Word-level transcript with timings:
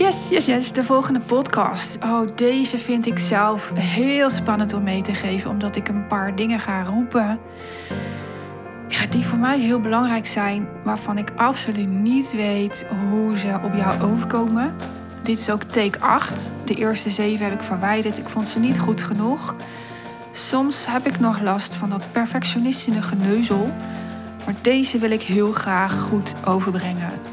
Yes, 0.00 0.28
yes, 0.28 0.46
yes, 0.46 0.72
de 0.72 0.84
volgende 0.84 1.20
podcast. 1.20 1.98
Oh, 2.04 2.26
deze 2.34 2.78
vind 2.78 3.06
ik 3.06 3.18
zelf 3.18 3.72
heel 3.74 4.30
spannend 4.30 4.72
om 4.72 4.82
mee 4.82 5.02
te 5.02 5.14
geven, 5.14 5.50
omdat 5.50 5.76
ik 5.76 5.88
een 5.88 6.06
paar 6.06 6.36
dingen 6.36 6.60
ga 6.60 6.82
roepen. 6.82 7.38
Ja, 8.88 9.06
die 9.06 9.26
voor 9.26 9.38
mij 9.38 9.58
heel 9.58 9.80
belangrijk 9.80 10.26
zijn, 10.26 10.68
waarvan 10.84 11.18
ik 11.18 11.30
absoluut 11.36 11.88
niet 11.88 12.32
weet 12.32 12.86
hoe 13.00 13.36
ze 13.36 13.58
op 13.64 13.74
jou 13.74 14.02
overkomen. 14.02 14.74
Dit 15.22 15.38
is 15.38 15.50
ook 15.50 15.62
take 15.62 16.00
8. 16.00 16.50
De 16.64 16.74
eerste 16.74 17.10
7 17.10 17.44
heb 17.44 17.54
ik 17.54 17.62
verwijderd. 17.62 18.18
Ik 18.18 18.28
vond 18.28 18.48
ze 18.48 18.58
niet 18.58 18.78
goed 18.78 19.02
genoeg. 19.02 19.56
Soms 20.32 20.86
heb 20.88 21.06
ik 21.06 21.20
nog 21.20 21.40
last 21.40 21.74
van 21.74 21.90
dat 21.90 22.12
perfectionistische 22.12 23.02
geneuzel. 23.02 23.70
Maar 24.44 24.54
deze 24.62 24.98
wil 24.98 25.10
ik 25.10 25.22
heel 25.22 25.52
graag 25.52 26.00
goed 26.00 26.34
overbrengen. 26.44 27.29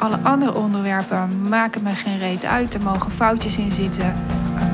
Alle 0.00 0.18
andere 0.22 0.54
onderwerpen 0.54 1.48
maken 1.48 1.82
me 1.82 1.90
geen 1.90 2.18
reet 2.18 2.44
uit. 2.44 2.74
Er 2.74 2.80
mogen 2.80 3.10
foutjes 3.10 3.58
in 3.58 3.72
zitten. 3.72 4.16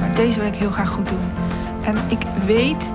Maar 0.01 0.15
deze 0.15 0.39
wil 0.41 0.49
ik 0.49 0.55
heel 0.55 0.71
graag 0.71 0.91
goed 0.91 1.09
doen. 1.09 1.31
En 1.85 1.97
ik 2.09 2.23
weet 2.45 2.93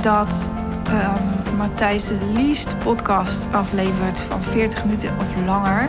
dat 0.00 0.50
um, 0.88 1.56
Matthijs 1.56 2.06
de 2.06 2.32
liefst 2.34 2.78
podcast 2.78 3.46
aflevert 3.52 4.20
van 4.20 4.42
40 4.42 4.84
minuten 4.84 5.10
of 5.18 5.44
langer. 5.44 5.88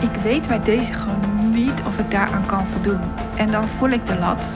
Ik 0.00 0.20
weet 0.22 0.48
bij 0.48 0.62
deze 0.62 0.92
gewoon 0.92 1.50
niet 1.50 1.82
of 1.86 1.98
ik 1.98 2.10
daaraan 2.10 2.46
kan 2.46 2.66
voldoen. 2.66 3.00
En 3.36 3.50
dan 3.50 3.68
voel 3.68 3.90
ik 3.90 4.06
de 4.06 4.18
lat. 4.18 4.52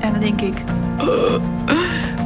En 0.00 0.12
dan 0.12 0.20
denk 0.20 0.40
ik, 0.40 0.62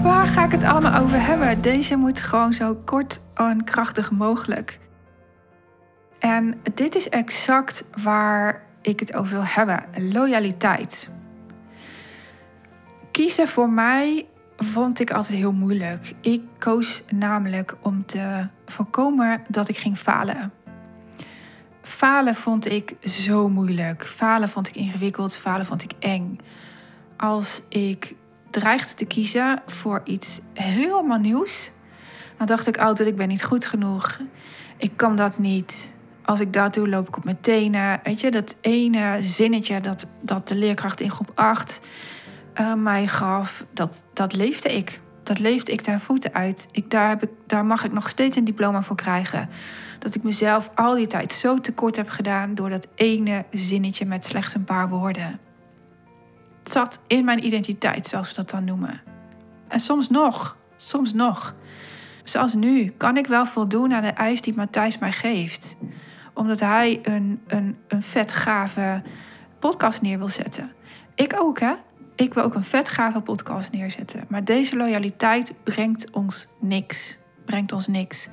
waar 0.02 0.26
ga 0.26 0.44
ik 0.44 0.52
het 0.52 0.62
allemaal 0.62 1.02
over 1.02 1.26
hebben? 1.26 1.60
Deze 1.60 1.96
moet 1.96 2.22
gewoon 2.22 2.52
zo 2.52 2.76
kort 2.84 3.20
en 3.34 3.64
krachtig 3.64 4.10
mogelijk. 4.10 4.80
En 6.22 6.60
dit 6.74 6.94
is 6.94 7.08
exact 7.08 7.84
waar 8.02 8.62
ik 8.80 9.00
het 9.00 9.14
over 9.14 9.32
wil 9.32 9.44
hebben: 9.44 9.84
loyaliteit. 10.12 11.08
Kiezen 13.10 13.48
voor 13.48 13.70
mij 13.70 14.26
vond 14.56 15.00
ik 15.00 15.10
altijd 15.10 15.38
heel 15.38 15.52
moeilijk. 15.52 16.14
Ik 16.20 16.42
koos 16.58 17.02
namelijk 17.14 17.76
om 17.80 18.06
te 18.06 18.48
voorkomen 18.66 19.42
dat 19.48 19.68
ik 19.68 19.76
ging 19.76 19.98
falen. 19.98 20.52
Falen 21.82 22.34
vond 22.34 22.72
ik 22.72 22.96
zo 23.04 23.48
moeilijk. 23.48 24.06
Falen 24.06 24.48
vond 24.48 24.68
ik 24.68 24.76
ingewikkeld. 24.76 25.36
Falen 25.36 25.66
vond 25.66 25.82
ik 25.82 25.92
eng. 25.98 26.38
Als 27.16 27.62
ik 27.68 28.14
dreigde 28.50 28.94
te 28.94 29.04
kiezen 29.04 29.62
voor 29.66 30.00
iets 30.04 30.40
helemaal 30.54 31.18
nieuws, 31.18 31.70
dan 32.36 32.46
dacht 32.46 32.66
ik 32.66 32.78
altijd: 32.78 33.08
ik 33.08 33.16
ben 33.16 33.28
niet 33.28 33.44
goed 33.44 33.66
genoeg. 33.66 34.20
Ik 34.76 34.92
kan 34.96 35.16
dat 35.16 35.38
niet. 35.38 36.00
Als 36.32 36.40
ik 36.40 36.52
dat 36.52 36.74
doe, 36.74 36.88
loop 36.88 37.08
ik 37.08 37.16
op 37.16 37.24
mijn 37.24 37.40
tenen. 37.40 38.00
Weet 38.02 38.20
je, 38.20 38.30
dat 38.30 38.56
ene 38.60 39.18
zinnetje 39.20 39.80
dat, 39.80 40.06
dat 40.20 40.48
de 40.48 40.54
leerkracht 40.54 41.00
in 41.00 41.10
groep 41.10 41.32
8 41.34 41.80
uh, 42.60 42.74
mij 42.74 43.06
gaf, 43.06 43.64
dat, 43.72 44.04
dat 44.12 44.34
leefde 44.34 44.76
ik. 44.76 45.00
Dat 45.22 45.38
leefde 45.38 45.72
ik 45.72 45.80
ten 45.80 46.00
voeten 46.00 46.34
uit. 46.34 46.68
Ik, 46.70 46.90
daar, 46.90 47.08
heb 47.08 47.22
ik, 47.22 47.30
daar 47.46 47.64
mag 47.64 47.84
ik 47.84 47.92
nog 47.92 48.08
steeds 48.08 48.36
een 48.36 48.44
diploma 48.44 48.82
voor 48.82 48.96
krijgen. 48.96 49.48
Dat 49.98 50.14
ik 50.14 50.22
mezelf 50.22 50.70
al 50.74 50.94
die 50.94 51.06
tijd 51.06 51.32
zo 51.32 51.58
tekort 51.58 51.96
heb 51.96 52.08
gedaan 52.08 52.54
door 52.54 52.70
dat 52.70 52.88
ene 52.94 53.44
zinnetje 53.50 54.06
met 54.06 54.24
slechts 54.24 54.54
een 54.54 54.64
paar 54.64 54.88
woorden. 54.88 55.40
Het 56.62 56.72
zat 56.72 57.02
in 57.06 57.24
mijn 57.24 57.46
identiteit, 57.46 58.06
zoals 58.06 58.28
ze 58.28 58.34
dat 58.34 58.50
dan 58.50 58.64
noemen. 58.64 59.00
En 59.68 59.80
soms 59.80 60.08
nog, 60.08 60.56
soms 60.76 61.12
nog. 61.12 61.54
Zoals 62.24 62.54
nu 62.54 62.88
kan 62.96 63.16
ik 63.16 63.26
wel 63.26 63.46
voldoen 63.46 63.94
aan 63.94 64.02
de 64.02 64.08
eis 64.08 64.40
die 64.40 64.54
Matthijs 64.54 64.98
mij 64.98 65.12
geeft. 65.12 65.76
Omdat 66.34 66.60
hij 66.60 67.00
een, 67.02 67.42
een, 67.46 67.76
een 67.88 68.02
vet 68.02 68.32
gave 68.32 69.02
podcast 69.58 70.02
neer 70.02 70.18
wil 70.18 70.28
zetten. 70.28 70.72
Ik 71.14 71.34
ook, 71.38 71.60
hè? 71.60 71.72
Ik 72.16 72.34
wil 72.34 72.42
ook 72.42 72.54
een 72.54 72.64
vet 72.64 72.88
gave 72.88 73.20
podcast 73.20 73.72
neerzetten. 73.72 74.24
Maar 74.28 74.44
deze 74.44 74.76
loyaliteit 74.76 75.52
brengt 75.62 76.10
ons 76.10 76.48
niks. 76.60 77.18
Brengt 77.44 77.72
ons 77.72 77.86
niks. 77.86 78.28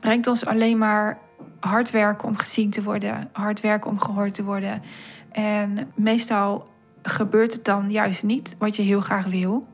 Brengt 0.00 0.26
ons 0.26 0.46
alleen 0.46 0.78
maar 0.78 1.18
hard 1.60 1.90
werken 1.90 2.28
om 2.28 2.36
gezien 2.36 2.70
te 2.70 2.82
worden. 2.82 3.28
Hard 3.32 3.60
werken 3.60 3.90
om 3.90 4.00
gehoord 4.00 4.34
te 4.34 4.44
worden. 4.44 4.82
En 5.30 5.92
meestal 5.94 6.68
gebeurt 7.02 7.52
het 7.52 7.64
dan 7.64 7.90
juist 7.90 8.22
niet 8.22 8.56
wat 8.58 8.76
je 8.76 8.82
heel 8.82 9.00
graag 9.00 9.24
wil. 9.24 9.66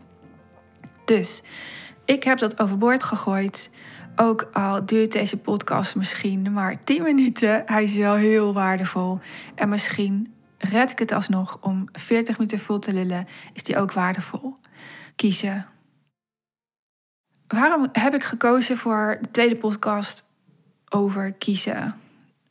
Dus 1.05 1.43
ik 2.05 2.25
heb 2.25 2.39
dat 2.39 2.61
overboord 2.61 3.03
gegooid. 3.03 3.71
Ook 4.17 4.49
al 4.53 4.87
duurt 4.87 5.13
deze 5.13 5.37
podcast 5.37 5.97
misschien 5.97 6.53
maar 6.53 6.81
10 6.81 7.03
minuten, 7.03 7.63
hij 7.67 7.83
is 7.83 7.97
wel 7.97 8.15
heel 8.15 8.53
waardevol. 8.53 9.19
En 9.55 9.69
misschien 9.69 10.35
red 10.59 10.91
ik 10.91 10.99
het 10.99 11.13
alsnog 11.13 11.59
om 11.61 11.89
40 11.93 12.39
minuten 12.39 12.59
vol 12.59 12.79
te 12.79 12.93
lullen, 12.93 13.27
is 13.53 13.63
die 13.63 13.77
ook 13.77 13.93
waardevol. 13.93 14.57
Kiezen. 15.17 15.67
Waarom 17.47 17.89
heb 17.93 18.15
ik 18.15 18.23
gekozen 18.23 18.77
voor 18.77 19.19
de 19.23 19.31
tweede 19.31 19.57
podcast 19.57 20.29
over 20.89 21.33
kiezen? 21.33 21.95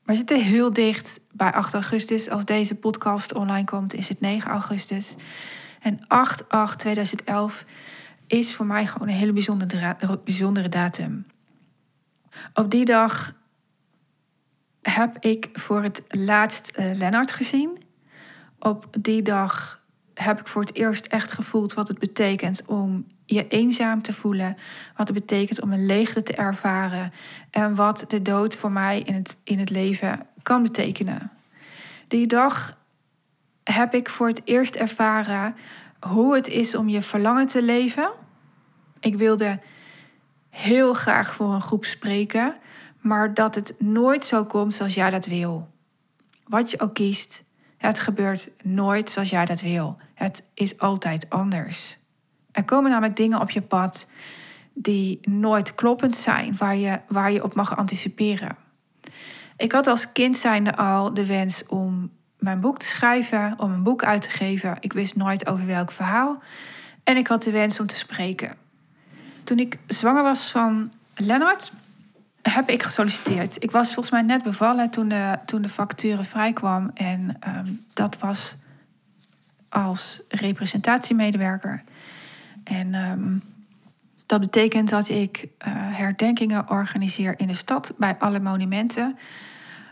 We 0.04 0.16
zitten 0.16 0.42
heel 0.42 0.74
dicht 0.74 1.20
bij 1.32 1.54
8 1.54 1.74
augustus. 1.74 2.30
Als 2.30 2.46
deze 2.46 2.76
podcast 2.76 3.34
online 3.34 3.66
komt, 3.66 3.94
is 3.94 4.10
het 4.10 4.20
9 4.20 4.52
augustus. 4.52 5.16
En 5.80 6.00
8-8-2011 7.62 7.66
is 8.28 8.56
voor 8.56 8.66
mij 8.66 8.88
gewoon 8.88 9.08
een 9.08 9.14
hele 9.14 9.34
bijzondere, 9.34 9.98
bijzondere 10.24 10.70
datum. 10.70 11.26
Op 12.54 12.72
die 12.72 12.86
dag 12.86 13.34
heb 14.82 15.18
ik 15.20 15.50
voor 15.54 15.84
het 15.84 16.04
laatst 16.08 16.78
uh, 16.80 16.96
Lennart 16.96 17.32
gezien. 17.32 17.84
Op 18.60 18.88
die 19.00 19.22
dag 19.22 19.82
heb 20.14 20.40
ik 20.40 20.48
voor 20.48 20.62
het 20.62 20.76
eerst 20.76 21.06
echt 21.06 21.32
gevoeld 21.32 21.74
wat 21.74 21.88
het 21.88 22.00
betekent 22.00 22.66
om 22.66 23.06
je 23.26 23.48
eenzaam 23.48 24.02
te 24.02 24.14
voelen. 24.14 24.58
Wat 24.98 25.08
het 25.08 25.18
betekent 25.18 25.62
om 25.62 25.72
een 25.72 25.86
leegte 25.86 26.24
te 26.24 26.34
ervaren. 26.34 27.14
En 27.50 27.76
wat 27.76 28.06
de 28.08 28.22
dood 28.22 28.56
voor 28.56 28.72
mij 28.72 29.00
in 29.00 29.14
het, 29.14 29.38
in 29.44 29.60
het 29.60 29.70
leven 29.70 30.26
kan 30.44 30.64
betekenen. 30.64 31.32
Die 32.08 32.28
dag 32.28 32.78
heb 33.64 33.94
ik 33.94 34.10
voor 34.10 34.28
het 34.28 34.42
eerst 34.44 34.76
ervaren 34.76 35.56
hoe 36.00 36.36
het 36.36 36.48
is 36.48 36.76
om 36.76 36.90
je 36.90 37.02
verlangen 37.02 37.48
te 37.48 37.62
leven. 37.62 38.12
Ik 39.00 39.16
wilde 39.16 39.60
heel 40.54 40.94
graag 40.94 41.36
voor 41.36 41.54
een 41.54 41.62
groep 41.62 41.86
spreken, 41.86 42.56
maar 43.00 43.34
dat 43.34 43.56
het 43.56 43.76
nooit 43.80 44.26
zo 44.26 44.46
komt 44.46 44.74
zoals 44.74 44.94
jij 44.94 45.10
dat 45.10 45.26
wil. 45.26 45.70
Wat 46.48 46.72
je 46.72 46.80
ook 46.80 46.94
kiest, 46.94 47.44
het 47.78 48.00
gebeurt 48.00 48.50
nooit 48.64 49.10
zoals 49.10 49.30
jij 49.30 49.46
dat 49.46 49.62
wil. 49.62 49.98
Het 50.14 50.44
is 50.54 50.80
altijd 50.80 51.30
anders. 51.30 51.98
Er 52.52 52.64
komen 52.64 52.92
namelijk 52.92 53.16
dingen 53.16 53.42
op 53.42 53.50
je 53.50 53.62
pad 53.62 54.10
die 54.74 55.20
nooit 55.22 55.76
kloppend 55.76 56.16
zijn, 56.16 56.58
waar 56.58 56.76
je, 56.76 57.00
waar 57.08 57.32
je 57.32 57.44
op 57.44 57.54
mag 57.54 57.78
anticiperen. 57.78 58.58
Ik 59.58 59.72
had 59.72 59.88
als 59.88 60.12
kind 60.12 60.38
zijnde 60.38 60.76
al 60.76 61.14
de 61.14 61.26
wens 61.26 61.68
om 61.68 62.12
mijn 62.38 62.60
boek 62.60 62.80
te 62.80 62.86
schrijven, 62.86 63.54
om 63.58 63.72
een 63.72 63.84
boek 63.84 64.04
uit 64.04 64.22
te 64.22 64.30
geven. 64.30 64.78
Ik 64.80 64.94
wist 64.94 65.16
nooit 65.16 65.48
over 65.48 65.66
welk 65.66 65.92
verhaal. 65.92 66.42
En 67.04 67.18
ik 67.18 67.28
had 67.28 67.44
de 67.44 67.52
wens 67.52 67.80
om 67.80 67.88
te 67.88 67.96
spreken. 67.96 68.63
Toen 69.44 69.60
ik 69.60 69.78
zwanger 69.88 70.24
was 70.24 70.52
van 70.52 70.92
Lennart, 71.16 71.72
heb 72.42 72.70
ik 72.70 72.84
gesolliciteerd. 72.84 73.64
Ik 73.64 73.72
was 73.72 73.86
volgens 73.86 74.10
mij 74.10 74.22
net 74.22 74.44
bevallen 74.44 74.90
toen 74.90 75.08
de, 75.08 75.38
toen 75.46 75.62
de 75.62 75.70
vacature 75.70 76.24
vrijkwam. 76.24 76.92
En 76.94 77.36
ehm, 77.40 77.68
dat 77.94 78.20
was 78.20 78.56
als 79.70 80.22
representatiemedewerker. 80.30 81.84
En 82.64 82.94
um, 82.94 83.42
dat 84.26 84.40
betekent 84.40 84.90
dat 84.90 85.10
ik 85.10 85.38
uh, 85.38 85.48
herdenkingen 85.76 86.70
organiseer 86.70 87.40
in 87.40 87.48
de 87.48 87.54
stad 87.54 87.94
bij 87.98 88.16
alle 88.20 88.40
monumenten. 88.40 89.18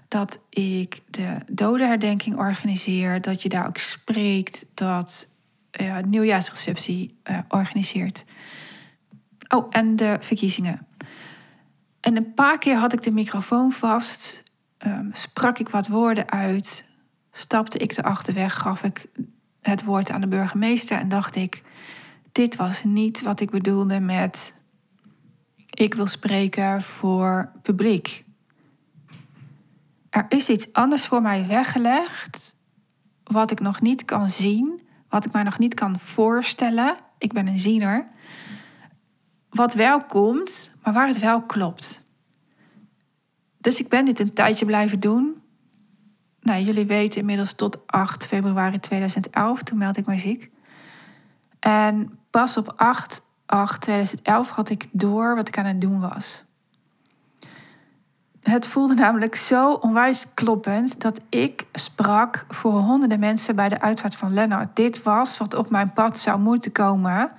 Dat 0.08 0.40
ik 0.50 1.02
de 1.10 1.36
dodenherdenking 1.52 2.38
organiseer. 2.38 3.22
Dat 3.22 3.42
je 3.42 3.50
daar 3.50 3.68
ook 3.68 3.78
spreekt. 3.78 4.66
Dat 4.74 5.28
uh, 5.82 5.98
nieuwjaarsreceptie 5.98 7.18
uh, 7.30 7.40
organiseert. 7.48 8.26
Oh, 9.54 9.68
en 9.70 9.96
de 9.96 10.18
verkiezingen. 10.20 10.88
En 12.00 12.16
een 12.16 12.34
paar 12.34 12.58
keer 12.58 12.78
had 12.78 12.94
ik 12.94 13.04
de 13.04 13.12
microfoon 13.12 13.72
vast, 13.72 14.44
um, 14.86 15.10
sprak 15.14 15.58
ik 15.58 15.70
wat 15.70 15.88
woorden 15.88 16.30
uit, 16.30 16.86
stapte 17.32 17.78
ik 17.78 17.96
de 17.96 18.04
achterweg, 18.04 18.58
gaf 18.58 18.84
ik 18.84 19.06
het 19.62 19.84
woord 19.84 20.10
aan 20.10 20.22
de 20.22 20.28
burgemeester 20.28 20.98
en 20.98 21.10
dacht 21.10 21.36
ik: 21.36 21.64
dit 22.32 22.56
was 22.56 22.84
niet 22.84 23.22
wat 23.22 23.40
ik 23.40 23.50
bedoelde 23.50 24.00
met 24.00 24.60
ik 25.70 25.94
wil 25.94 26.08
spreken 26.08 26.82
voor 26.82 27.52
publiek. 27.62 28.24
Er 30.10 30.26
is 30.30 30.50
iets 30.50 30.74
anders 30.74 31.06
voor 31.06 31.22
mij 31.22 31.48
weggelegd, 31.48 32.56
wat 33.24 33.52
ik 33.52 33.60
nog 33.60 33.82
niet 33.82 34.06
kan 34.06 34.30
zien, 34.30 34.82
wat 35.10 35.26
ik 35.26 35.32
mij 35.32 35.44
nog 35.44 35.60
niet 35.60 35.74
kan 35.74 36.00
voorstellen. 36.00 36.96
Ik 37.18 37.34
ben 37.34 37.48
een 37.48 37.60
ziener 37.60 38.08
wat 39.52 39.74
wel 39.74 40.04
komt, 40.04 40.74
maar 40.84 40.94
waar 40.94 41.08
het 41.08 41.20
wel 41.20 41.42
klopt. 41.42 42.02
Dus 43.58 43.80
ik 43.80 43.90
ben 43.90 44.06
dit 44.06 44.20
een 44.20 44.34
tijdje 44.34 44.66
blijven 44.66 45.00
doen. 45.00 45.42
nou, 46.40 46.64
jullie 46.64 46.86
weten 46.86 47.20
inmiddels 47.20 47.54
tot 47.54 47.88
8 47.88 48.26
februari 48.26 48.80
2011. 48.80 49.64
Toen 49.64 49.78
meldde 49.78 50.00
ik 50.00 50.06
mij 50.06 50.20
ziek. 50.20 50.52
En 51.60 52.20
pas 52.30 52.58
op 52.58 52.74
8, 52.76 53.22
8 53.46 53.82
2011 53.82 54.50
had 54.50 54.70
ik 54.70 54.88
door 54.92 55.36
wat 55.36 55.48
ik 55.48 55.58
aan 55.58 55.66
het 55.66 55.82
doen 55.82 56.00
was. 56.00 56.44
Het 58.42 58.68
voelde 58.68 58.94
namelijk 58.94 59.36
zo 59.36 59.74
onwijs 59.74 60.26
kloppend 60.34 61.02
dat 61.02 61.22
ik 61.30 61.66
sprak 61.74 62.46
voor 62.50 62.72
honderden 62.72 63.20
mensen 63.20 63.56
bij 63.56 63.70
de 63.70 63.82
uitvaart 63.82 64.16
van 64.16 64.34
Lennart. 64.34 64.76
Dit 64.76 65.04
was 65.04 65.38
wat 65.38 65.56
op 65.56 65.70
mijn 65.70 65.94
pad 65.94 66.18
zou 66.20 66.40
moeten 66.40 66.72
komen 66.72 67.32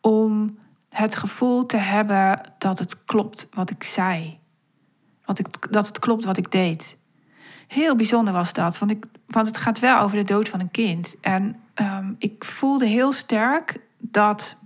om 0.00 0.56
het 0.92 1.16
gevoel 1.16 1.66
te 1.66 1.76
hebben 1.76 2.40
dat 2.58 2.78
het 2.78 3.04
klopt 3.04 3.48
wat 3.54 3.70
ik 3.70 3.82
zei. 3.82 4.38
Wat 5.24 5.38
ik, 5.38 5.72
dat 5.72 5.86
het 5.86 5.98
klopt 5.98 6.24
wat 6.24 6.36
ik 6.36 6.50
deed. 6.50 6.98
Heel 7.68 7.96
bijzonder 7.96 8.32
was 8.32 8.52
dat, 8.52 8.78
want, 8.78 8.90
ik, 8.90 9.04
want 9.26 9.46
het 9.46 9.56
gaat 9.56 9.78
wel 9.78 9.98
over 9.98 10.16
de 10.16 10.24
dood 10.24 10.48
van 10.48 10.60
een 10.60 10.70
kind. 10.70 11.16
En 11.20 11.56
um, 11.74 12.16
ik 12.18 12.44
voelde 12.44 12.86
heel 12.86 13.12
sterk 13.12 13.80
dat, 13.98 14.56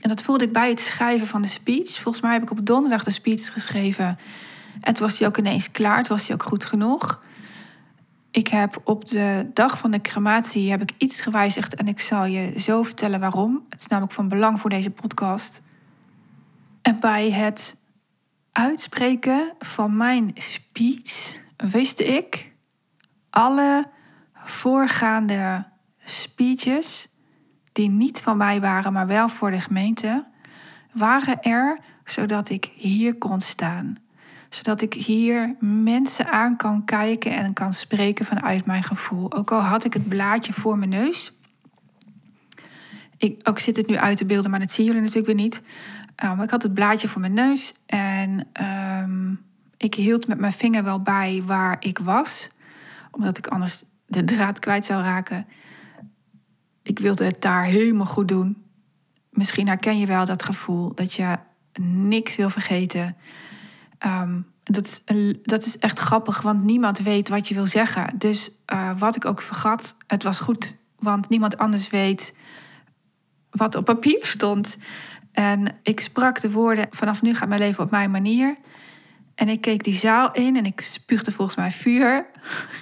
en 0.00 0.08
dat 0.08 0.22
voelde 0.22 0.44
ik 0.44 0.52
bij 0.52 0.68
het 0.68 0.80
schrijven 0.80 1.26
van 1.26 1.42
de 1.42 1.48
speech. 1.48 2.00
Volgens 2.00 2.22
mij 2.22 2.32
heb 2.32 2.42
ik 2.42 2.50
op 2.50 2.66
donderdag 2.66 3.04
de 3.04 3.10
speech 3.10 3.52
geschreven. 3.52 4.18
En 4.80 4.94
toen 4.94 5.06
was 5.06 5.18
die 5.18 5.26
ook 5.26 5.38
ineens 5.38 5.70
klaar, 5.70 6.02
toen 6.02 6.16
was 6.16 6.26
die 6.26 6.34
ook 6.34 6.42
goed 6.42 6.64
genoeg. 6.64 7.20
Ik 8.36 8.48
heb 8.48 8.80
op 8.84 9.04
de 9.04 9.50
dag 9.52 9.78
van 9.78 9.90
de 9.90 10.00
crematie 10.00 10.70
heb 10.70 10.82
ik 10.82 10.94
iets 10.98 11.20
gewijzigd 11.20 11.74
en 11.74 11.88
ik 11.88 12.00
zal 12.00 12.24
je 12.24 12.58
zo 12.58 12.82
vertellen 12.82 13.20
waarom. 13.20 13.66
Het 13.68 13.80
is 13.80 13.86
namelijk 13.86 14.14
van 14.14 14.28
belang 14.28 14.60
voor 14.60 14.70
deze 14.70 14.90
podcast. 14.90 15.62
En 16.82 17.00
bij 17.00 17.30
het 17.30 17.76
uitspreken 18.52 19.52
van 19.58 19.96
mijn 19.96 20.30
speech 20.34 21.40
wist 21.56 22.00
ik 22.00 22.52
alle 23.30 23.88
voorgaande 24.34 25.66
speeches 26.04 27.08
die 27.72 27.88
niet 27.88 28.20
van 28.20 28.36
mij 28.36 28.60
waren, 28.60 28.92
maar 28.92 29.06
wel 29.06 29.28
voor 29.28 29.50
de 29.50 29.60
gemeente, 29.60 30.24
waren 30.92 31.42
er 31.42 31.78
zodat 32.04 32.48
ik 32.48 32.70
hier 32.74 33.14
kon 33.14 33.40
staan. 33.40 34.05
Zodat 34.56 34.80
ik 34.80 34.94
hier 34.94 35.54
mensen 35.60 36.30
aan 36.30 36.56
kan 36.56 36.84
kijken 36.84 37.36
en 37.36 37.52
kan 37.52 37.72
spreken 37.72 38.24
vanuit 38.24 38.66
mijn 38.66 38.82
gevoel. 38.82 39.32
Ook 39.32 39.52
al 39.52 39.60
had 39.60 39.84
ik 39.84 39.92
het 39.92 40.08
blaadje 40.08 40.52
voor 40.52 40.78
mijn 40.78 40.90
neus. 40.90 41.32
Ik, 43.16 43.40
ook 43.48 43.58
zit 43.58 43.76
het 43.76 43.86
nu 43.86 43.96
uit 43.96 44.16
te 44.16 44.24
beelden, 44.24 44.50
maar 44.50 44.60
dat 44.60 44.72
zien 44.72 44.86
jullie 44.86 45.00
natuurlijk 45.00 45.26
weer 45.26 45.34
niet. 45.34 45.62
Um, 46.24 46.42
ik 46.42 46.50
had 46.50 46.62
het 46.62 46.74
blaadje 46.74 47.08
voor 47.08 47.20
mijn 47.20 47.34
neus 47.34 47.74
en 47.86 48.46
ehm, 48.52 49.34
ik 49.76 49.94
hield 49.94 50.26
met 50.26 50.38
mijn 50.38 50.52
vinger 50.52 50.84
wel 50.84 51.00
bij 51.00 51.42
waar 51.46 51.76
ik 51.80 51.98
was, 51.98 52.48
omdat 53.10 53.38
ik 53.38 53.46
anders 53.46 53.82
de 54.06 54.24
draad 54.24 54.58
kwijt 54.58 54.84
zou 54.84 55.02
raken. 55.02 55.46
Ik 56.82 56.98
wilde 56.98 57.24
het 57.24 57.42
daar 57.42 57.64
helemaal 57.64 58.06
goed 58.06 58.28
doen. 58.28 58.62
Misschien 59.30 59.66
herken 59.66 59.98
je 59.98 60.06
wel 60.06 60.24
dat 60.24 60.42
gevoel 60.42 60.94
dat 60.94 61.12
je 61.12 61.36
niks 61.80 62.36
wil 62.36 62.50
vergeten. 62.50 63.16
Um, 64.06 64.46
dat, 64.62 64.86
is, 64.86 65.02
dat 65.42 65.66
is 65.66 65.78
echt 65.78 65.98
grappig, 65.98 66.42
want 66.42 66.64
niemand 66.64 66.98
weet 66.98 67.28
wat 67.28 67.48
je 67.48 67.54
wil 67.54 67.66
zeggen. 67.66 68.18
Dus 68.18 68.50
uh, 68.72 68.98
wat 68.98 69.16
ik 69.16 69.24
ook 69.24 69.42
vergat, 69.42 69.96
het 70.06 70.22
was 70.22 70.38
goed, 70.38 70.76
want 70.98 71.28
niemand 71.28 71.58
anders 71.58 71.90
weet 71.90 72.36
wat 73.50 73.74
op 73.74 73.84
papier 73.84 74.26
stond. 74.26 74.78
En 75.32 75.78
ik 75.82 76.00
sprak 76.00 76.40
de 76.40 76.50
woorden: 76.50 76.86
vanaf 76.90 77.22
nu 77.22 77.34
gaat 77.34 77.48
mijn 77.48 77.60
leven 77.60 77.84
op 77.84 77.90
mijn 77.90 78.10
manier. 78.10 78.56
En 79.34 79.48
ik 79.48 79.60
keek 79.60 79.84
die 79.84 79.94
zaal 79.94 80.32
in 80.32 80.56
en 80.56 80.66
ik 80.66 80.80
spuugde 80.80 81.32
volgens 81.32 81.56
mij 81.56 81.70
vuur. 81.70 82.26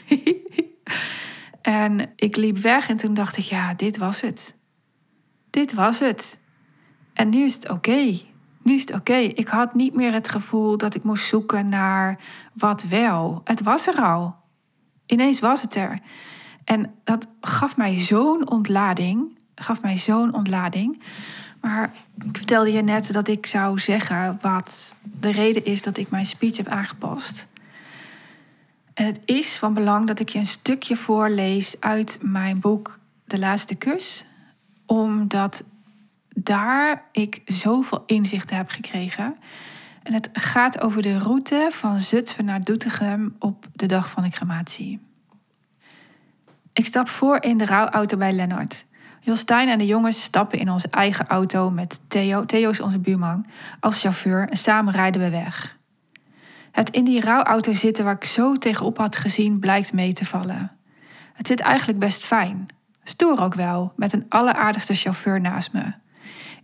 en 1.62 2.12
ik 2.16 2.36
liep 2.36 2.58
weg 2.58 2.88
en 2.88 2.96
toen 2.96 3.14
dacht 3.14 3.36
ik: 3.36 3.44
ja, 3.44 3.74
dit 3.74 3.96
was 3.96 4.20
het. 4.20 4.58
Dit 5.50 5.72
was 5.72 5.98
het. 5.98 6.40
En 7.12 7.28
nu 7.28 7.44
is 7.44 7.54
het 7.54 7.70
oké. 7.70 8.20
Nu 8.64 8.74
is 8.74 8.80
het 8.80 8.94
oké. 8.94 9.14
Ik 9.14 9.48
had 9.48 9.74
niet 9.74 9.94
meer 9.94 10.12
het 10.12 10.28
gevoel 10.28 10.76
dat 10.76 10.94
ik 10.94 11.02
moest 11.02 11.26
zoeken 11.26 11.68
naar 11.68 12.18
wat 12.52 12.82
wel. 12.82 13.40
Het 13.44 13.62
was 13.62 13.86
er 13.86 14.02
al. 14.02 14.36
Ineens 15.06 15.40
was 15.40 15.62
het 15.62 15.74
er. 15.74 15.98
En 16.64 16.94
dat 17.04 17.26
gaf 17.40 17.76
mij 17.76 17.98
zo'n 17.98 18.50
ontlading. 18.50 19.38
Gaf 19.54 19.82
mij 19.82 19.98
zo'n 19.98 20.34
ontlading. 20.34 21.02
Maar 21.60 21.92
ik 22.28 22.36
vertelde 22.36 22.72
je 22.72 22.82
net 22.82 23.12
dat 23.12 23.28
ik 23.28 23.46
zou 23.46 23.78
zeggen 23.78 24.38
wat 24.40 24.94
de 25.02 25.30
reden 25.30 25.64
is 25.64 25.82
dat 25.82 25.96
ik 25.96 26.10
mijn 26.10 26.26
speech 26.26 26.56
heb 26.56 26.68
aangepast. 26.68 27.46
En 28.94 29.06
het 29.06 29.20
is 29.24 29.56
van 29.56 29.74
belang 29.74 30.06
dat 30.06 30.20
ik 30.20 30.28
je 30.28 30.38
een 30.38 30.46
stukje 30.46 30.96
voorlees 30.96 31.80
uit 31.80 32.18
mijn 32.20 32.60
boek 32.60 32.98
De 33.24 33.38
Laatste 33.38 33.74
Kus. 33.74 34.26
Omdat 34.86 35.64
daar 36.34 37.04
ik 37.12 37.40
zoveel 37.44 38.02
inzichten 38.06 38.56
heb 38.56 38.68
gekregen. 38.68 39.36
En 40.02 40.12
het 40.12 40.28
gaat 40.32 40.80
over 40.80 41.02
de 41.02 41.18
route 41.18 41.68
van 41.70 42.00
Zutphen 42.00 42.44
naar 42.44 42.64
Doetinchem 42.64 43.36
op 43.38 43.66
de 43.72 43.86
dag 43.86 44.10
van 44.10 44.22
de 44.22 44.28
crematie. 44.28 45.00
Ik 46.72 46.86
stap 46.86 47.08
voor 47.08 47.42
in 47.42 47.58
de 47.58 47.66
rouwauto 47.66 48.16
bij 48.16 48.32
Lennart. 48.32 48.86
Jostijn 49.20 49.68
en 49.68 49.78
de 49.78 49.86
jongens 49.86 50.22
stappen 50.22 50.58
in 50.58 50.70
onze 50.70 50.88
eigen 50.88 51.26
auto 51.26 51.70
met 51.70 52.00
Theo, 52.08 52.44
Theo 52.44 52.70
is 52.70 52.80
onze 52.80 52.98
buurman, 52.98 53.46
als 53.80 54.00
chauffeur 54.00 54.48
en 54.48 54.56
samen 54.56 54.92
rijden 54.92 55.22
we 55.22 55.30
weg. 55.30 55.76
Het 56.72 56.90
in 56.90 57.04
die 57.04 57.20
rouwauto 57.20 57.72
zitten 57.72 58.04
waar 58.04 58.14
ik 58.14 58.24
zo 58.24 58.54
tegenop 58.54 58.98
had 58.98 59.16
gezien 59.16 59.58
blijkt 59.58 59.92
mee 59.92 60.12
te 60.12 60.24
vallen. 60.24 60.72
Het 61.32 61.46
zit 61.46 61.60
eigenlijk 61.60 61.98
best 61.98 62.24
fijn. 62.24 62.66
Stoer 63.02 63.40
ook 63.40 63.54
wel, 63.54 63.92
met 63.96 64.12
een 64.12 64.26
alleraardigste 64.28 64.94
chauffeur 64.94 65.40
naast 65.40 65.72
me. 65.72 65.92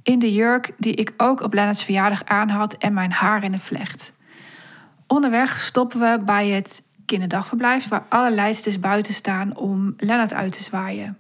In 0.02 0.18
de 0.18 0.32
jurk 0.32 0.72
die 0.78 0.94
ik 0.94 1.12
ook 1.16 1.40
op 1.40 1.54
Lennart's 1.54 1.84
verjaardag 1.84 2.24
aan 2.24 2.48
had 2.48 2.74
en 2.74 2.92
mijn 2.92 3.12
haar 3.12 3.44
in 3.44 3.52
een 3.52 3.60
vlecht. 3.60 4.12
Onderweg 5.06 5.58
stoppen 5.58 6.00
we 6.00 6.18
bij 6.24 6.48
het 6.48 6.82
kinderdagverblijf 7.06 7.88
waar 7.88 8.04
alle 8.08 8.30
leidsters 8.30 8.80
buiten 8.80 9.14
staan 9.14 9.56
om 9.56 9.94
Lennart 9.96 10.32
uit 10.32 10.52
te 10.52 10.62
zwaaien. 10.62 11.18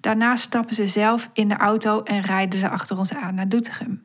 Daarna 0.00 0.36
stappen 0.36 0.74
ze 0.74 0.86
zelf 0.86 1.30
in 1.32 1.48
de 1.48 1.56
auto 1.56 2.02
en 2.02 2.20
rijden 2.20 2.58
ze 2.58 2.68
achter 2.68 2.98
ons 2.98 3.14
aan 3.14 3.34
naar 3.34 3.48
Doetinchem. 3.48 4.02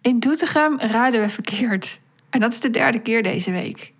In 0.00 0.20
Doetinchem 0.20 0.78
rijden 0.78 1.20
we 1.20 1.28
verkeerd. 1.28 2.00
En 2.30 2.40
dat 2.40 2.52
is 2.52 2.60
de 2.60 2.70
derde 2.70 2.98
keer 2.98 3.22
deze 3.22 3.50
week. 3.50 3.92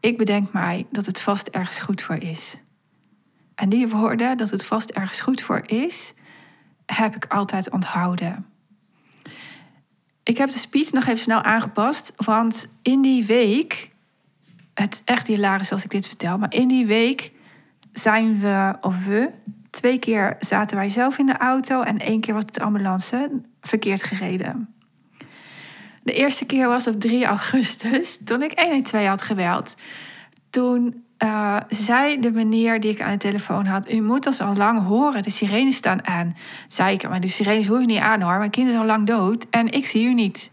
Ik 0.00 0.18
bedenk 0.18 0.52
mij 0.52 0.86
dat 0.90 1.06
het 1.06 1.20
vast 1.20 1.48
ergens 1.48 1.78
goed 1.78 2.02
voor 2.02 2.16
is. 2.16 2.56
En 3.54 3.68
die 3.68 3.88
woorden, 3.88 4.36
dat 4.36 4.50
het 4.50 4.64
vast 4.64 4.90
ergens 4.90 5.20
goed 5.20 5.42
voor 5.42 5.62
is, 5.66 6.14
heb 6.86 7.16
ik 7.16 7.24
altijd 7.24 7.70
onthouden. 7.70 8.44
Ik 10.22 10.36
heb 10.36 10.50
de 10.50 10.58
speech 10.58 10.92
nog 10.92 11.06
even 11.06 11.18
snel 11.18 11.42
aangepast, 11.42 12.12
want 12.16 12.68
in 12.82 13.02
die 13.02 13.24
week, 13.24 13.90
het 14.74 14.94
is 14.94 15.02
echt 15.04 15.26
hilarisch 15.26 15.72
als 15.72 15.84
ik 15.84 15.90
dit 15.90 16.06
vertel, 16.06 16.38
maar 16.38 16.54
in 16.54 16.68
die 16.68 16.86
week 16.86 17.32
zijn 17.92 18.40
we, 18.40 18.76
of 18.80 19.04
we, 19.04 19.30
Twee 19.76 19.98
keer 19.98 20.36
zaten 20.40 20.76
wij 20.76 20.90
zelf 20.90 21.18
in 21.18 21.26
de 21.26 21.36
auto 21.36 21.82
en 21.82 21.98
één 21.98 22.20
keer 22.20 22.34
was 22.34 22.44
de 22.46 22.60
ambulance 22.60 23.40
verkeerd 23.60 24.02
gereden. 24.02 24.74
De 26.02 26.12
eerste 26.12 26.46
keer 26.46 26.68
was 26.68 26.86
op 26.86 27.00
3 27.00 27.24
augustus, 27.24 28.18
toen 28.24 28.42
ik 28.42 28.58
112 28.58 29.06
had 29.06 29.22
geweld. 29.22 29.76
Toen 30.50 31.04
uh, 31.24 31.56
zei 31.68 32.20
de 32.20 32.32
meneer 32.32 32.80
die 32.80 32.90
ik 32.90 33.02
aan 33.02 33.12
de 33.12 33.16
telefoon 33.16 33.66
had: 33.66 33.90
U 33.90 34.02
moet 34.02 34.26
ons 34.26 34.40
al 34.40 34.56
lang 34.56 34.86
horen, 34.86 35.22
de 35.22 35.30
sirenes 35.30 35.76
staan 35.76 36.06
aan. 36.06 36.36
Zei 36.66 36.94
ik: 36.94 37.08
Maar 37.08 37.20
de 37.20 37.28
sirenes 37.28 37.66
hoor 37.66 37.80
je 37.80 37.86
niet 37.86 38.00
aan 38.00 38.20
hoor, 38.20 38.38
mijn 38.38 38.50
kind 38.50 38.68
is 38.68 38.76
al 38.76 38.84
lang 38.84 39.06
dood 39.06 39.46
en 39.50 39.70
ik 39.70 39.86
zie 39.86 40.06
u 40.06 40.14
niet. 40.14 40.50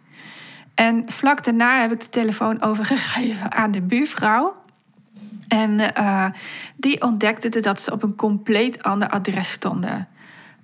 En 0.75 1.03
vlak 1.05 1.43
daarna 1.43 1.79
heb 1.79 1.91
ik 1.91 1.99
de 1.99 2.09
telefoon 2.09 2.61
overgegeven 2.61 3.53
aan 3.53 3.71
de 3.71 3.81
buurvrouw. 3.81 4.61
En 5.47 5.79
uh, 5.97 6.25
die 6.75 7.01
ontdekte 7.01 7.59
dat 7.59 7.81
ze 7.81 7.91
op 7.91 8.03
een 8.03 8.15
compleet 8.15 8.83
ander 8.83 9.09
adres 9.09 9.51
stonden. 9.51 10.07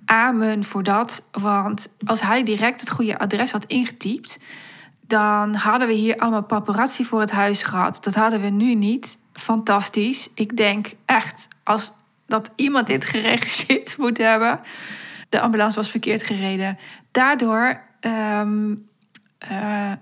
Amen 0.04 0.64
voor 0.64 0.82
dat, 0.82 1.28
want 1.30 1.96
als 2.06 2.20
hij 2.20 2.42
direct 2.42 2.80
het 2.80 2.90
goede 2.90 3.18
adres 3.18 3.52
had 3.52 3.64
ingetypt, 3.64 4.38
dan 5.06 5.54
hadden 5.54 5.88
we 5.88 5.94
hier 5.94 6.16
allemaal 6.16 6.42
paparazzi 6.42 7.04
voor 7.04 7.20
het 7.20 7.30
huis 7.30 7.62
gehad. 7.62 7.98
Dat 8.04 8.14
hadden 8.14 8.40
we 8.40 8.48
nu 8.48 8.74
niet. 8.74 9.18
Fantastisch. 9.40 10.30
Ik 10.34 10.56
denk 10.56 10.92
echt, 11.04 11.48
als 11.62 11.92
dat 12.26 12.50
iemand 12.56 12.86
dit 12.86 13.04
geregisseerd 13.04 13.96
moet 13.98 14.18
hebben. 14.18 14.60
De 15.28 15.40
ambulance 15.40 15.76
was 15.76 15.90
verkeerd 15.90 16.22
gereden. 16.22 16.78
Daardoor 17.10 17.82
um, 18.00 18.88
uh, 19.50 19.92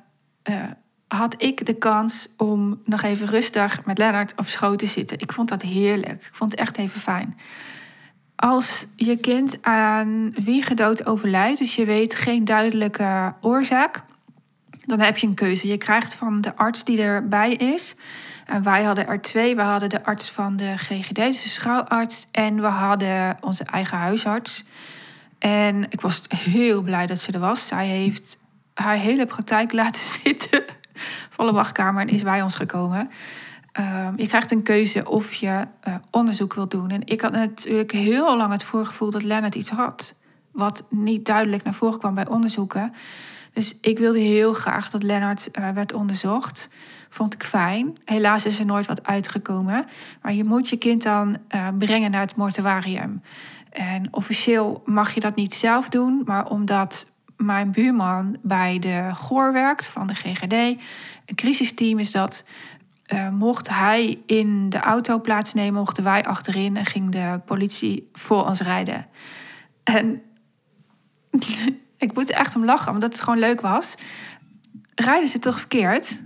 uh, 0.51 0.65
had 1.09 1.43
ik 1.43 1.67
de 1.67 1.75
kans 1.75 2.29
om 2.37 2.81
nog 2.85 3.03
even 3.03 3.27
rustig 3.27 3.85
met 3.85 3.99
Lennart 3.99 4.33
op 4.37 4.47
schoot 4.47 4.79
te 4.79 4.87
zitten. 4.87 5.19
Ik 5.19 5.33
vond 5.33 5.49
dat 5.49 5.63
heerlijk. 5.63 6.27
Ik 6.27 6.31
vond 6.33 6.51
het 6.51 6.61
echt 6.61 6.77
even 6.77 7.01
fijn. 7.01 7.39
Als 8.37 8.87
je 8.97 9.17
kind 9.17 9.63
aan 9.63 10.33
wiegedood 10.35 11.07
overlijdt, 11.07 11.59
dus 11.59 11.75
je 11.75 11.85
weet 11.85 12.15
geen 12.15 12.45
duidelijke 12.45 13.35
oorzaak, 13.41 14.03
Dan 14.81 15.01
heb 15.01 15.17
je 15.17 15.27
een 15.27 15.35
keuze. 15.35 15.69
Je 15.69 15.77
krijgt 15.77 16.15
van 16.15 16.41
de 16.41 16.57
arts 16.57 16.85
die 16.85 17.03
erbij 17.03 17.53
is. 17.53 17.97
En 18.49 18.63
wij 18.63 18.83
hadden 18.83 19.07
er 19.07 19.21
twee. 19.21 19.57
We 19.57 19.63
hadden 19.63 19.89
de 19.89 20.05
arts 20.05 20.31
van 20.31 20.57
de 20.57 20.79
GGD, 20.79 21.15
dus 21.15 21.43
de 21.43 21.49
schouwarts. 21.49 22.29
En 22.33 22.61
we 22.61 22.67
hadden 22.67 23.37
onze 23.41 23.65
eigen 23.65 23.99
huisarts. 23.99 24.65
En 25.39 25.85
ik 25.91 26.01
was 26.01 26.23
heel 26.29 26.83
blij 26.83 27.07
dat 27.07 27.19
ze 27.19 27.33
er 27.33 27.41
was. 27.41 27.67
Zij 27.67 27.87
heeft 27.87 28.39
haar 28.75 28.97
hele 28.97 29.27
praktijk 29.27 29.73
laten 29.73 30.01
zitten. 30.25 30.65
Volle 31.31 31.53
wachtkamer 31.53 32.03
en 32.03 32.09
is 32.09 32.23
bij 32.23 32.43
ons 32.43 32.55
gekomen. 32.55 33.11
Ehm, 33.73 34.13
je 34.17 34.27
krijgt 34.27 34.51
een 34.51 34.63
keuze 34.63 35.09
of 35.09 35.35
je 35.35 35.67
uh, 35.89 35.95
onderzoek 36.11 36.55
wilt 36.55 36.71
doen. 36.71 36.91
En 36.91 37.07
ik 37.07 37.21
had 37.21 37.33
natuurlijk 37.33 37.93
heel 37.93 38.37
lang 38.37 38.53
het 38.53 38.63
voorgevoel 38.63 39.11
dat 39.11 39.23
Lennart 39.23 39.55
iets 39.55 39.71
had. 39.71 40.15
Wat 40.53 40.87
niet 40.91 41.27
duidelijk 41.27 41.65
naar 41.65 41.75
voren 41.75 41.99
kwam 41.99 42.15
bij 42.15 42.29
onderzoeken. 42.29 42.93
Dus 43.59 43.77
ik 43.81 43.99
wilde 43.99 44.19
heel 44.19 44.53
graag 44.53 44.91
dat 44.91 45.03
Lennart 45.03 45.49
uh, 45.53 45.71
werd 45.71 45.93
onderzocht. 45.93 46.71
Vond 47.09 47.35
ik 47.35 47.43
fijn. 47.43 47.97
Helaas 48.05 48.47
is 48.47 48.59
er 48.59 48.65
nooit 48.65 48.87
wat 48.87 49.07
uitgekomen. 49.07 49.87
Maar 50.23 50.33
je 50.33 50.45
moet 50.45 50.69
je 50.69 50.77
kind 50.77 51.03
dan 51.03 51.37
uh, 51.55 51.69
brengen 51.79 52.11
naar 52.11 52.21
het 52.21 52.37
mortuarium. 52.37 53.23
En 53.71 54.09
officieel 54.11 54.83
mag 54.85 55.15
je 55.15 55.21
dat 55.21 55.35
niet 55.35 55.55
zelf 55.55 55.89
doen. 55.89 56.23
Maar 56.25 56.49
omdat 56.49 57.11
mijn 57.37 57.73
buurman 57.73 58.37
bij 58.43 58.79
de 58.79 59.11
GOR 59.15 59.53
werkt 59.53 59.87
van 59.87 60.07
de 60.07 60.15
GGD... 60.15 60.53
een 60.53 61.35
crisisteam 61.35 61.99
is 61.99 62.11
dat... 62.11 62.45
Uh, 63.13 63.29
mocht 63.29 63.69
hij 63.69 64.19
in 64.27 64.69
de 64.69 64.81
auto 64.81 65.21
plaatsnemen, 65.21 65.81
mochten 65.81 66.05
wij 66.05 66.25
achterin 66.25 66.77
en 66.77 66.87
ging 66.87 67.11
de 67.11 67.41
politie 67.45 68.09
voor 68.13 68.47
ons 68.47 68.61
rijden. 68.61 69.07
En 69.85 70.23
ik 71.99 72.15
moet 72.15 72.31
echt 72.31 72.57
om 72.57 72.65
lachen, 72.65 72.93
omdat 72.93 73.13
het 73.13 73.23
gewoon 73.23 73.39
leuk 73.39 73.61
was. 73.61 73.95
Rijden 74.95 75.29
ze 75.29 75.39
toch 75.39 75.59
verkeerd? 75.59 76.21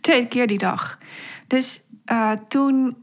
Twee 0.00 0.26
keer 0.26 0.46
die 0.46 0.58
dag. 0.58 0.98
Dus 1.46 1.80
uh, 2.12 2.32
toen 2.48 2.96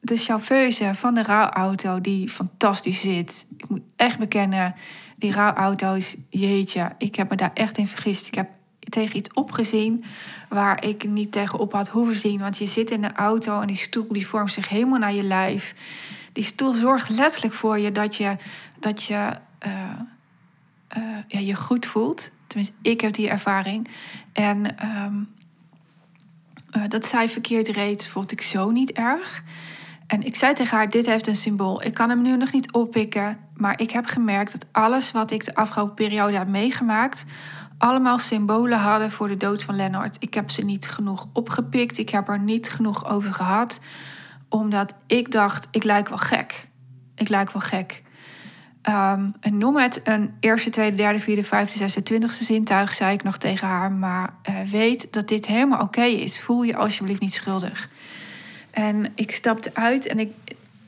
de 0.00 0.16
chauffeuse 0.16 0.90
van 0.94 1.14
de 1.14 1.22
rouwauto, 1.22 2.00
die 2.00 2.28
fantastisch 2.28 3.00
zit. 3.00 3.46
Ik 3.56 3.68
moet 3.68 3.82
echt 3.96 4.18
bekennen, 4.18 4.74
die 5.16 5.32
rouwauto's, 5.32 6.16
jeetje, 6.30 6.92
ik 6.98 7.14
heb 7.14 7.30
me 7.30 7.36
daar 7.36 7.50
echt 7.54 7.78
in 7.78 7.86
vergist. 7.86 8.26
Ik 8.26 8.34
heb 8.34 8.48
tegen 8.78 9.16
iets 9.16 9.32
opgezien 9.32 10.04
waar 10.48 10.84
ik 10.84 11.08
niet 11.08 11.32
tegenop 11.32 11.72
had 11.72 11.88
hoeven 11.88 12.16
zien. 12.16 12.40
Want 12.40 12.58
je 12.58 12.66
zit 12.66 12.90
in 12.90 13.02
de 13.02 13.12
auto 13.12 13.60
en 13.60 13.66
die 13.66 13.76
stoel 13.76 14.06
die 14.08 14.26
vormt 14.26 14.52
zich 14.52 14.68
helemaal 14.68 14.98
naar 14.98 15.12
je 15.12 15.22
lijf. 15.22 15.74
Die 16.32 16.44
stoel 16.44 16.74
zorgt 16.74 17.08
letterlijk 17.08 17.54
voor 17.54 17.78
je 17.78 17.92
dat 17.92 18.16
je, 18.16 18.36
dat 18.78 19.02
je 19.02 19.30
uh, 19.66 19.90
uh, 20.96 21.18
ja, 21.28 21.38
je 21.38 21.54
goed 21.54 21.86
voelt. 21.86 22.30
Tenminste, 22.46 22.74
ik 22.82 23.00
heb 23.00 23.12
die 23.12 23.28
ervaring. 23.28 23.88
En 24.32 24.86
um, 25.04 25.28
uh, 26.76 26.82
dat 26.88 27.06
zij 27.06 27.28
verkeerd 27.28 27.68
reed, 27.68 28.06
vond 28.06 28.32
ik 28.32 28.40
zo 28.42 28.70
niet 28.70 28.92
erg. 28.92 29.42
En 30.06 30.22
ik 30.22 30.36
zei 30.36 30.54
tegen 30.54 30.76
haar: 30.76 30.88
Dit 30.88 31.06
heeft 31.06 31.26
een 31.26 31.36
symbool. 31.36 31.82
Ik 31.82 31.94
kan 31.94 32.08
hem 32.08 32.22
nu 32.22 32.36
nog 32.36 32.52
niet 32.52 32.72
oppikken. 32.72 33.38
Maar 33.54 33.80
ik 33.80 33.90
heb 33.90 34.06
gemerkt 34.06 34.52
dat 34.52 34.66
alles 34.72 35.12
wat 35.12 35.30
ik 35.30 35.44
de 35.44 35.54
afgelopen 35.54 35.94
periode 35.94 36.36
heb 36.36 36.48
meegemaakt. 36.48 37.24
allemaal 37.78 38.18
symbolen 38.18 38.78
hadden 38.78 39.10
voor 39.10 39.28
de 39.28 39.36
dood 39.36 39.62
van 39.62 39.76
Lennart. 39.76 40.16
Ik 40.18 40.34
heb 40.34 40.50
ze 40.50 40.64
niet 40.64 40.88
genoeg 40.88 41.26
opgepikt. 41.32 41.98
Ik 41.98 42.08
heb 42.08 42.28
er 42.28 42.38
niet 42.38 42.70
genoeg 42.70 43.08
over 43.08 43.32
gehad. 43.32 43.80
Omdat 44.48 44.94
ik 45.06 45.32
dacht: 45.32 45.68
Ik 45.70 45.84
lijk 45.84 46.08
wel 46.08 46.18
gek. 46.18 46.68
Ik 47.14 47.28
lijk 47.28 47.52
wel 47.52 47.62
gek. 47.62 48.02
Um, 48.88 49.34
en 49.40 49.58
noem 49.58 49.76
het 49.76 50.00
een 50.04 50.34
eerste, 50.40 50.70
tweede, 50.70 50.96
derde, 50.96 51.18
vierde, 51.18 51.44
vijfde, 51.44 51.78
zesde, 51.78 52.02
twintigste 52.02 52.44
zintuig, 52.44 52.94
zei 52.94 53.12
ik 53.12 53.22
nog 53.22 53.38
tegen 53.38 53.68
haar. 53.68 53.92
Maar 53.92 54.34
uh, 54.50 54.60
weet 54.60 55.12
dat 55.12 55.28
dit 55.28 55.46
helemaal 55.46 55.80
oké 55.80 56.02
is. 56.02 56.40
Voel 56.40 56.62
je 56.62 56.76
alsjeblieft 56.76 57.20
niet 57.20 57.32
schuldig. 57.32 57.88
En 58.70 59.12
ik 59.14 59.30
stapte 59.30 59.70
uit 59.74 60.06
en 60.06 60.18
ik, 60.18 60.32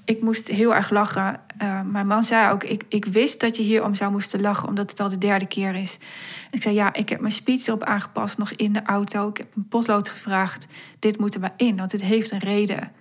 ik 0.04 0.22
moest 0.22 0.48
heel 0.48 0.74
erg 0.74 0.90
lachen. 0.90 1.40
Uh, 1.62 1.80
mijn 1.82 2.06
man 2.06 2.24
zei 2.24 2.52
ook, 2.52 2.64
ik, 2.64 2.84
ik 2.88 3.04
wist 3.04 3.40
dat 3.40 3.56
je 3.56 3.62
hier 3.62 3.84
om 3.84 3.94
zou 3.94 4.10
moesten 4.10 4.40
lachen, 4.40 4.68
omdat 4.68 4.90
het 4.90 5.00
al 5.00 5.08
de 5.08 5.18
derde 5.18 5.46
keer 5.46 5.74
is. 5.74 5.98
Ik 6.50 6.62
zei, 6.62 6.74
ja, 6.74 6.92
ik 6.94 7.08
heb 7.08 7.20
mijn 7.20 7.32
speech 7.32 7.66
erop 7.66 7.82
aangepast, 7.82 8.38
nog 8.38 8.52
in 8.52 8.72
de 8.72 8.82
auto. 8.82 9.28
Ik 9.28 9.36
heb 9.36 9.46
een 9.56 9.68
potlood 9.68 10.08
gevraagd, 10.08 10.66
dit 10.98 11.18
moet 11.18 11.34
erbij 11.34 11.52
in, 11.56 11.76
want 11.76 11.92
het 11.92 12.02
heeft 12.02 12.30
een 12.30 12.38
reden. 12.38 12.92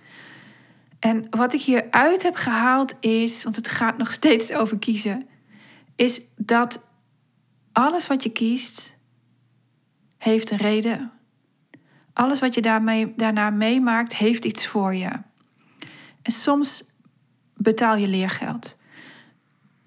En 1.00 1.26
wat 1.30 1.54
ik 1.54 1.60
hieruit 1.60 2.22
heb 2.22 2.34
gehaald 2.34 2.94
is, 3.00 3.42
want 3.42 3.56
het 3.56 3.68
gaat 3.68 3.98
nog 3.98 4.12
steeds 4.12 4.52
over 4.52 4.78
kiezen, 4.78 5.28
is 5.96 6.20
dat 6.36 6.88
alles 7.72 8.06
wat 8.06 8.22
je 8.22 8.30
kiest 8.30 8.92
heeft 10.18 10.50
een 10.50 10.58
reden. 10.58 11.10
Alles 12.12 12.40
wat 12.40 12.54
je 12.54 12.60
daarmee, 12.60 13.12
daarna 13.16 13.50
meemaakt 13.50 14.16
heeft 14.16 14.44
iets 14.44 14.66
voor 14.66 14.94
je. 14.94 15.10
En 16.22 16.32
soms 16.32 16.84
betaal 17.54 17.96
je 17.96 18.08
leergeld. 18.08 18.78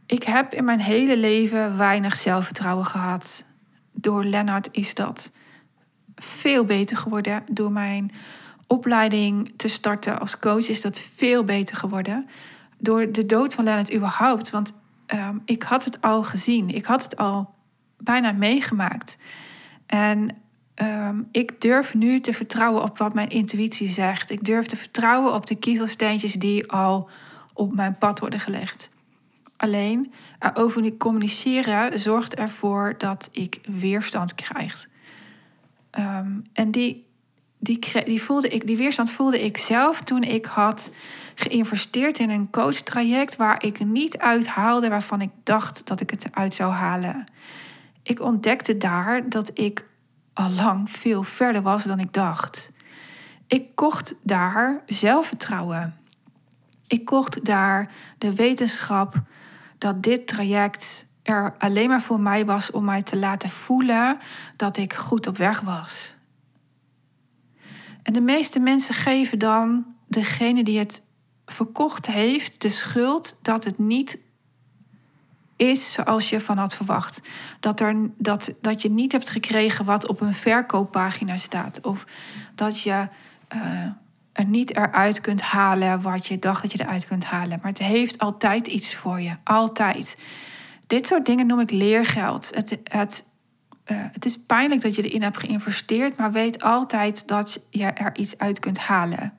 Ik 0.06 0.24
heb 0.24 0.54
in 0.54 0.66
mijn 0.66 0.80
hele 0.80 1.18
leven 1.18 1.78
weinig 1.78 2.16
zelfvertrouwen 2.16 2.86
gehad. 2.86 3.46
Door 3.92 4.24
Lennart 4.24 4.70
is 4.72 4.94
dat 4.94 5.32
veel 6.16 6.66
beter 6.66 6.98
geworden. 6.98 7.44
Door 7.52 7.72
mijn 7.72 8.12
opleiding 8.68 9.54
te 9.56 9.68
starten 9.68 10.20
als 10.20 10.40
coach 10.40 10.68
is 10.68 10.82
dat 10.82 11.00
veel 11.00 11.44
beter 11.44 11.76
geworden. 11.76 12.28
Door 12.78 13.12
de 13.12 13.26
dood 13.26 13.54
van 13.54 13.64
Lennart 13.64 13.94
überhaupt. 13.94 14.50
Want 14.50 14.74
um, 15.14 15.42
ik 15.46 15.64
had 15.64 15.86
het 15.86 16.02
al 16.02 16.24
gezien. 16.24 16.70
Ik 16.70 16.86
had 16.86 17.04
het 17.04 17.18
al 17.18 17.54
bijna 17.98 18.32
meegemaakt. 18.32 19.18
En 19.86 20.30
um, 20.82 21.28
ik 21.32 21.62
durf 21.62 21.94
nu 21.94 22.20
te 22.20 22.34
vertrouwen 22.34 22.84
op 22.84 22.98
wat 22.98 23.14
mijn 23.14 23.30
intuïtie 23.30 23.90
zegt. 23.90 24.30
Ik 24.30 24.44
durf 24.44 24.66
te 24.66 24.76
vertrouwen 24.76 25.34
op 25.34 25.46
de 25.46 25.56
kiezelsteentjes 25.56 26.34
die 26.34 26.72
al 26.72 27.10
op 27.54 27.76
mijn 27.76 27.98
pad 27.98 28.20
worden 28.20 28.40
gelegd. 28.40 28.90
Alleen 29.58 30.14
erover 30.40 30.98
communiceren 30.98 32.00
zorgt 32.00 32.36
ervoor 32.36 32.96
dat 32.98 33.30
ik 33.32 33.60
weerstand 33.66 34.36
krijg. 34.36 34.88
Um, 36.00 36.44
en 36.54 36.72
die 36.72 37.06
die, 37.64 38.04
die, 38.04 38.24
voelde 38.24 38.48
ik, 38.48 38.68
die 38.68 38.78
weerstand 38.78 39.12
voelde 39.12 39.44
ik 39.44 39.58
zelf 39.58 40.02
toen 40.02 40.24
ik 40.24 40.46
had 40.46 40.92
geïnvesteerd 41.36 42.20
in 42.20 42.30
een 42.30 42.50
coachtraject 42.50 43.36
waar 43.36 43.64
ik 43.64 43.86
niet 43.86 44.18
uithaalde 44.18 44.90
waarvan 44.90 45.22
ik 45.22 45.30
dacht 45.44 45.88
dat 45.88 46.00
ik 46.00 46.10
het 46.10 46.26
eruit 46.26 46.54
zou 46.54 46.72
halen. 46.72 47.26
Ik 48.04 48.20
ontdekte 48.20 48.78
daar 48.78 49.30
dat 49.30 49.52
ik 49.54 49.86
al 50.34 50.50
lang 50.50 50.92
veel 50.92 51.24
verder 51.24 51.62
was 51.62 51.84
dan 51.84 52.00
ik 52.00 52.14
dacht. 52.14 52.72
Ik 53.48 53.76
kocht 53.76 54.16
daar 54.24 54.82
zelfvertrouwen. 54.86 55.98
Ik 56.88 57.06
kocht 57.06 57.46
daar 57.46 57.92
de 58.18 58.36
wetenschap 58.36 59.22
dat 59.78 60.04
dit 60.04 60.28
traject 60.28 61.12
er 61.24 61.56
alleen 61.58 61.90
maar 61.90 62.02
voor 62.02 62.20
mij 62.20 62.46
was 62.46 62.72
om 62.72 62.86
mij 62.86 63.02
te 63.02 63.18
laten 63.18 63.50
voelen 63.50 64.18
dat 64.56 64.78
ik 64.78 64.94
goed 64.94 65.28
op 65.28 65.38
weg 65.38 65.60
was. 65.60 66.13
En 68.04 68.14
de 68.14 68.22
meeste 68.22 68.60
mensen 68.60 68.96
geven 68.96 69.40
dan 69.40 69.86
degene 70.08 70.64
die 70.64 70.80
het 70.80 71.04
verkocht 71.46 72.06
heeft 72.06 72.62
de 72.62 72.70
schuld 72.70 73.40
dat 73.42 73.64
het 73.64 73.80
niet 73.80 74.22
is 75.56 75.92
zoals 75.92 76.30
je 76.30 76.42
van 76.42 76.58
had 76.58 76.74
verwacht. 76.74 77.22
Dat, 77.60 77.80
er, 77.80 78.10
dat, 78.18 78.54
dat 78.62 78.82
je 78.82 78.90
niet 78.90 79.12
hebt 79.12 79.30
gekregen 79.30 79.86
wat 79.86 80.08
op 80.08 80.22
een 80.22 80.34
verkooppagina 80.34 81.38
staat. 81.38 81.82
Of 81.82 82.06
dat 82.56 82.82
je 82.82 83.08
uh, 83.56 83.88
er 84.34 84.46
niet 84.46 84.76
eruit 84.76 85.22
kunt 85.22 85.42
halen 85.42 86.02
wat 86.02 86.28
je 86.28 86.40
dacht 86.40 86.62
dat 86.62 86.72
je 86.72 86.82
eruit 86.82 87.08
kunt 87.08 87.24
halen. 87.24 87.60
Maar 87.62 87.72
het 87.72 87.78
heeft 87.78 88.20
altijd 88.20 88.68
iets 88.68 88.96
voor 88.96 89.22
je. 89.22 89.36
Altijd. 89.44 90.18
Dit 90.88 91.08
soort 91.08 91.26
dingen 91.26 91.48
noem 91.48 91.60
ik 91.60 91.72
leergeld. 91.72 92.52
Het, 92.56 92.80
het 92.84 93.26
uh, 93.92 93.98
het 94.12 94.26
is 94.26 94.40
pijnlijk 94.46 94.82
dat 94.82 94.96
je 94.96 95.02
erin 95.02 95.22
hebt 95.22 95.40
geïnvesteerd, 95.40 96.18
maar 96.18 96.32
weet 96.32 96.62
altijd 96.62 97.28
dat 97.28 97.62
je 97.70 97.86
er 97.86 98.18
iets 98.18 98.38
uit 98.38 98.60
kunt 98.60 98.78
halen. 98.78 99.34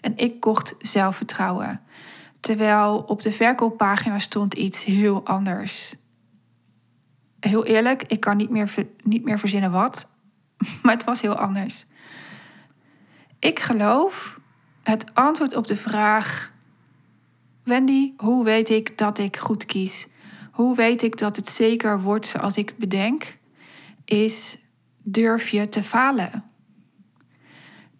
En 0.00 0.16
ik 0.16 0.40
kocht 0.40 0.74
zelfvertrouwen. 0.78 1.80
Terwijl 2.40 2.98
op 2.98 3.22
de 3.22 3.32
verkooppagina 3.32 4.18
stond 4.18 4.54
iets 4.54 4.84
heel 4.84 5.26
anders. 5.26 5.94
Heel 7.40 7.64
eerlijk, 7.64 8.02
ik 8.02 8.20
kan 8.20 8.36
niet 8.36 8.50
meer, 8.50 8.74
niet 9.02 9.24
meer 9.24 9.38
verzinnen 9.38 9.70
wat, 9.70 10.14
maar 10.82 10.94
het 10.94 11.04
was 11.04 11.20
heel 11.20 11.36
anders. 11.36 11.86
Ik 13.38 13.58
geloof 13.60 14.40
het 14.82 15.14
antwoord 15.14 15.56
op 15.56 15.66
de 15.66 15.76
vraag: 15.76 16.52
Wendy, 17.62 18.12
hoe 18.16 18.44
weet 18.44 18.68
ik 18.68 18.98
dat 18.98 19.18
ik 19.18 19.36
goed 19.36 19.66
kies? 19.66 20.08
Hoe 20.52 20.76
weet 20.76 21.02
ik 21.02 21.18
dat 21.18 21.36
het 21.36 21.48
zeker 21.48 22.00
wordt 22.00 22.26
zoals 22.26 22.56
ik 22.56 22.74
bedenk? 22.76 23.37
Is 24.08 24.58
durf 25.02 25.48
je 25.48 25.68
te 25.68 25.82
falen. 25.82 26.44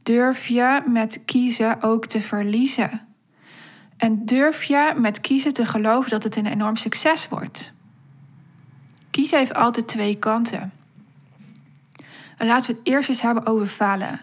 Durf 0.02 0.46
je 0.46 0.82
met 0.86 1.22
kiezen 1.24 1.82
ook 1.82 2.06
te 2.06 2.20
verliezen. 2.20 3.06
En 3.96 4.24
durf 4.24 4.64
je 4.64 4.94
met 4.96 5.20
kiezen 5.20 5.52
te 5.52 5.66
geloven 5.66 6.10
dat 6.10 6.22
het 6.22 6.36
een 6.36 6.46
enorm 6.46 6.76
succes 6.76 7.28
wordt. 7.28 7.72
Kiezen 9.10 9.38
heeft 9.38 9.54
altijd 9.54 9.88
twee 9.88 10.14
kanten. 10.14 10.72
Laten 12.38 12.70
we 12.70 12.78
het 12.78 12.88
eerst 12.88 13.08
eens 13.08 13.20
hebben 13.20 13.46
over 13.46 13.66
falen. 13.66 14.20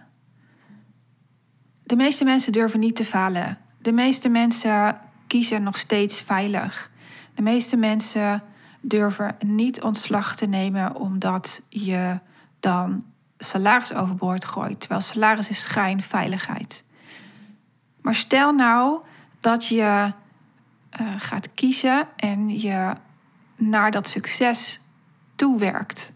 De 1.81 1.95
meeste 1.95 2.23
mensen 2.23 2.51
durven 2.51 2.79
niet 2.79 2.95
te 2.95 3.05
falen. 3.05 3.57
De 3.77 3.91
meeste 3.91 4.29
mensen 4.29 4.99
kiezen 5.27 5.63
nog 5.63 5.77
steeds 5.77 6.21
veilig. 6.21 6.91
De 7.33 7.41
meeste 7.41 7.75
mensen 7.75 8.43
durven 8.87 9.35
niet 9.45 9.81
ontslag 9.81 10.35
te 10.35 10.45
nemen 10.45 10.95
omdat 10.95 11.61
je 11.69 12.19
dan 12.59 13.05
salaris 13.37 13.93
overboord 13.93 14.45
gooit. 14.45 14.79
Terwijl 14.79 15.01
salaris 15.01 15.49
is 15.49 15.61
schijnveiligheid. 15.61 16.83
Maar 18.01 18.15
stel 18.15 18.53
nou 18.53 19.03
dat 19.39 19.67
je 19.67 20.13
uh, 21.01 21.13
gaat 21.17 21.53
kiezen 21.53 22.07
en 22.15 22.59
je 22.59 22.95
naar 23.55 23.91
dat 23.91 24.07
succes 24.07 24.81
toewerkt. 25.35 26.11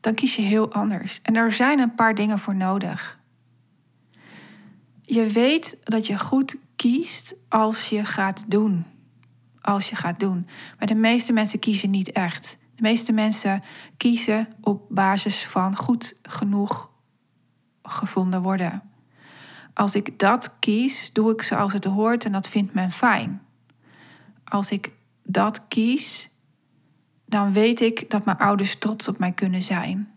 Dan 0.00 0.14
kies 0.14 0.36
je 0.36 0.42
heel 0.42 0.72
anders. 0.72 1.20
En 1.22 1.36
er 1.36 1.52
zijn 1.52 1.78
een 1.78 1.94
paar 1.94 2.14
dingen 2.14 2.38
voor 2.38 2.54
nodig. 2.54 3.18
Je 5.02 5.26
weet 5.26 5.78
dat 5.84 6.06
je 6.06 6.18
goed 6.18 6.56
kiest 6.76 7.34
als 7.48 7.88
je 7.88 8.04
gaat 8.04 8.44
doen. 8.50 8.84
Als 9.68 9.88
je 9.88 9.96
gaat 9.96 10.20
doen. 10.20 10.46
Maar 10.78 10.86
de 10.86 10.94
meeste 10.94 11.32
mensen 11.32 11.58
kiezen 11.58 11.90
niet 11.90 12.12
echt. 12.12 12.58
De 12.74 12.82
meeste 12.82 13.12
mensen 13.12 13.62
kiezen 13.96 14.48
op 14.60 14.86
basis 14.88 15.44
van 15.44 15.76
goed 15.76 16.18
genoeg 16.22 16.90
gevonden 17.82 18.42
worden. 18.42 18.82
Als 19.74 19.94
ik 19.94 20.18
dat 20.18 20.58
kies, 20.58 21.12
doe 21.12 21.32
ik 21.32 21.42
zoals 21.42 21.72
het 21.72 21.84
hoort 21.84 22.24
en 22.24 22.32
dat 22.32 22.48
vindt 22.48 22.74
men 22.74 22.90
fijn. 22.90 23.42
Als 24.44 24.70
ik 24.70 24.92
dat 25.22 25.68
kies, 25.68 26.30
dan 27.26 27.52
weet 27.52 27.80
ik 27.80 28.10
dat 28.10 28.24
mijn 28.24 28.38
ouders 28.38 28.78
trots 28.78 29.08
op 29.08 29.18
mij 29.18 29.32
kunnen 29.32 29.62
zijn. 29.62 30.08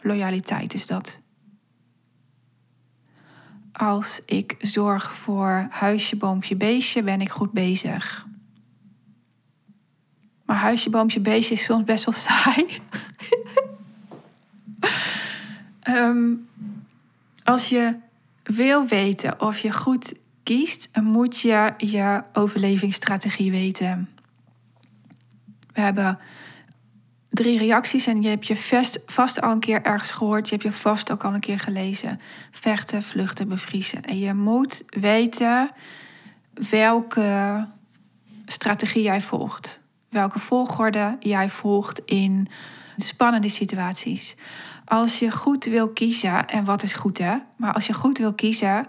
Loyaliteit 0.00 0.74
is 0.74 0.86
dat. 0.86 1.20
Als 3.78 4.20
ik 4.26 4.54
zorg 4.58 5.14
voor 5.14 5.66
huisje, 5.70 6.16
boompje, 6.16 6.56
beestje, 6.56 7.02
ben 7.02 7.20
ik 7.20 7.30
goed 7.30 7.52
bezig. 7.52 8.26
Maar 10.44 10.56
huisje, 10.56 10.90
boompje, 10.90 11.20
beestje 11.20 11.54
is 11.54 11.64
soms 11.64 11.84
best 11.84 12.04
wel 12.04 12.14
saai. 12.28 12.80
um, 15.88 16.48
als 17.44 17.68
je 17.68 17.96
wil 18.42 18.86
weten 18.86 19.40
of 19.40 19.58
je 19.58 19.72
goed 19.72 20.14
kiest, 20.42 20.88
moet 21.02 21.40
je 21.40 21.74
je 21.76 22.22
overlevingsstrategie 22.32 23.50
weten. 23.50 24.08
We 25.72 25.80
hebben 25.80 26.18
drie 27.38 27.58
reacties 27.58 28.06
en 28.06 28.22
je 28.22 28.28
hebt 28.28 28.46
je 28.46 28.56
vast, 28.56 29.00
vast 29.06 29.40
al 29.40 29.50
een 29.50 29.58
keer 29.58 29.82
ergens 29.82 30.10
gehoord. 30.10 30.48
Je 30.48 30.54
hebt 30.54 30.66
je 30.66 30.72
vast 30.72 31.10
ook 31.12 31.24
al 31.24 31.34
een 31.34 31.40
keer 31.40 31.58
gelezen. 31.58 32.20
Vechten, 32.50 33.02
vluchten, 33.02 33.48
bevriezen. 33.48 34.02
En 34.02 34.18
je 34.18 34.34
moet 34.34 34.82
weten 34.86 35.70
welke 36.70 37.66
strategie 38.46 39.02
jij 39.02 39.20
volgt. 39.20 39.80
Welke 40.10 40.38
volgorde 40.38 41.16
jij 41.20 41.48
volgt 41.48 42.02
in 42.04 42.48
spannende 42.96 43.48
situaties. 43.48 44.34
Als 44.84 45.18
je 45.18 45.30
goed 45.30 45.64
wil 45.64 45.88
kiezen, 45.88 46.48
en 46.48 46.64
wat 46.64 46.82
is 46.82 46.92
goed 46.92 47.18
hè, 47.18 47.34
maar 47.56 47.72
als 47.72 47.86
je 47.86 47.92
goed 47.92 48.18
wil 48.18 48.34
kiezen, 48.34 48.86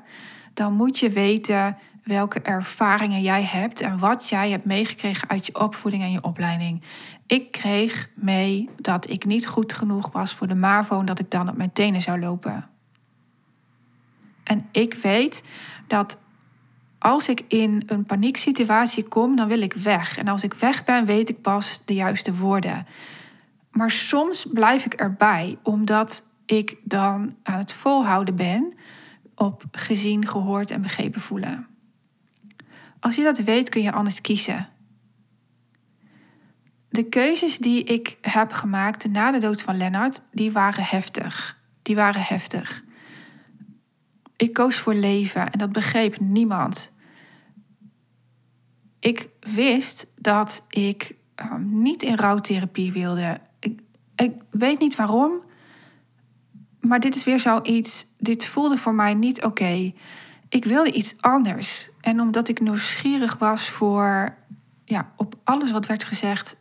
dan 0.54 0.74
moet 0.74 1.00
je 1.00 1.10
weten 1.10 1.78
welke 2.04 2.42
ervaringen 2.42 3.22
jij 3.22 3.44
hebt 3.44 3.82
en 3.82 3.98
wat 3.98 4.30
jij 4.30 4.50
hebt 4.50 4.66
meegekregen 4.66 5.30
uit 5.30 5.46
je 5.46 5.60
opvoeding 5.60 6.04
en 6.04 6.12
je 6.12 6.24
opleiding. 6.24 6.82
Ik 7.30 7.52
kreeg 7.52 8.10
mee 8.16 8.70
dat 8.78 9.10
ik 9.10 9.26
niet 9.26 9.48
goed 9.48 9.74
genoeg 9.74 10.12
was 10.12 10.34
voor 10.34 10.48
de 10.48 10.56
MAVO 10.56 11.00
en 11.00 11.06
dat 11.06 11.20
ik 11.20 11.32
dan 11.32 11.50
op 11.50 11.58
mijn 11.58 11.74
tenen 11.74 12.02
zou 12.02 12.20
lopen. 12.20 12.70
En 14.44 14.68
ik 14.72 14.94
weet 14.94 15.44
dat 15.88 16.22
als 17.00 17.28
ik 17.28 17.44
in 17.48 17.84
een 17.86 18.04
panieksituatie 18.04 19.04
kom, 19.04 19.36
dan 19.36 19.48
wil 19.48 19.62
ik 19.62 19.74
weg. 19.74 20.18
En 20.18 20.28
als 20.28 20.44
ik 20.44 20.54
weg 20.54 20.84
ben, 20.84 21.06
weet 21.06 21.30
ik 21.30 21.42
pas 21.42 21.82
de 21.86 21.94
juiste 21.94 22.36
woorden. 22.36 22.88
Maar 23.72 23.92
soms 23.92 24.48
blijf 24.54 24.86
ik 24.86 24.94
erbij, 24.94 25.58
omdat 25.64 26.24
ik 26.46 26.78
dan 26.84 27.36
aan 27.44 27.58
het 27.58 27.72
volhouden 27.72 28.36
ben 28.36 28.74
op 29.36 29.64
gezien, 29.72 30.28
gehoord 30.28 30.72
en 30.72 30.82
begrepen 30.82 31.22
voelen. 31.22 31.68
Als 33.00 33.16
je 33.16 33.24
dat 33.24 33.38
weet, 33.38 33.70
kun 33.70 33.82
je 33.82 33.92
anders 33.92 34.22
kiezen. 34.22 34.70
De 36.90 37.04
keuzes 37.04 37.58
die 37.58 37.84
ik 37.84 38.18
heb 38.22 38.52
gemaakt 38.52 39.10
na 39.10 39.32
de 39.32 39.38
dood 39.38 39.62
van 39.62 39.78
Lennart, 39.78 40.22
die 40.32 40.52
waren 40.52 40.84
heftig. 40.84 41.58
Die 41.82 41.96
waren 41.96 42.22
heftig. 42.22 42.84
Ik 44.36 44.54
koos 44.54 44.76
voor 44.76 44.94
leven 44.94 45.52
en 45.52 45.60
dat 45.60 45.72
begreep 45.72 46.20
niemand. 46.20 46.98
Ik 49.00 49.30
wist 49.40 50.14
dat 50.16 50.66
ik 50.70 51.16
ehm, 51.36 51.82
niet 51.82 52.04
in 52.04 52.16
rouwtherapie 52.16 52.92
wilde. 52.92 53.40
Ik, 53.60 53.80
ik 54.16 54.32
weet 54.50 54.80
niet 54.80 54.96
waarom, 54.96 55.32
maar 56.80 57.00
dit 57.00 57.16
is 57.16 57.24
weer 57.24 57.40
zoiets. 57.40 58.06
Dit 58.18 58.46
voelde 58.46 58.78
voor 58.78 58.94
mij 58.94 59.14
niet 59.14 59.44
oké. 59.44 59.94
Ik 60.50 60.66
wilde 60.66 60.92
iets 60.92 61.22
anders. 61.22 61.90
En 62.02 62.22
omdat 62.22 62.48
ik 62.48 62.60
nieuwsgierig 62.60 63.38
was 63.38 63.70
voor 63.70 64.38
ja, 64.86 65.12
op 65.16 65.36
alles 65.44 65.72
wat 65.72 65.86
werd 65.86 66.04
gezegd 66.04 66.58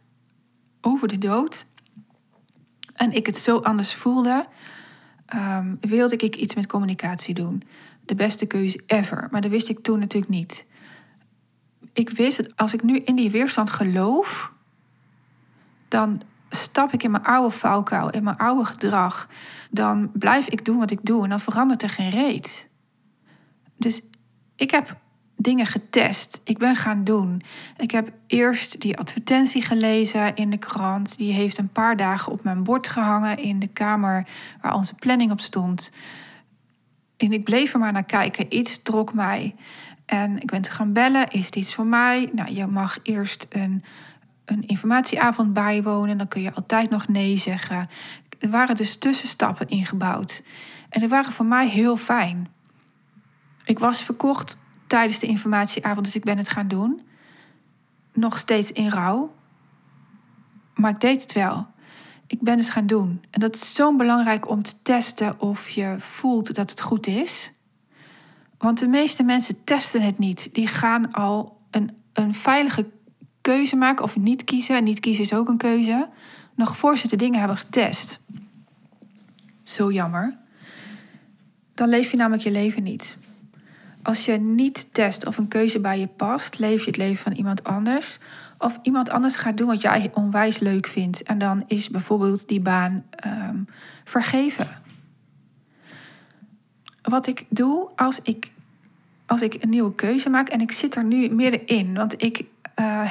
over 0.89 1.09
de 1.09 1.19
dood. 1.19 1.67
En 2.95 3.13
ik 3.13 3.27
het 3.27 3.37
zo 3.37 3.59
anders 3.59 3.95
voelde, 3.95 4.45
um, 5.35 5.79
wilde 5.81 6.17
ik 6.17 6.37
iets 6.37 6.55
met 6.55 6.67
communicatie 6.67 7.35
doen. 7.35 7.63
De 8.05 8.15
beste 8.15 8.47
keuze 8.47 8.81
ever. 8.87 9.29
Maar 9.31 9.41
dat 9.41 9.51
wist 9.51 9.69
ik 9.69 9.83
toen 9.83 9.99
natuurlijk 9.99 10.33
niet. 10.33 10.69
Ik 11.93 12.11
wist 12.11 12.37
dat 12.37 12.57
als 12.57 12.75
ik 12.75 12.83
nu 12.83 12.97
in 12.97 13.15
die 13.15 13.31
weerstand 13.31 13.71
geloof, 13.71 14.53
dan 15.89 16.21
stap 16.51 16.93
ik 16.93 17.03
in 17.03 17.11
mijn 17.11 17.25
oude 17.25 17.51
valkuil, 17.51 18.11
in 18.11 18.23
mijn 18.23 18.37
oude 18.37 18.65
gedrag. 18.65 19.29
Dan 19.71 20.11
blijf 20.13 20.49
ik 20.49 20.65
doen 20.65 20.79
wat 20.79 20.91
ik 20.91 21.05
doe 21.05 21.23
en 21.23 21.29
dan 21.29 21.41
verandert 21.41 21.83
er 21.83 21.91
geen 21.91 22.11
reet. 22.11 22.71
Dus 23.77 24.03
ik 24.57 24.71
heb 24.71 24.97
dingen 25.41 25.67
getest. 25.67 26.41
Ik 26.45 26.59
ben 26.59 26.77
gaan 26.77 27.05
doen. 27.05 27.43
Ik 27.77 27.91
heb 27.91 28.13
eerst 28.27 28.81
die 28.81 28.99
advertentie 28.99 29.63
gelezen 29.63 30.35
in 30.35 30.51
de 30.51 30.57
krant. 30.57 31.17
Die 31.17 31.33
heeft 31.33 31.59
een 31.59 31.73
paar 31.73 31.97
dagen 31.97 32.33
op 32.33 32.45
mijn 32.45 32.65
bord 32.65 32.89
gehangen 32.89 33.39
in 33.39 33.59
de 33.59 33.67
kamer 33.67 34.27
waar 34.63 34.75
onze 34.75 34.95
planning 34.95 35.31
op 35.31 35.41
stond. 35.41 35.93
En 37.17 37.33
ik 37.33 37.45
bleef 37.45 37.73
er 37.73 37.79
maar 37.79 37.93
naar 37.93 38.05
kijken. 38.05 38.57
Iets 38.57 38.83
trok 38.83 39.15
mij. 39.15 39.55
En 40.07 40.41
ik 40.41 40.51
ben 40.51 40.63
te 40.63 40.71
gaan 40.71 40.93
bellen. 40.93 41.29
Is 41.29 41.47
het 41.47 41.57
iets 41.57 41.75
voor 41.75 41.87
mij? 41.87 42.31
Nou, 42.33 42.55
je 42.55 42.67
mag 42.67 42.99
eerst 43.03 43.47
een, 43.49 43.85
een 44.45 44.67
informatieavond 44.67 45.53
bijwonen. 45.53 46.19
Dan 46.19 46.29
kun 46.29 46.43
je 46.43 46.55
altijd 46.55 46.91
nog 46.91 47.09
nee 47.09 47.37
zeggen. 47.37 47.89
Er 48.39 48.51
waren 48.51 48.77
dus 48.77 48.97
tussenstappen 48.97 49.69
ingebouwd. 49.69 50.43
En 50.89 51.01
die 51.01 51.09
waren 51.09 51.33
voor 51.33 51.47
mij 51.47 51.69
heel 51.69 51.97
fijn. 51.97 52.49
Ik 53.65 53.79
was 53.79 54.03
verkocht 54.03 54.59
tijdens 54.89 55.19
de 55.19 55.27
informatieavond, 55.27 56.05
dus 56.05 56.15
ik 56.15 56.25
ben 56.25 56.39
het 56.39 56.49
gaan 56.49 56.69
doen. 56.69 57.01
Nog 58.13 58.39
steeds 58.39 58.73
in 58.73 58.89
rouw. 58.89 59.35
Maar 60.75 60.91
ik 60.91 61.01
deed 61.01 61.23
het 61.23 61.33
wel. 61.33 61.67
Ik 62.27 62.41
ben 62.41 62.59
het 62.59 62.71
gaan 62.71 62.87
doen. 62.87 63.25
En 63.31 63.41
dat 63.41 63.55
is 63.55 63.75
zo 63.75 63.97
belangrijk 63.97 64.49
om 64.49 64.63
te 64.63 64.75
testen 64.83 65.41
of 65.41 65.69
je 65.69 65.95
voelt 65.99 66.55
dat 66.55 66.71
het 66.71 66.81
goed 66.81 67.07
is. 67.07 67.53
Want 68.59 68.79
de 68.79 68.87
meeste 68.87 69.23
mensen 69.23 69.65
testen 69.65 70.03
het 70.03 70.19
niet. 70.19 70.55
Die 70.55 70.67
gaan 70.67 71.13
al 71.13 71.61
een, 71.71 71.97
een 72.13 72.35
veilige 72.35 72.87
keuze 73.41 73.77
maken 73.77 74.05
of 74.05 74.17
niet 74.17 74.45
kiezen. 74.45 74.77
En 74.77 74.85
niet 74.85 75.01
kiezen 75.01 75.25
is 75.25 75.35
ook 75.35 75.49
een 75.49 75.57
keuze. 75.57 76.09
Nog 76.55 76.77
voor 76.77 76.97
ze 76.97 77.09
de 77.09 77.17
dingen 77.17 77.39
hebben 77.39 77.57
getest. 77.57 78.21
Zo 79.63 79.93
jammer. 79.93 80.39
Dan 81.75 81.89
leef 81.89 82.11
je 82.11 82.17
namelijk 82.17 82.43
je 82.43 82.51
leven 82.51 82.83
niet. 82.83 83.19
Als 84.09 84.25
je 84.25 84.33
niet 84.33 84.89
test 84.93 85.27
of 85.27 85.39
een 85.39 85.49
keuze 85.49 85.81
bij 85.81 85.99
je 85.99 86.07
past, 86.07 86.59
leef 86.59 86.81
je 86.81 86.87
het 86.87 86.97
leven 86.97 87.23
van 87.23 87.33
iemand 87.33 87.65
anders. 87.65 88.19
Of 88.59 88.79
iemand 88.83 89.11
anders 89.11 89.37
gaat 89.37 89.57
doen 89.57 89.67
wat 89.67 89.83
jij 89.83 90.11
onwijs 90.15 90.59
leuk 90.59 90.87
vindt. 90.87 91.23
En 91.23 91.39
dan 91.39 91.65
is 91.67 91.91
bijvoorbeeld 91.91 92.49
die 92.49 92.61
baan 92.61 93.05
um, 93.27 93.69
vergeven. 94.05 94.69
Wat 97.03 97.27
ik 97.27 97.45
doe 97.49 97.89
als 97.97 98.21
ik, 98.23 98.51
als 99.27 99.43
ik 99.43 99.63
een 99.63 99.69
nieuwe 99.69 99.95
keuze 99.95 100.29
maak 100.29 100.49
en 100.49 100.61
ik 100.61 100.73
zit 100.73 100.95
er 100.95 101.05
nu 101.05 101.29
middenin. 101.29 101.95
Want 101.95 102.23
ik 102.23 102.39
uh, 102.39 102.45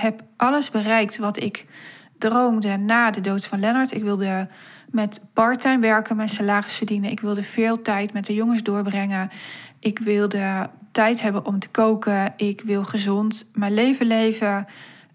heb 0.01 0.23
alles 0.38 0.71
bereikt 0.71 1.17
wat 1.17 1.41
ik 1.41 1.65
droomde 2.17 2.77
na 2.77 3.12
de 3.12 3.21
dood 3.21 3.45
van 3.45 3.60
Lennart. 3.60 3.93
Ik 3.93 4.03
wilde 4.03 4.49
met 4.91 5.21
parttime 5.33 5.79
werken, 5.79 6.15
mijn 6.15 6.29
salaris 6.29 6.73
verdienen. 6.73 7.12
Ik 7.12 7.19
wilde 7.19 7.43
veel 7.43 7.81
tijd 7.81 8.13
met 8.13 8.25
de 8.25 8.33
jongens 8.33 8.63
doorbrengen. 8.63 9.29
Ik 9.79 9.99
wilde 9.99 10.69
tijd 10.97 11.21
hebben 11.21 11.45
om 11.45 11.60
te 11.60 11.69
koken. 11.69 12.33
Ik 12.38 12.62
wil 12.62 12.83
gezond 12.83 13.49
mijn 13.53 13.73
leven 13.73 14.05
leven. 14.05 14.65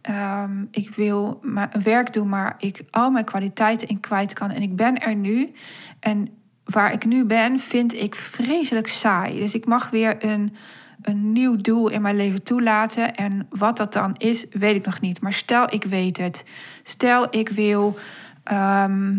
Ehm, 0.00 0.64
ik 0.70 0.94
wil 0.94 1.38
mijn 1.42 1.70
werk 1.82 2.12
doen, 2.12 2.28
maar 2.28 2.54
ik 2.58 2.82
al 2.90 3.10
mijn 3.10 3.24
kwaliteiten 3.24 3.88
in 3.88 4.00
kwijt 4.00 4.32
kan. 4.32 4.50
En 4.50 4.62
ik 4.62 4.76
ben 4.76 4.98
er 4.98 5.14
nu. 5.14 5.52
En 6.00 6.28
waar 6.64 6.92
ik 6.92 7.04
nu 7.04 7.24
ben, 7.24 7.58
vind 7.58 7.94
ik 7.94 8.14
vreselijk 8.14 8.86
saai. 8.86 9.38
Dus 9.38 9.54
ik 9.54 9.66
mag 9.66 9.90
weer 9.90 10.24
een, 10.24 10.54
een 11.02 11.32
nieuw 11.32 11.56
doel 11.56 11.88
in 11.88 12.02
mijn 12.02 12.16
leven 12.16 12.42
toelaten. 12.42 13.14
En 13.14 13.46
wat 13.50 13.76
dat 13.76 13.92
dan 13.92 14.14
is, 14.16 14.46
weet 14.50 14.76
ik 14.76 14.84
nog 14.84 15.00
niet. 15.00 15.20
Maar 15.20 15.32
stel 15.32 15.74
ik 15.74 15.84
weet 15.84 16.16
het. 16.16 16.44
Stel 16.82 17.26
ik 17.30 17.48
wil 17.48 17.96
ehm, 18.44 19.18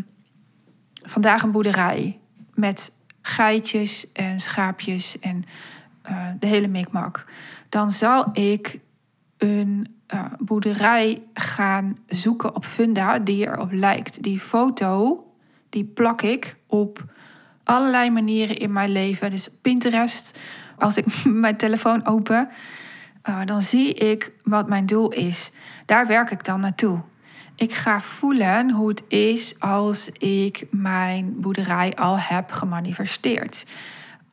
vandaag 1.02 1.44
een 1.44 1.52
boerderij 1.52 2.20
met 2.54 2.92
geitjes 3.22 4.12
en 4.12 4.40
schaapjes 4.40 5.20
en 5.20 5.46
uh, 6.10 6.28
de 6.40 6.48
hele 6.48 6.68
mikmak. 6.68 7.26
Dan 7.70 7.92
zal 7.92 8.30
ik 8.34 8.80
een 9.38 9.96
uh, 10.14 10.26
boerderij 10.40 11.22
gaan 11.34 11.98
zoeken 12.08 12.56
op 12.56 12.66
Funda 12.66 13.20
die 13.20 13.48
erop 13.48 13.72
lijkt. 13.72 14.24
Die 14.24 14.40
foto, 14.40 15.24
die 15.70 15.86
plak 15.86 16.22
ik 16.22 16.56
op 16.68 17.06
allerlei 17.64 18.10
manieren 18.10 18.58
in 18.58 18.72
mijn 18.72 18.92
leven. 18.92 19.32
Dus 19.32 19.50
Pinterest, 19.62 20.40
als 20.78 20.98
ik 20.98 21.24
mijn 21.46 21.58
telefoon 21.58 22.06
open, 22.06 22.50
uh, 23.30 23.40
dan 23.46 23.62
zie 23.62 23.94
ik 23.94 24.32
wat 24.44 24.68
mijn 24.68 24.86
doel 24.86 25.12
is. 25.12 25.52
Daar 25.86 26.08
werk 26.08 26.32
ik 26.32 26.46
dan 26.46 26.60
naartoe. 26.60 27.02
Ik 27.56 27.74
ga 27.74 28.02
voelen 28.02 28.72
hoe 28.72 28.90
het 28.90 29.04
is 29.08 29.60
als 29.60 30.10
ik 30.10 30.66
mijn 30.72 31.34
boerderij 31.42 31.94
al 31.94 32.20
heb 32.20 32.52
gemanifesteerd. 32.52 33.66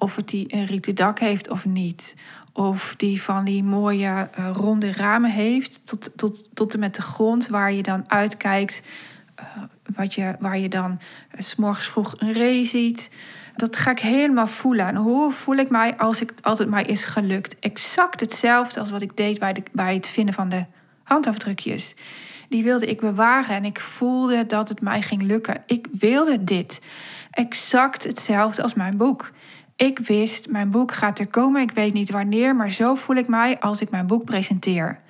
Of 0.00 0.16
het 0.16 0.28
die 0.28 0.54
een 0.54 0.66
rieten 0.66 0.94
dak 0.94 1.18
heeft 1.18 1.50
of 1.50 1.64
niet. 1.64 2.16
Of 2.52 2.94
die 2.96 3.22
van 3.22 3.44
die 3.44 3.62
mooie 3.62 4.30
uh, 4.38 4.50
ronde 4.52 4.92
ramen 4.92 5.30
heeft. 5.30 5.86
Tot, 5.86 6.10
tot, 6.16 6.48
tot 6.54 6.74
en 6.74 6.80
met 6.80 6.94
de 6.94 7.02
grond 7.02 7.48
waar 7.48 7.72
je 7.72 7.82
dan 7.82 8.10
uitkijkt. 8.10 8.82
Uh, 9.40 9.62
wat 9.96 10.14
je, 10.14 10.36
waar 10.38 10.58
je 10.58 10.68
dan 10.68 10.90
uh, 10.90 11.40
s 11.40 11.56
morgens 11.56 11.86
vroeg 11.86 12.14
een 12.18 12.32
ree 12.32 12.64
ziet. 12.64 13.10
Dat 13.56 13.76
ga 13.76 13.90
ik 13.90 13.98
helemaal 13.98 14.46
voelen. 14.46 14.86
En 14.86 14.96
hoe 14.96 15.32
voel 15.32 15.56
ik 15.56 15.70
mij 15.70 15.96
als 15.96 16.20
ik 16.20 16.32
altijd 16.42 16.68
mij 16.68 16.82
is 16.82 17.04
gelukt? 17.04 17.58
Exact 17.58 18.20
hetzelfde 18.20 18.80
als 18.80 18.90
wat 18.90 19.02
ik 19.02 19.16
deed 19.16 19.38
bij, 19.38 19.52
de, 19.52 19.62
bij 19.72 19.94
het 19.94 20.08
vinden 20.08 20.34
van 20.34 20.48
de 20.48 20.64
handafdrukjes. 21.02 21.94
Die 22.48 22.64
wilde 22.64 22.86
ik 22.86 23.00
bewaren 23.00 23.56
en 23.56 23.64
ik 23.64 23.80
voelde 23.80 24.46
dat 24.46 24.68
het 24.68 24.80
mij 24.80 25.02
ging 25.02 25.22
lukken. 25.22 25.62
Ik 25.66 25.86
wilde 25.92 26.44
dit. 26.44 26.82
Exact 27.30 28.04
hetzelfde 28.04 28.62
als 28.62 28.74
mijn 28.74 28.96
boek. 28.96 29.32
Ik 29.86 29.98
wist, 29.98 30.48
mijn 30.48 30.70
boek 30.70 30.92
gaat 30.92 31.18
er 31.18 31.26
komen. 31.26 31.62
Ik 31.62 31.70
weet 31.70 31.92
niet 31.92 32.10
wanneer, 32.10 32.56
maar 32.56 32.70
zo 32.70 32.94
voel 32.94 33.16
ik 33.16 33.28
mij 33.28 33.60
als 33.60 33.80
ik 33.80 33.90
mijn 33.90 34.06
boek 34.06 34.24
presenteer. 34.24 35.00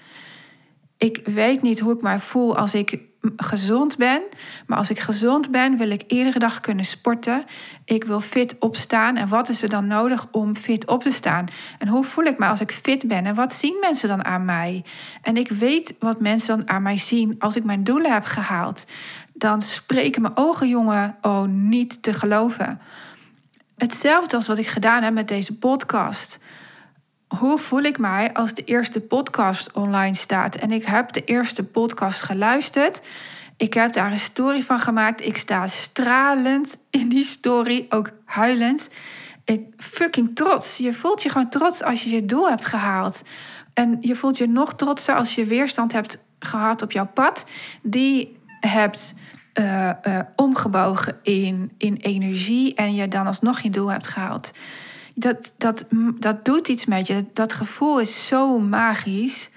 Ik 0.96 1.20
weet 1.24 1.62
niet 1.62 1.80
hoe 1.80 1.94
ik 1.94 2.02
mij 2.02 2.18
voel 2.18 2.56
als 2.56 2.74
ik 2.74 2.98
gezond 3.37 3.96
ben. 3.96 4.22
Maar 4.66 4.78
als 4.78 4.90
ik 4.90 4.98
gezond 4.98 5.50
ben, 5.50 5.76
wil 5.76 5.90
ik 5.90 6.02
iedere 6.06 6.38
dag 6.38 6.61
kunnen 6.61 6.85
sporten. 6.85 7.44
Ik 7.85 8.04
wil 8.04 8.20
fit 8.20 8.59
opstaan. 8.59 9.16
En 9.16 9.28
wat 9.28 9.48
is 9.48 9.62
er 9.62 9.68
dan 9.68 9.87
nodig 9.87 10.26
om 10.30 10.56
fit 10.56 10.87
op 10.87 11.02
te 11.02 11.12
staan? 11.12 11.46
En 11.78 11.88
hoe 11.88 12.04
voel 12.04 12.24
ik 12.24 12.38
me 12.38 12.46
als 12.46 12.61
ik 12.61 12.72
fit 12.72 13.09
ben? 13.09 13.26
En 13.26 13.35
wat 13.35 13.52
zien 13.52 13.76
mensen 13.80 14.09
dan 14.09 14.24
aan 14.24 14.44
mij? 14.44 14.85
En 15.22 15.37
ik 15.37 15.48
weet 15.48 15.94
wat 15.98 16.20
mensen 16.20 16.56
dan 16.56 16.68
aan 16.68 16.83
mij 16.83 16.98
zien 16.98 17.35
als 17.38 17.56
ik 17.56 17.64
mijn 17.64 17.85
doelen 17.85 18.12
heb 18.12 18.24
gehaald. 18.24 18.87
Dan 19.33 19.62
spreken 19.62 20.22
mijn 20.22 20.37
ogen, 20.37 20.68
jongen, 20.68 21.16
oh, 21.22 21.44
niet 21.44 22.02
te 22.02 22.12
geloven. 22.12 22.80
Hetzelfde 23.81 24.37
als 24.37 24.47
wat 24.47 24.59
ik 24.59 24.66
gedaan 24.66 25.03
heb 25.03 25.12
met 25.12 25.29
deze 25.29 25.57
podcast. 25.57 26.38
Hoe 27.29 27.59
voel 27.59 27.83
ik 27.83 27.99
mij 27.99 28.33
als 28.33 28.55
de 28.55 28.64
eerste 28.64 29.01
podcast 29.01 29.73
online 29.73 30.14
staat? 30.14 30.57
En 30.57 30.73
ik 30.73 30.85
heb 30.85 31.12
de 31.12 31.25
eerste 31.25 31.64
podcast 31.64 32.23
geluisterd. 32.23 33.01
Ik 33.57 33.75
heb 33.75 33.93
daar 33.93 34.12
een 34.12 34.19
story 34.19 34.62
van 34.62 34.81
gemaakt. 34.81 35.27
Ik 35.27 35.37
sta 35.37 35.66
stralend 35.66 36.79
in 36.90 37.09
die 37.09 37.25
story, 37.25 37.87
ook 37.88 38.11
huilend. 38.25 38.90
Ik 39.45 39.62
fucking 39.77 40.31
trots. 40.35 40.77
Je 40.77 40.93
voelt 40.93 41.23
je 41.23 41.29
gewoon 41.29 41.51
trots 41.51 41.83
als 41.83 42.03
je 42.03 42.11
je 42.11 42.27
doel 42.27 42.49
hebt 42.49 42.64
gehaald. 42.64 43.23
En 43.75 43.99
je 44.01 44.14
voelt 44.14 44.38
je 44.38 44.49
nog 44.49 44.75
trotser 44.75 45.14
als 45.14 45.35
je 45.35 45.45
weerstand 45.45 45.93
hebt 45.93 46.19
gehad 46.38 46.83
op 46.83 46.93
jouw 46.93 47.09
pad. 47.14 47.47
Die 47.83 48.38
hebt 48.61 49.14
uh, 49.54 49.90
uh, 50.02 50.20
omgebogen 50.36 51.18
in, 51.22 51.72
in 51.78 51.96
energie 51.96 52.74
en 52.74 52.94
je 52.94 53.08
dan 53.08 53.26
alsnog 53.26 53.60
je 53.60 53.70
doel 53.70 53.90
hebt 53.90 54.06
gehaald. 54.06 54.52
Dat, 55.14 55.54
dat, 55.56 55.86
dat 56.18 56.44
doet 56.44 56.68
iets 56.68 56.84
met 56.84 57.06
je. 57.06 57.24
Dat 57.32 57.52
gevoel 57.52 58.00
is 58.00 58.26
zo 58.26 58.58
magisch. 58.58 59.50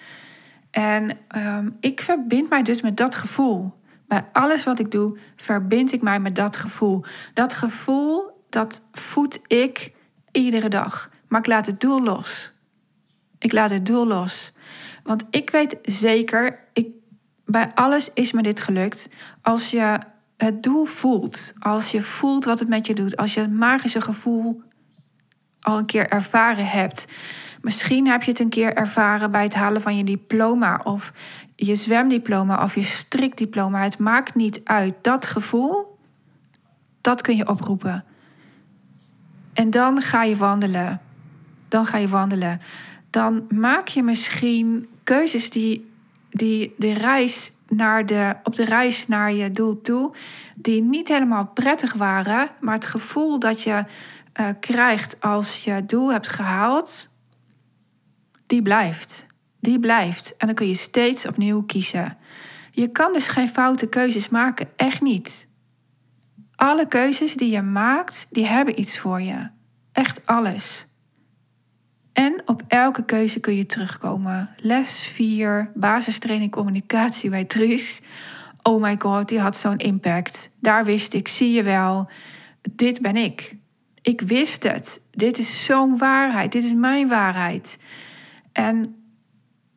En 0.71 1.17
um, 1.35 1.77
ik 1.79 2.01
verbind 2.01 2.49
mij 2.49 2.63
dus 2.63 2.81
met 2.81 2.97
dat 2.97 3.15
gevoel. 3.15 3.73
Bij 4.07 4.25
alles 4.31 4.63
wat 4.63 4.79
ik 4.79 4.91
doe, 4.91 5.17
verbind 5.35 5.93
ik 5.93 6.01
mij 6.01 6.19
met 6.19 6.35
dat 6.35 6.55
gevoel. 6.55 7.03
Dat 7.33 7.53
gevoel, 7.53 8.45
dat 8.49 8.81
voed 8.91 9.39
ik 9.47 9.93
iedere 10.31 10.67
dag. 10.69 11.09
Maar 11.27 11.39
ik 11.39 11.47
laat 11.47 11.65
het 11.65 11.81
doel 11.81 12.03
los. 12.03 12.51
Ik 13.39 13.51
laat 13.51 13.69
het 13.69 13.85
doel 13.85 14.07
los. 14.07 14.51
Want 15.03 15.23
ik 15.29 15.49
weet 15.49 15.77
zeker, 15.81 16.59
ik 16.73 16.87
bij 17.53 17.71
alles 17.75 18.13
is 18.13 18.31
me 18.31 18.41
dit 18.41 18.61
gelukt. 18.61 19.09
Als 19.41 19.71
je 19.71 19.97
het 20.37 20.63
doel 20.63 20.85
voelt, 20.85 21.53
als 21.59 21.91
je 21.91 22.01
voelt 22.01 22.45
wat 22.45 22.59
het 22.59 22.69
met 22.69 22.87
je 22.87 22.93
doet, 22.93 23.17
als 23.17 23.33
je 23.33 23.39
het 23.39 23.53
magische 23.53 24.01
gevoel 24.01 24.61
al 25.61 25.77
een 25.77 25.85
keer 25.85 26.09
ervaren 26.09 26.67
hebt. 26.67 27.07
Misschien 27.61 28.07
heb 28.07 28.23
je 28.23 28.31
het 28.31 28.39
een 28.39 28.49
keer 28.49 28.73
ervaren 28.73 29.31
bij 29.31 29.43
het 29.43 29.53
halen 29.53 29.81
van 29.81 29.97
je 29.97 30.03
diploma 30.03 30.81
of 30.83 31.13
je 31.55 31.75
zwemdiploma 31.75 32.63
of 32.63 32.75
je 32.75 32.83
strikdiploma. 32.83 33.83
Het 33.83 33.97
maakt 33.97 34.35
niet 34.35 34.61
uit. 34.63 34.93
Dat 35.01 35.25
gevoel, 35.25 35.97
dat 37.01 37.21
kun 37.21 37.35
je 37.35 37.47
oproepen. 37.47 38.03
En 39.53 39.69
dan 39.69 40.01
ga 40.01 40.23
je 40.23 40.35
wandelen. 40.35 41.01
Dan 41.67 41.85
ga 41.85 41.97
je 41.97 42.07
wandelen. 42.07 42.61
Dan 43.09 43.45
maak 43.49 43.87
je 43.87 44.03
misschien 44.03 44.87
keuzes 45.03 45.49
die 45.49 45.91
die 46.33 46.73
de 46.77 46.93
reis 46.93 47.51
naar 47.67 48.05
de, 48.05 48.35
op 48.43 48.55
de 48.55 48.65
reis 48.65 49.07
naar 49.07 49.33
je 49.33 49.51
doel 49.51 49.81
toe, 49.81 50.15
die 50.55 50.81
niet 50.81 51.07
helemaal 51.07 51.47
prettig 51.47 51.93
waren, 51.93 52.49
maar 52.59 52.73
het 52.73 52.85
gevoel 52.85 53.39
dat 53.39 53.61
je 53.61 53.85
uh, 54.39 54.47
krijgt 54.59 55.21
als 55.21 55.63
je 55.63 55.85
doel 55.85 56.11
hebt 56.11 56.29
gehaald, 56.29 57.09
die 58.45 58.61
blijft. 58.61 59.27
Die 59.59 59.79
blijft. 59.79 60.37
En 60.37 60.47
dan 60.47 60.55
kun 60.55 60.67
je 60.67 60.75
steeds 60.75 61.27
opnieuw 61.27 61.63
kiezen. 61.63 62.17
Je 62.71 62.87
kan 62.87 63.13
dus 63.13 63.27
geen 63.27 63.47
foute 63.47 63.87
keuzes 63.87 64.29
maken, 64.29 64.69
echt 64.75 65.01
niet. 65.01 65.47
Alle 66.55 66.87
keuzes 66.87 67.33
die 67.33 67.51
je 67.51 67.61
maakt, 67.61 68.27
die 68.29 68.45
hebben 68.45 68.79
iets 68.79 68.99
voor 68.99 69.21
je. 69.21 69.49
Echt 69.91 70.25
alles. 70.25 70.87
En 72.13 72.41
op 72.45 72.63
elke 72.67 73.05
keuze 73.05 73.39
kun 73.39 73.55
je 73.55 73.65
terugkomen. 73.65 74.49
Les 74.57 75.03
4, 75.03 75.71
basistraining 75.75 76.51
communicatie 76.51 77.29
bij 77.29 77.45
Truus. 77.45 78.01
Oh 78.61 78.81
my 78.81 78.95
god, 78.99 79.29
die 79.29 79.39
had 79.39 79.57
zo'n 79.57 79.77
impact. 79.77 80.49
Daar 80.59 80.83
wist 80.83 81.13
ik, 81.13 81.27
zie 81.27 81.51
je 81.51 81.63
wel, 81.63 82.09
dit 82.71 83.01
ben 83.01 83.15
ik. 83.15 83.55
Ik 84.01 84.21
wist 84.21 84.63
het. 84.63 85.01
Dit 85.11 85.37
is 85.37 85.65
zo'n 85.65 85.97
waarheid. 85.97 86.51
Dit 86.51 86.63
is 86.63 86.73
mijn 86.73 87.07
waarheid. 87.07 87.79
En 88.51 88.95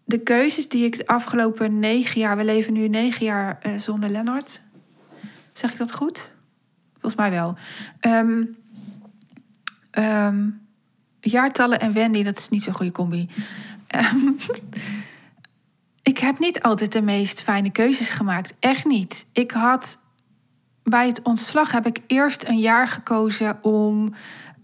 de 0.05 0.18
keuzes 0.18 0.68
die 0.68 0.85
ik 0.85 0.96
de 0.99 1.07
afgelopen 1.07 1.79
negen 1.79 2.20
jaar, 2.20 2.37
we 2.37 2.44
leven 2.44 2.72
nu 2.72 2.88
negen 2.88 3.25
jaar 3.25 3.59
uh, 3.66 3.77
zonder 3.77 4.11
Lennart. 4.11 4.61
Zeg 5.53 5.72
ik 5.72 5.79
dat 5.79 5.92
goed? 5.92 6.31
Volgens 6.92 7.14
mij 7.14 7.31
wel. 7.31 7.57
Um, 8.01 8.57
jaartallen 11.31 11.81
en 11.81 11.93
Wendy, 11.93 12.23
dat 12.23 12.39
is 12.39 12.49
niet 12.49 12.62
zo'n 12.62 12.75
goede 12.75 12.93
combi. 12.93 13.29
Ehm, 13.87 14.17
ik 16.03 16.19
heb 16.19 16.39
niet 16.39 16.62
altijd 16.62 16.93
de 16.93 17.03
meest 17.03 17.43
fijne 17.43 17.71
keuzes 17.71 18.09
gemaakt. 18.09 18.55
Echt 18.59 18.85
niet. 18.85 19.27
Ik 19.33 19.51
had 19.51 19.99
bij 20.83 21.07
het 21.07 21.23
ontslag 21.23 21.73
heb 21.73 21.87
ik 21.87 22.01
eerst 22.07 22.49
een 22.49 22.59
jaar 22.59 22.89
gekozen 22.89 23.59
om 23.62 24.15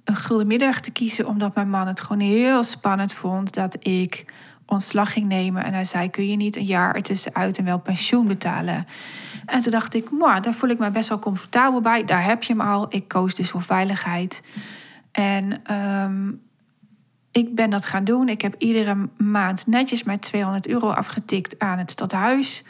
een 0.05 0.17
gulden 0.17 0.47
middag 0.47 0.81
te 0.81 0.91
kiezen, 0.91 1.27
omdat 1.27 1.55
mijn 1.55 1.71
man 1.71 1.87
het 1.87 2.01
gewoon 2.01 2.23
heel 2.23 2.63
spannend 2.63 3.13
vond 3.13 3.55
dat 3.55 3.77
ik 3.87 4.25
ontslag 4.67 5.13
ging 5.13 5.27
nemen. 5.27 5.65
En 5.65 5.73
hij 5.73 5.85
zei: 5.85 6.11
Kun 6.11 6.29
je 6.29 6.37
niet 6.37 6.57
een 6.57 6.65
jaar 6.65 6.95
ertussenuit 6.95 7.59
en 7.59 7.65
wel 7.65 7.79
pensioen 7.79 8.27
betalen? 8.27 8.87
En 9.47 9.63
toen 9.63 9.73
dacht 9.73 9.95
ik: 9.95 10.11
Moi, 10.11 10.41
daar 10.41 10.55
voel 10.55 10.71
ik 10.71 10.79
me 10.79 10.91
best 10.91 11.09
wel 11.09 11.19
comfortabel 11.19 11.81
bij. 11.81 12.05
Daar 12.05 12.25
heb 12.25 12.43
je 12.43 12.53
hem 12.53 12.63
al. 12.63 12.87
Ik 12.89 13.09
koos 13.09 13.35
dus 13.35 13.51
voor 13.51 13.63
veiligheid. 13.63 14.43
En 15.13 15.73
um, 15.75 16.41
ik 17.33 17.55
ben 17.55 17.71
dat 17.71 17.87
gaan 17.87 18.05
doen. 18.05 18.29
Ik 18.29 18.43
heb 18.43 18.55
iedere 18.59 19.09
maand 19.17 19.67
netjes 19.67 20.03
met 20.03 20.23
200 20.23 20.67
euro 20.67 20.89
afgetikt 20.89 21.59
aan 21.59 21.79
het 21.79 21.91
stadhuis. 21.91 22.65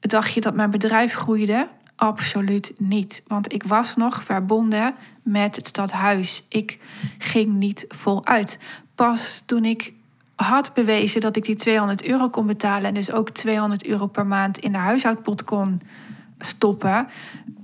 Dacht 0.00 0.32
je 0.32 0.40
dat 0.40 0.54
mijn 0.54 0.70
bedrijf 0.70 1.14
groeide? 1.14 1.68
Absoluut 1.96 2.72
niet. 2.78 3.22
Want 3.26 3.52
ik 3.52 3.62
was 3.62 3.96
nog 3.96 4.24
verbonden 4.24 4.94
met 5.22 5.56
het 5.56 5.66
stadhuis. 5.66 6.44
Ik 6.48 6.78
ging 7.18 7.52
niet 7.52 7.84
voluit. 7.88 8.58
Pas 8.94 9.42
toen 9.46 9.64
ik 9.64 9.92
had 10.34 10.74
bewezen 10.74 11.20
dat 11.20 11.36
ik 11.36 11.44
die 11.44 11.54
200 11.54 12.04
euro 12.04 12.28
kon 12.28 12.46
betalen 12.46 12.88
en 12.88 12.94
dus 12.94 13.12
ook 13.12 13.30
200 13.30 13.86
euro 13.86 14.06
per 14.06 14.26
maand 14.26 14.58
in 14.58 14.72
de 14.72 14.78
huishoudpot 14.78 15.44
kon 15.44 15.80
stoppen, 16.44 17.08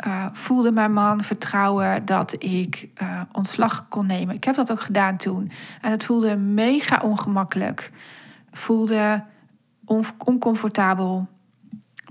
uh, 0.06 0.26
voelde 0.32 0.72
mijn 0.72 0.92
man 0.92 1.20
vertrouwen 1.20 2.04
dat 2.04 2.34
ik 2.38 2.88
uh, 3.02 3.20
ontslag 3.32 3.88
kon 3.88 4.06
nemen. 4.06 4.34
Ik 4.34 4.44
heb 4.44 4.54
dat 4.54 4.70
ook 4.70 4.80
gedaan 4.80 5.16
toen. 5.16 5.50
En 5.80 5.90
het 5.90 6.04
voelde 6.04 6.36
mega 6.36 7.00
ongemakkelijk. 7.04 7.92
Voelde 8.50 9.24
on 9.84 10.04
oncomfortabel. 10.18 11.26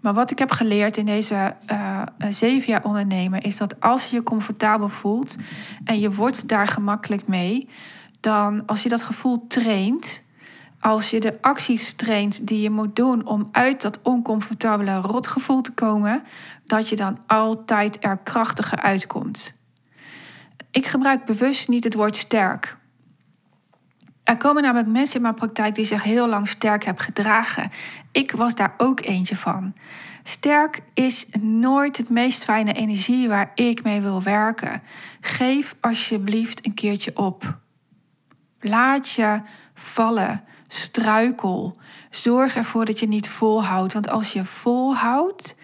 Maar 0.02 0.14
wat 0.14 0.32
ik 0.32 0.40
heb 0.40 0.52
geleerd 0.52 0.98
in 0.98 1.06
deze 1.06 1.56
uh, 1.72 2.02
zeven 2.30 2.68
jaar 2.68 2.84
ondernemen 2.84 3.42
is 3.42 3.58
dat 3.58 3.80
als 3.80 4.10
je 4.10 4.16
je 4.16 4.24
comfortabel 4.24 4.90
voelt 4.90 5.38
en 5.84 6.00
je 6.00 6.12
wordt 6.12 6.48
daar 6.48 6.68
gemakkelijk 6.68 7.28
mee, 7.28 7.70
dan 8.20 8.66
als 8.66 8.84
je 8.84 8.90
dat 8.90 9.02
gevoel 9.02 9.46
traint, 9.48 10.24
als 10.80 11.10
je 11.10 11.20
de 11.20 11.38
acties 11.42 11.94
traint 11.94 12.48
die 12.48 12.62
je 12.62 12.70
moet 12.70 12.96
doen 12.96 13.26
om 13.26 13.50
uit 13.52 13.82
dat 13.82 14.02
oncomfortabele 14.02 14.96
rotgevoel 14.96 15.62
te 15.62 15.74
komen, 15.74 16.24
dat 16.66 16.90
je 16.90 16.96
dan 16.96 17.18
altijd 17.28 17.98
er 18.00 18.18
krachtiger 18.18 18.80
uitkomt. 18.80 19.56
Ik 20.72 20.86
gebruik 20.86 21.26
bewust 21.26 21.68
niet 21.68 21.84
het 21.84 21.94
woord 21.94 22.16
sterk. 22.16 22.78
Er 24.24 24.38
komen 24.38 24.64
namelijk 24.64 24.90
mensen 24.90 25.16
in 25.16 25.22
mijn 25.22 25.34
praktijk 25.34 25.76
die 25.76 25.86
zich 25.86 26.04
heel 26.04 26.28
lang 26.28 26.48
sterk 26.48 26.84
hebben 26.84 27.04
gedragen. 27.04 27.72
Ik 28.12 28.32
was 28.32 28.56
daar 28.56 28.74
ook 28.78 29.06
eentje 29.06 29.36
van. 29.36 29.74
Sterk 30.24 30.82
is 30.94 31.28
nooit 31.40 31.98
het 31.98 32.10
meest 32.10 32.44
fijne 32.44 32.74
energie 32.74 33.28
waar 33.28 33.52
ik 33.56 33.84
mee 33.84 34.02
wil 34.02 34.24
werken. 34.24 34.82
Geef 35.22 35.76
alsjeblieft 35.82 36.66
een 36.66 36.74
keertje 36.74 37.18
op. 37.18 37.58
Laat 38.60 39.10
je 39.10 39.42
vallen. 39.74 40.44
Struikel. 40.68 41.78
Zorg 42.10 42.56
ervoor 42.56 42.86
dat 42.86 43.00
je 43.00 43.08
niet 43.08 43.30
volhoudt. 43.30 43.94
Want 43.94 44.10
als 44.10 44.34
je 44.34 44.46
volhoudt, 44.46 45.56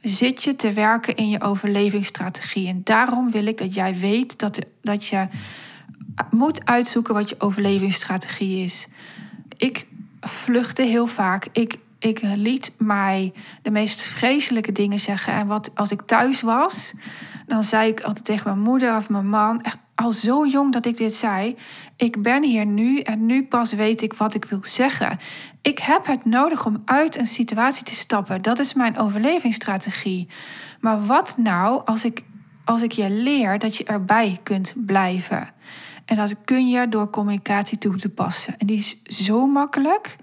zit 0.00 0.42
je 0.42 0.56
te 0.56 0.72
werken 0.72 1.16
in 1.16 1.28
je 1.28 1.40
overlevingsstrategie. 1.40 2.68
En 2.68 2.80
daarom 2.84 3.30
wil 3.30 3.46
ik 3.46 3.58
dat 3.58 3.74
jij 3.74 3.94
weet 3.98 4.38
dat, 4.38 4.58
dat 4.82 5.06
je 5.06 5.26
moet 6.30 6.64
uitzoeken 6.64 7.14
wat 7.14 7.28
je 7.28 7.40
overlevingsstrategie 7.40 8.64
is. 8.64 8.88
Ik 9.56 9.86
vluchtte 10.20 10.82
heel 10.82 11.06
vaak. 11.06 11.48
Ik, 11.52 11.76
ik 11.98 12.20
liet 12.22 12.72
mij 12.78 13.32
de 13.62 13.70
meest 13.70 14.00
vreselijke 14.00 14.72
dingen 14.72 14.98
zeggen. 14.98 15.32
En 15.32 15.46
wat 15.46 15.70
als 15.74 15.90
ik 15.90 16.02
thuis 16.02 16.40
was, 16.40 16.92
dan 17.46 17.64
zei 17.64 17.90
ik 17.90 18.00
altijd 18.00 18.24
tegen 18.24 18.50
mijn 18.50 18.62
moeder 18.62 18.96
of 18.96 19.08
mijn 19.08 19.28
man, 19.28 19.62
echt 19.62 19.78
al 19.94 20.12
zo 20.12 20.46
jong 20.46 20.72
dat 20.72 20.86
ik 20.86 20.96
dit 20.96 21.14
zei. 21.14 21.56
Ik 21.96 22.22
ben 22.22 22.42
hier 22.42 22.66
nu 22.66 22.98
en 22.98 23.26
nu 23.26 23.44
pas 23.46 23.72
weet 23.72 24.02
ik 24.02 24.14
wat 24.14 24.34
ik 24.34 24.44
wil 24.44 24.60
zeggen. 24.62 25.18
Ik 25.62 25.78
heb 25.78 26.06
het 26.06 26.24
nodig 26.24 26.66
om 26.66 26.82
uit 26.84 27.18
een 27.18 27.26
situatie 27.26 27.84
te 27.84 27.94
stappen. 27.94 28.42
Dat 28.42 28.58
is 28.58 28.74
mijn 28.74 28.98
overlevingsstrategie. 28.98 30.28
Maar 30.80 31.06
wat 31.06 31.34
nou 31.36 31.82
als 31.84 32.04
ik, 32.04 32.22
als 32.64 32.82
ik 32.82 32.92
je 32.92 33.10
leer 33.10 33.58
dat 33.58 33.76
je 33.76 33.84
erbij 33.84 34.38
kunt 34.42 34.74
blijven? 34.86 35.52
En 36.04 36.16
dat 36.16 36.34
kun 36.44 36.68
je 36.68 36.88
door 36.88 37.10
communicatie 37.10 37.78
toe 37.78 37.96
te 37.96 38.08
passen. 38.08 38.58
En 38.58 38.66
die 38.66 38.76
is 38.76 39.02
zo 39.02 39.46
makkelijk. 39.46 40.16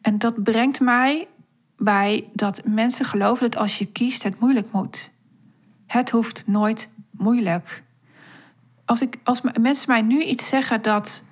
En 0.00 0.18
dat 0.18 0.42
brengt 0.42 0.80
mij 0.80 1.28
bij 1.76 2.28
dat 2.32 2.62
mensen 2.64 3.04
geloven 3.04 3.50
dat 3.50 3.60
als 3.60 3.78
je 3.78 3.86
kiest, 3.86 4.22
het 4.22 4.40
moeilijk 4.40 4.72
moet. 4.72 5.10
Het 5.86 6.10
hoeft 6.10 6.42
nooit 6.46 6.88
moeilijk. 7.10 7.82
Als, 8.92 9.02
ik, 9.02 9.18
als 9.24 9.40
mensen 9.60 9.90
mij 9.90 10.02
nu 10.02 10.22
iets 10.22 10.48
zeggen 10.48 10.82
dat 10.82 11.24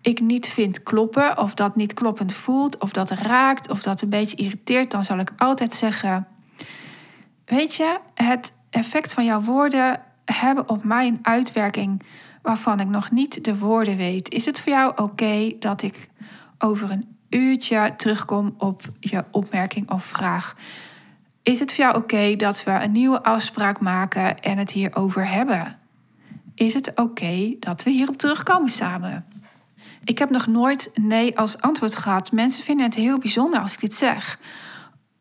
ik 0.00 0.20
niet 0.20 0.48
vind 0.48 0.82
kloppen, 0.82 1.38
of 1.38 1.54
dat 1.54 1.76
niet 1.76 1.94
kloppend 1.94 2.32
voelt, 2.32 2.80
of 2.80 2.92
dat 2.92 3.10
raakt, 3.10 3.70
of 3.70 3.82
dat 3.82 4.00
een 4.00 4.08
beetje 4.08 4.36
irriteert, 4.36 4.90
dan 4.90 5.02
zal 5.02 5.18
ik 5.18 5.30
altijd 5.36 5.74
zeggen: 5.74 6.26
Weet 7.44 7.74
je, 7.74 7.98
het 8.14 8.52
effect 8.70 9.12
van 9.12 9.24
jouw 9.24 9.40
woorden 9.40 10.00
hebben 10.24 10.68
op 10.68 10.84
mij 10.84 11.06
een 11.06 11.18
uitwerking 11.22 12.02
waarvan 12.42 12.80
ik 12.80 12.88
nog 12.88 13.10
niet 13.10 13.44
de 13.44 13.58
woorden 13.58 13.96
weet. 13.96 14.32
Is 14.32 14.44
het 14.44 14.60
voor 14.60 14.72
jou 14.72 14.92
oké 14.96 15.52
dat 15.58 15.82
ik 15.82 16.08
over 16.58 16.90
een 16.90 17.16
uurtje 17.28 17.94
terugkom 17.96 18.54
op 18.58 18.82
je 19.00 19.24
opmerking 19.30 19.90
of 19.90 20.04
vraag? 20.04 20.56
Is 21.42 21.58
het 21.58 21.74
voor 21.74 21.84
jou 21.84 21.96
oké 21.96 22.36
dat 22.36 22.64
we 22.64 22.70
een 22.70 22.92
nieuwe 22.92 23.22
afspraak 23.22 23.80
maken 23.80 24.40
en 24.40 24.58
het 24.58 24.70
hierover 24.70 25.28
hebben? 25.28 25.79
Is 26.60 26.74
het 26.74 26.92
oké 26.94 27.56
dat 27.58 27.82
we 27.82 27.90
hierop 27.90 28.16
terugkomen 28.16 28.68
samen? 28.68 29.26
Ik 30.04 30.18
heb 30.18 30.30
nog 30.30 30.46
nooit 30.46 30.90
nee 30.94 31.38
als 31.38 31.60
antwoord 31.60 31.96
gehad. 31.96 32.32
Mensen 32.32 32.64
vinden 32.64 32.86
het 32.86 32.94
heel 32.94 33.18
bijzonder 33.18 33.60
als 33.60 33.72
ik 33.72 33.80
dit 33.80 33.94
zeg. 33.94 34.38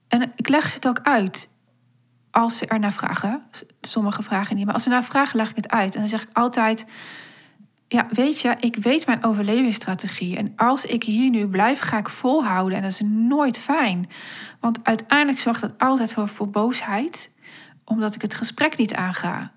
En 0.08 0.32
ik 0.36 0.50
leg 0.50 0.74
het 0.74 0.88
ook 0.88 1.00
uit 1.04 1.54
als 2.32 2.58
ze 2.58 2.66
er 2.66 2.80
naar 2.80 2.92
vragen. 2.92 3.44
Sommige 3.82 4.24
vragen 4.24 4.56
niet, 4.56 4.66
maar 4.66 4.74
als 4.74 4.84
ze 4.84 4.90
naar 4.90 5.04
vragen, 5.04 5.38
leg 5.38 5.50
ik 5.50 5.56
het 5.56 5.70
uit. 5.70 5.94
En 5.94 6.00
dan 6.00 6.10
zeg 6.10 6.22
ik 6.22 6.30
altijd: 6.34 6.86
Ja, 7.88 8.08
weet 8.10 8.40
je, 8.40 8.56
ik 8.60 8.76
weet 8.76 9.06
mijn 9.06 9.24
overlevingsstrategie. 9.24 10.38
En 10.38 10.54
als 10.56 10.86
ik 10.86 11.04
hier 11.04 11.30
nu 11.30 11.48
blijf, 11.48 11.80
ga 11.80 11.98
ik 11.98 12.10
volhouden. 12.10 12.78
En 12.78 12.84
dat 12.84 12.92
is 12.92 13.02
nooit 13.04 13.58
fijn. 13.58 14.10
Want 14.60 14.84
uiteindelijk 14.84 15.40
zorgt 15.40 15.62
dat 15.62 15.78
altijd 15.78 16.14
voor 16.14 16.50
boosheid, 16.50 17.36
omdat 17.86 18.16
ik 18.16 18.22
het 18.22 18.34
gesprek 18.34 18.78
niet 18.78 18.94
aanga. 18.94 19.52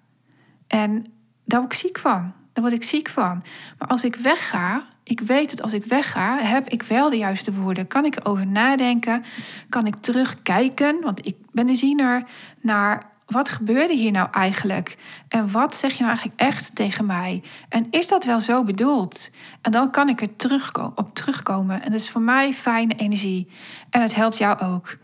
En 0.66 1.06
daar 1.52 1.60
word 1.60 1.72
ik 1.72 1.78
ziek 1.78 1.98
van. 1.98 2.32
Daar 2.52 2.64
word 2.64 2.72
ik 2.72 2.82
ziek 2.82 3.08
van. 3.08 3.42
Maar 3.78 3.88
als 3.88 4.04
ik 4.04 4.16
wegga, 4.16 4.84
ik 5.02 5.20
weet 5.20 5.50
dat 5.50 5.62
als 5.62 5.72
ik 5.72 5.84
wegga, 5.84 6.38
heb 6.38 6.68
ik 6.68 6.82
wel 6.82 7.10
de 7.10 7.16
juiste 7.16 7.52
woorden. 7.52 7.86
Kan 7.86 8.04
ik 8.04 8.16
erover 8.16 8.46
nadenken? 8.46 9.24
Kan 9.68 9.86
ik 9.86 9.96
terugkijken? 9.96 11.00
Want 11.00 11.26
ik 11.26 11.36
ben 11.50 11.68
een 11.68 11.76
ziener 11.76 12.24
naar 12.60 13.10
wat 13.26 13.48
gebeurde 13.48 13.94
hier 13.94 14.10
nou 14.10 14.28
eigenlijk? 14.30 14.96
En 15.28 15.50
wat 15.50 15.76
zeg 15.76 15.90
je 15.90 16.02
nou 16.02 16.08
eigenlijk 16.08 16.40
echt 16.40 16.74
tegen 16.74 17.06
mij? 17.06 17.42
En 17.68 17.86
is 17.90 18.08
dat 18.08 18.24
wel 18.24 18.40
zo 18.40 18.64
bedoeld? 18.64 19.30
En 19.62 19.72
dan 19.72 19.90
kan 19.90 20.08
ik 20.08 20.20
er 20.20 20.36
terugko 20.36 20.92
op 20.94 21.14
terugkomen. 21.14 21.82
En 21.82 21.90
dat 21.90 22.00
is 22.00 22.10
voor 22.10 22.20
mij 22.20 22.52
fijne 22.52 22.94
energie. 22.94 23.48
En 23.90 24.02
het 24.02 24.14
helpt 24.14 24.38
jou 24.38 24.60
ook. 24.60 24.96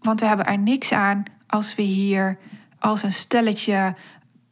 Want 0.00 0.20
we 0.20 0.26
hebben 0.26 0.46
er 0.46 0.58
niks 0.58 0.92
aan 0.92 1.22
als 1.46 1.74
we 1.74 1.82
hier 1.82 2.38
als 2.78 3.02
een 3.02 3.12
stelletje 3.12 3.94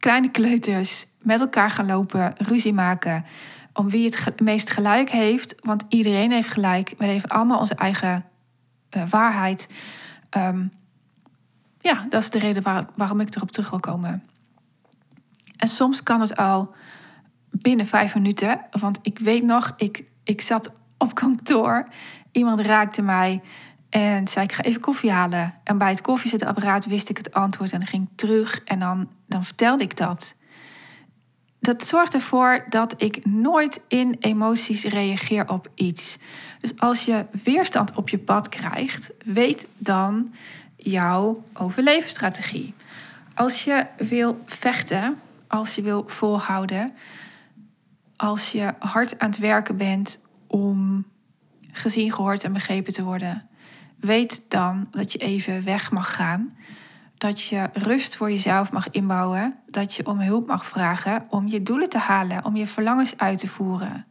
kleine 0.03 0.31
kleuters 0.31 1.05
met 1.23 1.39
elkaar 1.39 1.69
gaan 1.71 1.85
lopen, 1.85 2.33
ruzie 2.37 2.73
maken 2.73 3.25
om 3.73 3.89
wie 3.89 4.05
het 4.05 4.39
meest 4.39 4.69
gelijk 4.69 5.09
heeft. 5.09 5.55
Want 5.61 5.83
iedereen 5.89 6.31
heeft 6.31 6.47
gelijk. 6.47 6.93
We 6.97 7.05
leven 7.05 7.29
allemaal 7.29 7.59
onze 7.59 7.75
eigen 7.75 8.25
uh, 8.97 9.03
waarheid. 9.09 9.67
Um, 10.37 10.71
ja, 11.79 12.05
dat 12.09 12.21
is 12.21 12.29
de 12.29 12.39
reden 12.39 12.63
waar, 12.63 12.85
waarom 12.95 13.19
ik 13.19 13.35
erop 13.35 13.51
terug 13.51 13.69
wil 13.69 13.79
komen. 13.79 14.23
En 15.57 15.67
soms 15.67 16.03
kan 16.03 16.21
het 16.21 16.35
al 16.35 16.75
binnen 17.49 17.85
vijf 17.85 18.15
minuten. 18.15 18.61
Want 18.71 18.99
ik 19.01 19.19
weet 19.19 19.43
nog, 19.43 19.73
ik, 19.77 20.03
ik 20.23 20.41
zat 20.41 20.71
op 20.97 21.15
kantoor. 21.15 21.87
Iemand 22.31 22.59
raakte 22.59 23.01
mij 23.01 23.41
en 23.89 24.27
zei: 24.27 24.45
Ik 24.45 24.51
ga 24.51 24.63
even 24.63 24.81
koffie 24.81 25.11
halen. 25.11 25.53
En 25.63 25.77
bij 25.77 25.89
het 25.89 26.01
koffiezetapparaat 26.01 26.85
wist 26.85 27.09
ik 27.09 27.17
het 27.17 27.33
antwoord 27.33 27.71
en 27.71 27.85
ging 27.85 28.09
terug. 28.15 28.63
En 28.63 28.79
dan, 28.79 29.09
dan 29.27 29.43
vertelde 29.43 29.83
ik 29.83 29.97
dat 29.97 30.35
dat 31.63 31.85
zorgt 31.87 32.13
ervoor 32.13 32.63
dat 32.67 32.93
ik 32.97 33.25
nooit 33.25 33.81
in 33.87 34.15
emoties 34.19 34.83
reageer 34.83 35.49
op 35.49 35.67
iets. 35.75 36.17
Dus 36.59 36.79
als 36.79 37.05
je 37.05 37.25
weerstand 37.43 37.95
op 37.95 38.09
je 38.09 38.17
pad 38.17 38.49
krijgt, 38.49 39.11
weet 39.25 39.67
dan 39.77 40.33
jouw 40.75 41.43
overleefstrategie. 41.53 42.73
Als 43.35 43.63
je 43.63 43.85
wil 43.97 44.41
vechten, 44.45 45.19
als 45.47 45.75
je 45.75 45.81
wil 45.81 46.03
volhouden, 46.07 46.93
als 48.15 48.51
je 48.51 48.73
hard 48.79 49.19
aan 49.19 49.29
het 49.29 49.39
werken 49.39 49.77
bent 49.77 50.19
om 50.47 51.05
gezien, 51.71 52.11
gehoord 52.11 52.43
en 52.43 52.53
begrepen 52.53 52.93
te 52.93 53.03
worden, 53.03 53.47
weet 53.99 54.41
dan 54.47 54.87
dat 54.91 55.11
je 55.11 55.17
even 55.17 55.63
weg 55.63 55.91
mag 55.91 56.15
gaan 56.15 56.53
dat 57.23 57.41
je 57.41 57.69
rust 57.73 58.15
voor 58.15 58.31
jezelf 58.31 58.71
mag 58.71 58.89
inbouwen, 58.89 59.55
dat 59.65 59.93
je 59.93 60.05
om 60.05 60.19
hulp 60.19 60.47
mag 60.47 60.65
vragen 60.65 61.25
om 61.29 61.47
je 61.47 61.63
doelen 61.63 61.89
te 61.89 61.97
halen, 61.97 62.45
om 62.45 62.55
je 62.55 62.67
verlangens 62.67 63.17
uit 63.17 63.39
te 63.39 63.47
voeren. 63.47 64.05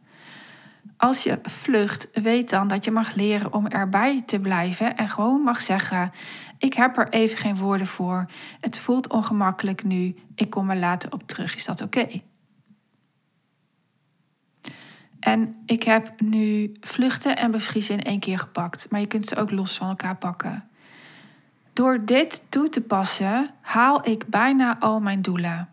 Als 0.97 1.23
je 1.23 1.39
vlucht, 1.43 2.09
weet 2.13 2.49
dan 2.49 2.67
dat 2.67 2.85
je 2.85 2.91
mag 2.91 3.15
leren 3.15 3.53
om 3.53 3.67
erbij 3.67 4.23
te 4.25 4.39
blijven 4.39 4.97
en 4.97 5.07
gewoon 5.07 5.41
mag 5.41 5.61
zeggen: 5.61 6.11
Ik 6.57 6.73
heb 6.73 6.97
er 6.97 7.09
even 7.09 7.37
geen 7.37 7.55
woorden 7.55 7.87
voor. 7.87 8.25
Het 8.59 8.77
voelt 8.77 9.07
ongemakkelijk 9.07 9.83
nu. 9.83 10.15
Ik 10.35 10.49
kom 10.49 10.69
er 10.69 10.77
later 10.77 11.11
op 11.11 11.27
terug. 11.27 11.55
Is 11.55 11.65
dat 11.65 11.81
oké? 11.81 12.07
En 15.19 15.55
ik 15.65 15.83
heb 15.83 16.21
nu 16.21 16.71
vluchten 16.79 17.37
en 17.37 17.51
bevriezen 17.51 17.97
in 17.97 18.03
één 18.03 18.19
keer 18.19 18.37
gepakt, 18.37 18.89
maar 18.89 18.99
je 18.99 19.07
kunt 19.07 19.27
ze 19.27 19.35
ook 19.35 19.51
los 19.51 19.77
van 19.77 19.87
elkaar 19.87 20.17
pakken. 20.17 20.67
Door 21.73 22.05
dit 22.05 22.43
toe 22.49 22.69
te 22.69 22.81
passen 22.81 23.49
haal 23.61 24.07
ik 24.07 24.27
bijna 24.27 24.79
al 24.79 24.99
mijn 24.99 25.21
doelen. 25.21 25.69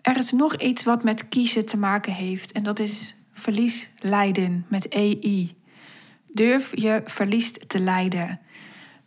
Er 0.00 0.16
is 0.16 0.32
nog 0.32 0.56
iets 0.56 0.84
wat 0.84 1.04
met 1.04 1.28
kiezen 1.28 1.66
te 1.66 1.76
maken 1.76 2.12
heeft 2.12 2.52
en 2.52 2.62
dat 2.62 2.78
is 2.78 3.16
verlies 3.32 3.90
leiden 3.98 4.66
met 4.68 4.88
EI. 4.88 5.56
Durf 6.32 6.76
je 6.76 7.02
verlies 7.04 7.52
te 7.52 7.78
leiden. 7.78 8.40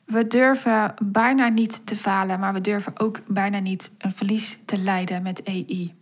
We 0.06 0.28
durven 0.28 0.94
bijna 1.04 1.48
niet 1.48 1.86
te 1.86 1.96
falen, 1.96 2.40
maar 2.40 2.54
we 2.54 2.62
durven 2.62 3.00
ook 3.00 3.22
bijna 3.28 3.60
niet 3.60 3.92
een 3.98 4.12
verlies 4.12 4.58
te 4.66 4.78
leiden 4.78 5.22
met 5.22 5.44
EI. 5.44 5.94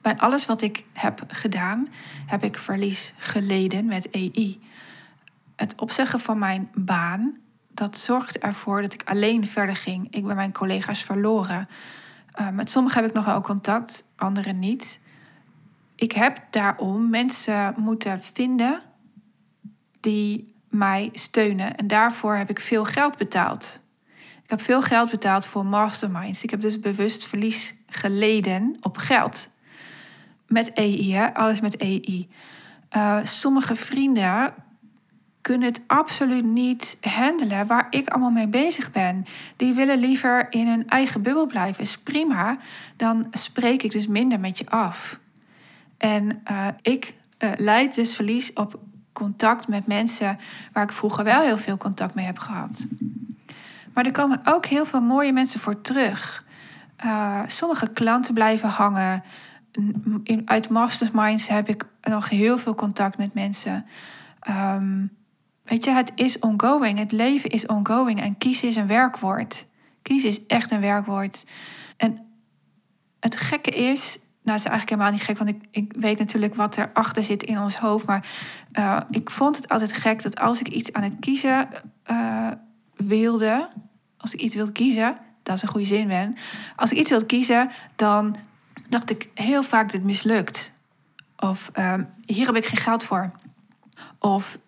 Bij 0.00 0.16
alles 0.16 0.46
wat 0.46 0.62
ik 0.62 0.84
heb 0.92 1.24
gedaan, 1.28 1.88
heb 2.26 2.44
ik 2.44 2.58
verlies 2.58 3.14
geleden 3.16 3.84
met 3.84 4.10
EI. 4.10 4.60
Het 5.56 5.74
opzeggen 5.80 6.20
van 6.20 6.38
mijn 6.38 6.70
baan, 6.74 7.36
dat 7.80 7.98
zorgt 7.98 8.38
ervoor 8.38 8.82
dat 8.82 8.92
ik 8.92 9.02
alleen 9.04 9.46
verder 9.46 9.76
ging. 9.76 10.06
Ik 10.10 10.26
ben 10.26 10.36
mijn 10.36 10.52
collega's 10.52 11.02
verloren. 11.02 11.68
Uh, 12.40 12.48
met 12.48 12.70
sommigen 12.70 13.00
heb 13.00 13.08
ik 13.10 13.16
nog 13.16 13.24
wel 13.24 13.40
contact, 13.40 14.04
anderen 14.16 14.58
niet. 14.58 15.00
Ik 15.94 16.12
heb 16.12 16.42
daarom 16.50 17.10
mensen 17.10 17.74
moeten 17.76 18.22
vinden 18.22 18.82
die 20.00 20.54
mij 20.68 21.08
steunen. 21.12 21.76
En 21.76 21.86
daarvoor 21.86 22.34
heb 22.34 22.50
ik 22.50 22.60
veel 22.60 22.84
geld 22.84 23.16
betaald. 23.16 23.80
Ik 24.42 24.50
heb 24.50 24.62
veel 24.62 24.82
geld 24.82 25.10
betaald 25.10 25.46
voor 25.46 25.66
masterminds. 25.66 26.42
Ik 26.42 26.50
heb 26.50 26.60
dus 26.60 26.80
bewust 26.80 27.24
verlies 27.24 27.74
geleden 27.86 28.76
op 28.80 28.96
geld. 28.96 29.50
Met 30.46 30.72
EI, 30.72 31.30
alles 31.32 31.60
met 31.60 31.76
EI. 31.76 32.28
Uh, 32.96 33.18
sommige 33.24 33.76
vrienden 33.76 34.54
kunnen 35.40 35.68
het 35.68 35.80
absoluut 35.86 36.44
niet 36.44 36.98
handelen 37.00 37.66
waar 37.66 37.86
ik 37.90 38.08
allemaal 38.08 38.30
mee 38.30 38.48
bezig 38.48 38.90
ben. 38.92 39.24
Die 39.56 39.74
willen 39.74 39.98
liever 39.98 40.46
in 40.52 40.66
hun 40.66 40.88
eigen 40.88 41.22
bubbel 41.22 41.46
blijven. 41.46 41.82
Is 41.82 41.98
prima. 41.98 42.58
Dan 42.96 43.26
spreek 43.30 43.82
ik 43.82 43.92
dus 43.92 44.06
minder 44.06 44.40
met 44.40 44.58
je 44.58 44.70
af. 44.70 45.18
En 45.98 46.42
uh, 46.50 46.66
ik 46.82 47.14
uh, 47.38 47.50
leid 47.56 47.94
dus 47.94 48.14
verlies 48.14 48.52
op 48.52 48.80
contact 49.12 49.68
met 49.68 49.86
mensen 49.86 50.38
waar 50.72 50.82
ik 50.82 50.92
vroeger 50.92 51.24
wel 51.24 51.40
heel 51.40 51.58
veel 51.58 51.76
contact 51.76 52.14
mee 52.14 52.26
heb 52.26 52.38
gehad. 52.38 52.86
Maar 53.94 54.04
er 54.04 54.12
komen 54.12 54.40
ook 54.44 54.66
heel 54.66 54.86
veel 54.86 55.00
mooie 55.00 55.32
mensen 55.32 55.60
voor 55.60 55.80
terug. 55.80 56.44
Uh, 57.04 57.40
sommige 57.46 57.88
klanten 57.88 58.34
blijven 58.34 58.68
hangen. 58.68 59.22
In, 60.22 60.42
uit 60.44 60.68
Masterminds 60.68 61.48
heb 61.48 61.68
ik 61.68 61.84
nog 62.02 62.28
heel 62.28 62.58
veel 62.58 62.74
contact 62.74 63.18
met 63.18 63.34
mensen. 63.34 63.86
Um, 64.48 65.10
weet 65.62 65.84
je, 65.84 65.90
het 65.90 66.12
is 66.14 66.38
ongoing. 66.38 66.98
Het 66.98 67.12
leven 67.12 67.50
is 67.50 67.66
ongoing. 67.66 68.20
En 68.20 68.38
kiezen 68.38 68.68
is 68.68 68.76
een 68.76 68.86
werkwoord. 68.86 69.66
Kiezen 70.02 70.28
is 70.28 70.46
echt 70.46 70.70
een 70.70 70.80
werkwoord. 70.80 71.46
En 71.96 72.26
het 73.20 73.36
gekke 73.36 73.70
is, 73.70 74.18
nou, 74.42 74.58
het 74.58 74.66
is 74.66 74.70
eigenlijk 74.70 74.88
helemaal 74.88 75.12
niet 75.12 75.22
gek, 75.22 75.38
want 75.38 75.50
ik, 75.50 75.64
ik 75.70 75.92
weet 75.96 76.18
natuurlijk 76.18 76.54
wat 76.54 76.76
erachter 76.76 77.22
zit 77.22 77.42
in 77.42 77.58
ons 77.58 77.76
hoofd. 77.76 78.06
Maar 78.06 78.28
uh, 78.78 79.00
ik 79.10 79.30
vond 79.30 79.56
het 79.56 79.68
altijd 79.68 79.92
gek 79.92 80.22
dat 80.22 80.40
als 80.40 80.60
ik 80.60 80.68
iets 80.68 80.92
aan 80.92 81.02
het 81.02 81.16
kiezen 81.20 81.68
uh, 82.10 82.50
wilde, 82.94 83.68
als 84.16 84.34
ik 84.34 84.40
iets 84.40 84.54
wil 84.54 84.72
kiezen, 84.72 85.18
dat 85.42 85.56
is 85.56 85.62
een 85.62 85.68
goede 85.68 85.86
zin 85.86 86.08
ben. 86.08 86.36
Als 86.76 86.90
ik 86.90 86.98
iets 86.98 87.10
wil 87.10 87.24
kiezen, 87.24 87.70
dan 87.96 88.36
dacht 88.88 89.10
ik 89.10 89.28
heel 89.34 89.62
vaak 89.62 89.90
dit 89.90 90.04
mislukt. 90.04 90.72
Of 91.36 91.70
uh, 91.78 91.94
hier 92.24 92.46
heb 92.46 92.56
ik 92.56 92.66
geen 92.66 92.78
geld 92.78 93.04
voor. 93.04 93.30
Of 94.18 94.58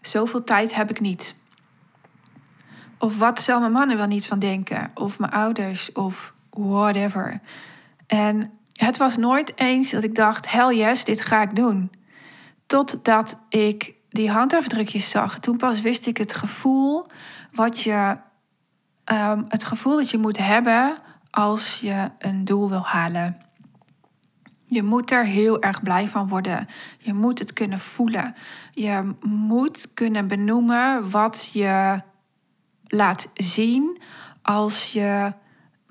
zoveel 0.00 0.44
tijd 0.44 0.74
heb 0.74 0.90
ik 0.90 1.00
niet. 1.00 1.34
Of 2.98 3.18
wat 3.18 3.40
zal 3.40 3.60
mijn 3.60 3.72
man 3.72 3.90
er 3.90 3.96
wel 3.96 4.06
niet 4.06 4.26
van 4.26 4.38
denken? 4.38 4.90
Of 4.94 5.18
mijn 5.18 5.32
ouders, 5.32 5.92
of 5.92 6.34
whatever. 6.50 7.40
En 8.06 8.50
het 8.72 8.96
was 8.96 9.16
nooit 9.16 9.52
eens 9.58 9.90
dat 9.90 10.02
ik 10.02 10.14
dacht: 10.14 10.50
hell 10.50 10.76
yes, 10.76 11.04
dit 11.04 11.20
ga 11.20 11.42
ik 11.42 11.56
doen. 11.56 11.90
Totdat 12.66 13.42
ik 13.48 13.94
die 14.08 14.30
handafdrukjes 14.30 15.10
zag. 15.10 15.38
Toen 15.38 15.56
pas 15.56 15.80
wist 15.80 16.06
ik 16.06 16.16
het 16.16 16.34
gevoel 16.34 17.06
wat 17.52 17.80
je. 17.80 18.18
Um, 19.12 19.44
het 19.48 19.64
gevoel 19.64 19.96
dat 19.96 20.10
je 20.10 20.18
moet 20.18 20.38
hebben 20.38 20.96
als 21.30 21.80
je 21.80 22.10
een 22.18 22.44
doel 22.44 22.68
wil 22.68 22.82
halen. 22.82 23.49
Je 24.70 24.82
moet 24.82 25.10
er 25.10 25.24
heel 25.24 25.62
erg 25.62 25.82
blij 25.82 26.08
van 26.08 26.28
worden. 26.28 26.68
Je 26.98 27.14
moet 27.14 27.38
het 27.38 27.52
kunnen 27.52 27.78
voelen. 27.78 28.34
Je 28.72 29.14
moet 29.22 29.94
kunnen 29.94 30.26
benoemen 30.26 31.10
wat 31.10 31.50
je 31.52 32.02
laat 32.86 33.30
zien 33.34 34.00
als 34.42 34.92
je 34.92 35.32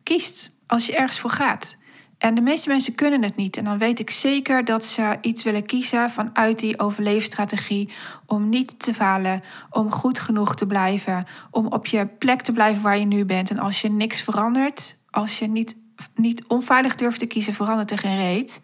kiest, 0.03 0.51
als 0.67 0.85
je 0.85 0.95
ergens 0.95 1.19
voor 1.19 1.29
gaat. 1.29 1.77
En 2.17 2.35
de 2.35 2.41
meeste 2.41 2.69
mensen 2.69 2.95
kunnen 2.95 3.23
het 3.23 3.35
niet. 3.35 3.57
En 3.57 3.63
dan 3.63 3.77
weet 3.77 3.99
ik 3.99 4.09
zeker 4.09 4.65
dat 4.65 4.85
ze 4.85 5.17
iets 5.21 5.43
willen 5.43 5.65
kiezen 5.65 6.09
vanuit 6.09 6.59
die 6.59 6.79
overleefstrategie. 6.79 7.89
Om 8.25 8.49
niet 8.49 8.79
te 8.79 8.93
falen, 8.93 9.43
om 9.69 9.91
goed 9.91 10.19
genoeg 10.19 10.55
te 10.55 10.65
blijven, 10.65 11.25
om 11.51 11.67
op 11.67 11.85
je 11.85 12.07
plek 12.07 12.41
te 12.41 12.51
blijven 12.51 12.83
waar 12.83 12.97
je 12.97 13.05
nu 13.05 13.25
bent. 13.25 13.49
En 13.49 13.59
als 13.59 13.81
je 13.81 13.89
niks 13.89 14.21
verandert, 14.21 14.97
als 15.09 15.39
je 15.39 15.47
niet, 15.47 15.75
niet 16.15 16.47
onveilig 16.47 16.95
durft 16.95 17.19
te 17.19 17.25
kiezen, 17.25 17.53
verandert 17.53 17.91
er 17.91 17.97
geen 17.97 18.17
reet. 18.17 18.63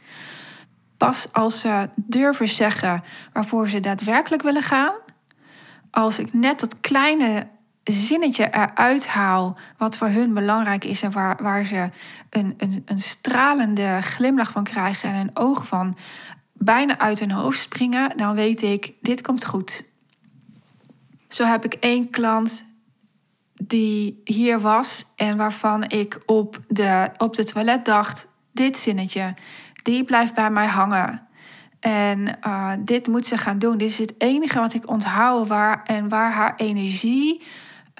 Pas 0.98 1.34
als 1.34 1.60
ze 1.60 1.90
durven 1.96 2.48
zeggen 2.48 3.04
waarvoor 3.34 3.70
ze 3.70 3.80
daadwerkelijk 3.80 4.42
willen 4.42 4.64
gaan. 4.64 4.94
Als 5.92 6.20
ik 6.20 6.34
net 6.34 6.60
dat 6.60 6.80
kleine 6.80 7.48
zinnetje 7.84 8.50
eruit 8.52 9.08
haal 9.08 9.58
wat 9.78 9.98
voor 9.98 10.08
hun 10.08 10.34
belangrijk 10.34 10.84
is 10.84 11.02
en 11.02 11.12
waar, 11.12 11.38
waar 11.42 11.66
ze 11.66 11.90
een, 12.30 12.54
een, 12.58 12.82
een 12.86 13.02
stralende 13.02 14.00
glimlach 14.02 14.52
van 14.52 14.64
krijgen 14.64 15.10
en 15.10 15.16
een 15.16 15.38
oog 15.38 15.68
van 15.68 15.98
bijna 16.54 17.00
uit 17.00 17.20
hun 17.20 17.32
hoofd 17.32 17.60
springen, 17.60 18.18
dan 18.18 18.36
weet 18.36 18.62
ik, 18.62 18.94
dit 19.02 19.22
komt 19.22 19.46
goed. 19.46 19.84
Zo 21.28 21.46
heb 21.46 21.66
ik 21.66 21.74
één 21.74 22.10
klant 22.10 22.75
die 23.64 24.22
hier 24.24 24.60
was 24.60 25.06
en 25.16 25.38
waarvan 25.38 25.84
ik 25.84 26.22
op 26.26 26.60
de, 26.68 27.10
op 27.18 27.36
de 27.36 27.44
toilet 27.44 27.86
dacht, 27.86 28.28
dit 28.52 28.78
zinnetje, 28.78 29.34
die 29.84 30.04
blijft 30.04 30.34
bij 30.34 30.50
mij 30.50 30.68
hangen. 30.68 31.28
En 31.80 32.38
uh, 32.48 32.72
dit 32.80 33.08
moet 33.08 33.26
ze 33.26 33.38
gaan 33.38 33.60
doen. 33.60 33.78
Dit 33.78 33.90
is 33.90 33.98
het 33.98 34.14
enige 34.18 34.60
wat 34.60 34.74
ik 34.74 34.90
onthoud 34.90 35.48
waar, 35.48 35.84
en 35.84 36.10
waar 36.10 36.32
haar 36.32 36.54
energie 36.56 37.42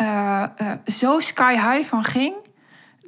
uh, 0.02 0.44
uh, 0.62 0.72
zo 0.86 1.20
sky 1.20 1.54
high 1.54 1.88
van 1.88 2.04
ging. 2.04 2.36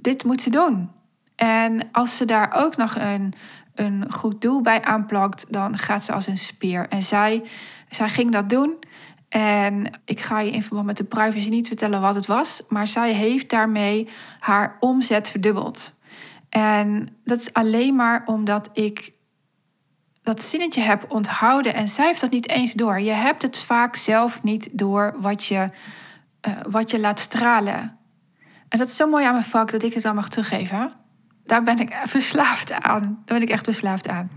Dit 0.01 0.23
moet 0.23 0.41
ze 0.41 0.49
doen. 0.49 0.91
En 1.35 1.91
als 1.91 2.17
ze 2.17 2.25
daar 2.25 2.53
ook 2.55 2.77
nog 2.77 2.95
een, 2.95 3.33
een 3.75 4.11
goed 4.11 4.41
doel 4.41 4.61
bij 4.61 4.83
aanplakt, 4.83 5.53
dan 5.53 5.77
gaat 5.77 6.03
ze 6.03 6.13
als 6.13 6.27
een 6.27 6.37
speer. 6.37 6.87
En 6.89 7.03
zij, 7.03 7.43
zij 7.89 8.09
ging 8.09 8.31
dat 8.31 8.49
doen. 8.49 8.75
En 9.29 10.01
ik 10.05 10.19
ga 10.19 10.39
je 10.39 10.51
in 10.51 10.63
verband 10.63 10.85
met 10.85 10.97
de 10.97 11.03
privacy 11.03 11.49
niet 11.49 11.67
vertellen 11.67 12.01
wat 12.01 12.15
het 12.15 12.25
was, 12.25 12.63
maar 12.69 12.87
zij 12.87 13.13
heeft 13.13 13.49
daarmee 13.49 14.09
haar 14.39 14.77
omzet 14.79 15.29
verdubbeld. 15.29 15.95
En 16.49 17.07
dat 17.23 17.39
is 17.39 17.53
alleen 17.53 17.95
maar 17.95 18.23
omdat 18.25 18.69
ik 18.73 19.13
dat 20.21 20.41
zinnetje 20.41 20.81
heb 20.81 21.05
onthouden 21.07 21.73
en 21.73 21.87
zij 21.87 22.05
heeft 22.05 22.21
dat 22.21 22.31
niet 22.31 22.49
eens 22.49 22.73
door. 22.73 22.99
Je 22.99 23.11
hebt 23.11 23.41
het 23.41 23.57
vaak 23.57 23.95
zelf 23.95 24.43
niet 24.43 24.69
door 24.71 25.15
wat 25.17 25.45
je 25.45 25.69
uh, 26.47 26.53
wat 26.69 26.91
je 26.91 26.99
laat 26.99 27.19
stralen. 27.19 27.97
En 28.69 28.77
dat 28.77 28.87
is 28.87 28.95
zo 28.95 29.09
mooi 29.09 29.25
aan 29.25 29.31
mijn 29.31 29.43
vak 29.43 29.71
dat 29.71 29.83
ik 29.83 29.93
het 29.93 30.03
dan 30.03 30.15
mag 30.15 30.29
teruggeven. 30.29 30.93
Daar 31.43 31.63
ben 31.63 31.79
ik 31.79 31.93
verslaafd 32.15 32.71
aan. 32.71 33.01
Daar 33.01 33.37
ben 33.39 33.47
ik 33.47 33.49
echt 33.49 33.63
verslaafd 33.63 34.07
aan. 34.07 34.29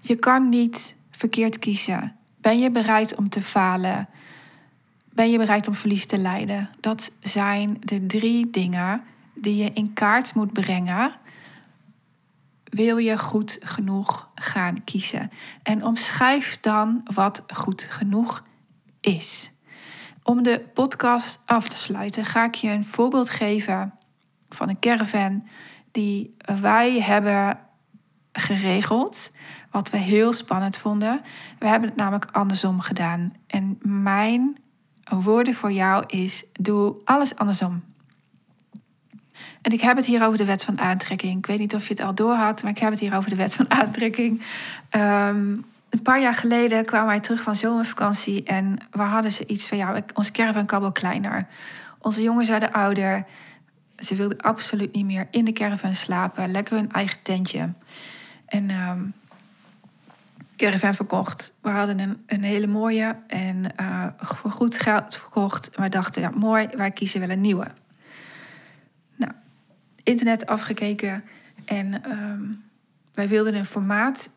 Je 0.00 0.16
kan 0.16 0.48
niet 0.48 0.96
verkeerd 1.10 1.58
kiezen. 1.58 2.16
Ben 2.44 2.58
je 2.58 2.70
bereid 2.70 3.14
om 3.14 3.28
te 3.28 3.40
falen? 3.40 4.08
Ben 5.12 5.30
je 5.30 5.38
bereid 5.38 5.68
om 5.68 5.74
verlies 5.74 6.06
te 6.06 6.18
lijden? 6.18 6.70
Dat 6.80 7.12
zijn 7.20 7.76
de 7.80 8.06
drie 8.06 8.50
dingen 8.50 9.02
die 9.34 9.56
je 9.56 9.70
in 9.72 9.92
kaart 9.92 10.34
moet 10.34 10.52
brengen. 10.52 11.14
Wil 12.64 12.96
je 12.96 13.18
goed 13.18 13.58
genoeg 13.60 14.30
gaan 14.34 14.84
kiezen? 14.84 15.30
En 15.62 15.84
omschrijf 15.84 16.60
dan 16.60 17.00
wat 17.14 17.44
goed 17.54 17.82
genoeg 17.82 18.44
is. 19.00 19.50
Om 20.22 20.42
de 20.42 20.60
podcast 20.74 21.42
af 21.46 21.68
te 21.68 21.76
sluiten 21.76 22.24
ga 22.24 22.44
ik 22.44 22.54
je 22.54 22.70
een 22.70 22.84
voorbeeld 22.84 23.30
geven 23.30 23.94
van 24.48 24.68
een 24.68 24.78
caravan 24.78 25.48
die 25.90 26.36
wij 26.60 27.00
hebben 27.00 27.58
geregeld. 28.38 29.30
Wat 29.70 29.90
we 29.90 29.96
heel 29.96 30.32
spannend 30.32 30.76
vonden. 30.76 31.20
We 31.58 31.66
hebben 31.66 31.88
het 31.88 31.98
namelijk 31.98 32.28
andersom 32.32 32.80
gedaan. 32.80 33.32
En 33.46 33.78
mijn 33.82 34.56
woorden 35.10 35.54
voor 35.54 35.72
jou 35.72 36.04
is: 36.06 36.44
doe 36.52 36.96
alles 37.04 37.36
andersom. 37.36 37.82
En 39.62 39.72
ik 39.72 39.80
heb 39.80 39.96
het 39.96 40.06
hier 40.06 40.26
over 40.26 40.38
de 40.38 40.44
wet 40.44 40.64
van 40.64 40.80
aantrekking. 40.80 41.38
Ik 41.38 41.46
weet 41.46 41.58
niet 41.58 41.74
of 41.74 41.88
je 41.88 41.94
het 41.94 42.02
al 42.02 42.14
door 42.14 42.34
had, 42.34 42.62
maar 42.62 42.70
ik 42.70 42.78
heb 42.78 42.90
het 42.90 43.00
hier 43.00 43.16
over 43.16 43.30
de 43.30 43.36
wet 43.36 43.54
van 43.54 43.70
aantrekking. 43.70 44.42
Um, 44.90 45.64
een 45.94 46.02
paar 46.02 46.20
jaar 46.20 46.34
geleden 46.34 46.84
kwamen 46.84 47.06
wij 47.06 47.20
terug 47.20 47.42
van 47.42 47.56
zomervakantie 47.56 48.42
en 48.42 48.78
we 48.90 49.02
hadden 49.02 49.32
ze 49.32 49.46
iets 49.46 49.68
van 49.68 49.78
ja, 49.78 50.02
onze 50.14 50.32
caravan 50.32 50.66
kan 50.66 50.80
wel 50.80 50.92
kleiner. 50.92 51.46
Onze 51.98 52.22
jongens 52.22 52.48
werden 52.48 52.72
ouder. 52.72 53.24
Ze 53.96 54.14
wilden 54.14 54.40
absoluut 54.40 54.94
niet 54.94 55.04
meer 55.04 55.26
in 55.30 55.44
de 55.44 55.52
caravan 55.52 55.94
slapen, 55.94 56.50
lekker 56.50 56.76
hun 56.76 56.92
eigen 56.92 57.22
tentje. 57.22 57.72
En 58.46 58.70
um, 58.70 59.12
caravan 60.56 60.94
verkocht. 60.94 61.54
We 61.60 61.70
hadden 61.70 61.98
een, 61.98 62.22
een 62.26 62.42
hele 62.42 62.66
mooie 62.66 63.16
en 63.26 63.64
uh, 63.80 64.06
voor 64.18 64.50
goed 64.50 64.80
geld 64.80 65.16
verkocht. 65.16 65.70
We 65.76 65.88
dachten, 65.88 66.22
ja, 66.22 66.30
mooi, 66.30 66.68
wij 66.76 66.90
kiezen 66.90 67.20
wel 67.20 67.30
een 67.30 67.40
nieuwe. 67.40 67.66
Nou, 69.16 69.32
internet 70.02 70.46
afgekeken 70.46 71.24
en 71.64 72.10
um, 72.10 72.64
wij 73.12 73.28
wilden 73.28 73.54
een 73.54 73.66
formaat. 73.66 74.30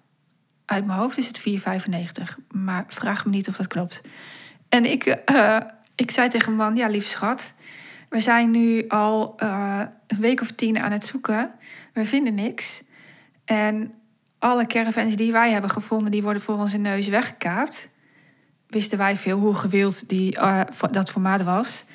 Uit 0.65 0.85
mijn 0.85 0.99
hoofd 0.99 1.17
is 1.17 1.27
het 1.27 1.39
4,95. 1.39 2.35
Maar 2.51 2.85
vraag 2.87 3.25
me 3.25 3.31
niet 3.31 3.47
of 3.47 3.55
dat 3.55 3.67
klopt. 3.67 4.01
En 4.69 4.91
ik, 4.91 5.21
uh, 5.31 5.59
ik 5.95 6.11
zei 6.11 6.29
tegen 6.29 6.55
mijn 6.55 6.69
man, 6.69 6.77
ja, 6.77 6.87
lieve 6.87 7.07
schat... 7.07 7.53
We 8.09 8.19
zijn 8.19 8.51
nu 8.51 8.87
al 8.87 9.35
uh, 9.43 9.81
een 10.07 10.19
week 10.19 10.41
of 10.41 10.51
tien 10.51 10.79
aan 10.79 10.91
het 10.91 11.05
zoeken. 11.05 11.51
We 11.93 12.05
vinden 12.05 12.35
niks. 12.35 12.83
En 13.47 13.93
alle 14.39 14.67
caravans 14.67 15.15
die 15.15 15.31
wij 15.31 15.51
hebben 15.51 15.69
gevonden, 15.69 16.11
die 16.11 16.23
worden 16.23 16.41
voor 16.41 16.57
onze 16.57 16.77
neus 16.77 17.07
weggekaapt. 17.07 17.89
Wisten 18.67 18.97
wij 18.97 19.17
veel 19.17 19.39
hoe 19.39 19.55
gewild 19.55 20.09
die, 20.09 20.35
uh, 20.35 20.61
dat 20.91 21.09
formaat 21.09 21.43
was. 21.43 21.85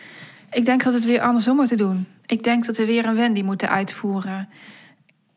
Ik 0.51 0.65
denk 0.65 0.83
dat 0.83 0.93
het 0.93 1.05
weer 1.05 1.21
andersom 1.21 1.57
moeten 1.57 1.77
doen. 1.77 2.07
Ik 2.27 2.45
denk 2.45 2.67
dat 2.67 2.77
we 2.77 2.85
weer 2.85 3.07
een 3.07 3.15
Wendy 3.15 3.43
moeten 3.43 3.69
uitvoeren. 3.69 4.49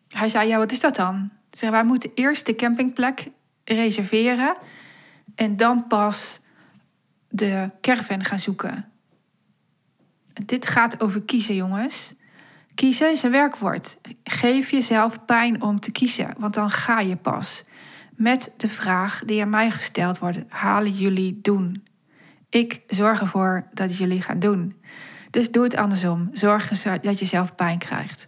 Hij 0.09 0.30
zei, 0.30 0.47
ja, 0.47 0.57
wat 0.57 0.72
is 0.72 0.80
dat 0.80 0.95
dan? 0.95 1.30
Zei, 1.51 1.72
wij 1.72 1.84
moeten 1.84 2.11
eerst 2.16 2.45
de 2.45 2.55
campingplek 2.55 3.30
reserveren... 3.63 4.55
en 5.36 5.57
dan 5.57 5.88
pas 5.88 6.39
de 7.30 7.70
caravan 7.82 8.24
gaan 8.24 8.39
zoeken. 8.39 8.89
Dit 10.45 10.68
gaat 10.68 11.01
over 11.01 11.22
kiezen, 11.22 11.55
jongens. 11.55 12.13
Kiezen 12.76 13.11
is 13.11 13.23
een 13.23 13.32
werkwoord. 13.32 13.97
Geef 14.23 14.71
jezelf 14.71 15.26
pijn 15.26 15.61
om 15.61 15.80
te 15.80 15.91
kiezen, 15.91 16.34
want 16.38 16.53
dan 16.53 16.71
ga 16.71 16.99
je 16.99 17.15
pas. 17.15 17.63
Met 18.15 18.53
de 18.57 18.67
vraag 18.67 19.23
die 19.26 19.41
aan 19.41 19.49
mij 19.49 19.71
gesteld 19.71 20.19
wordt: 20.19 20.39
halen 20.47 20.91
jullie 20.91 21.39
doen? 21.41 21.84
Ik 22.49 22.82
zorg 22.88 23.21
ervoor 23.21 23.67
dat 23.73 23.97
jullie 23.97 24.21
gaan 24.21 24.39
doen. 24.39 24.76
Dus 25.30 25.51
doe 25.51 25.63
het 25.63 25.76
andersom. 25.76 26.30
Zorg 26.32 26.67
dat 27.01 27.19
je 27.19 27.26
zelf 27.26 27.55
pijn 27.55 27.78
krijgt. 27.78 28.28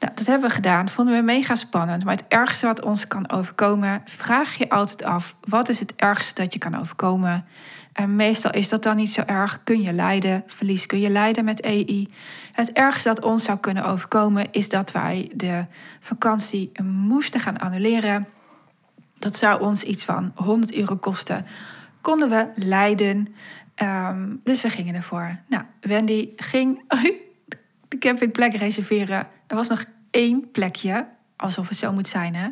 Nou, 0.00 0.12
dat 0.14 0.26
hebben 0.26 0.48
we 0.48 0.54
gedaan. 0.54 0.88
Vonden 0.88 1.14
we 1.14 1.22
mega 1.22 1.54
spannend. 1.54 2.04
Maar 2.04 2.16
het 2.16 2.24
ergste 2.28 2.66
wat 2.66 2.82
ons 2.82 3.06
kan 3.06 3.30
overkomen, 3.30 4.02
vraag 4.04 4.54
je 4.54 4.70
altijd 4.70 5.02
af: 5.02 5.36
wat 5.40 5.68
is 5.68 5.80
het 5.80 5.94
ergste 5.96 6.42
dat 6.42 6.52
je 6.52 6.58
kan 6.58 6.80
overkomen? 6.80 7.46
En 7.92 8.16
meestal 8.16 8.50
is 8.50 8.68
dat 8.68 8.82
dan 8.82 8.96
niet 8.96 9.12
zo 9.12 9.22
erg. 9.26 9.60
Kun 9.64 9.82
je 9.82 9.92
lijden, 9.92 10.42
verlies 10.46 10.86
kun 10.86 11.00
je 11.00 11.10
lijden 11.10 11.44
met 11.44 11.60
EI. 11.60 12.08
Het 12.56 12.72
ergste 12.72 13.08
dat 13.08 13.20
ons 13.20 13.44
zou 13.44 13.58
kunnen 13.58 13.84
overkomen 13.84 14.46
is 14.50 14.68
dat 14.68 14.92
wij 14.92 15.30
de 15.34 15.64
vakantie 16.00 16.72
moesten 16.82 17.40
gaan 17.40 17.58
annuleren. 17.58 18.28
Dat 19.18 19.36
zou 19.36 19.60
ons 19.60 19.82
iets 19.82 20.04
van 20.04 20.32
100 20.34 20.74
euro 20.74 20.96
kosten. 20.96 21.46
Konden 22.00 22.28
we 22.28 22.48
lijden. 22.54 23.34
Um, 23.82 24.40
dus 24.44 24.62
we 24.62 24.70
gingen 24.70 24.94
ervoor. 24.94 25.38
Nou, 25.48 25.62
Wendy 25.80 26.28
ging 26.36 26.82
de 27.88 27.98
campingplek 27.98 28.54
reserveren. 28.54 29.28
Er 29.46 29.56
was 29.56 29.68
nog 29.68 29.84
één 30.10 30.50
plekje, 30.50 31.06
alsof 31.36 31.68
het 31.68 31.78
zo 31.78 31.92
moet 31.92 32.08
zijn. 32.08 32.34
Hè? 32.34 32.48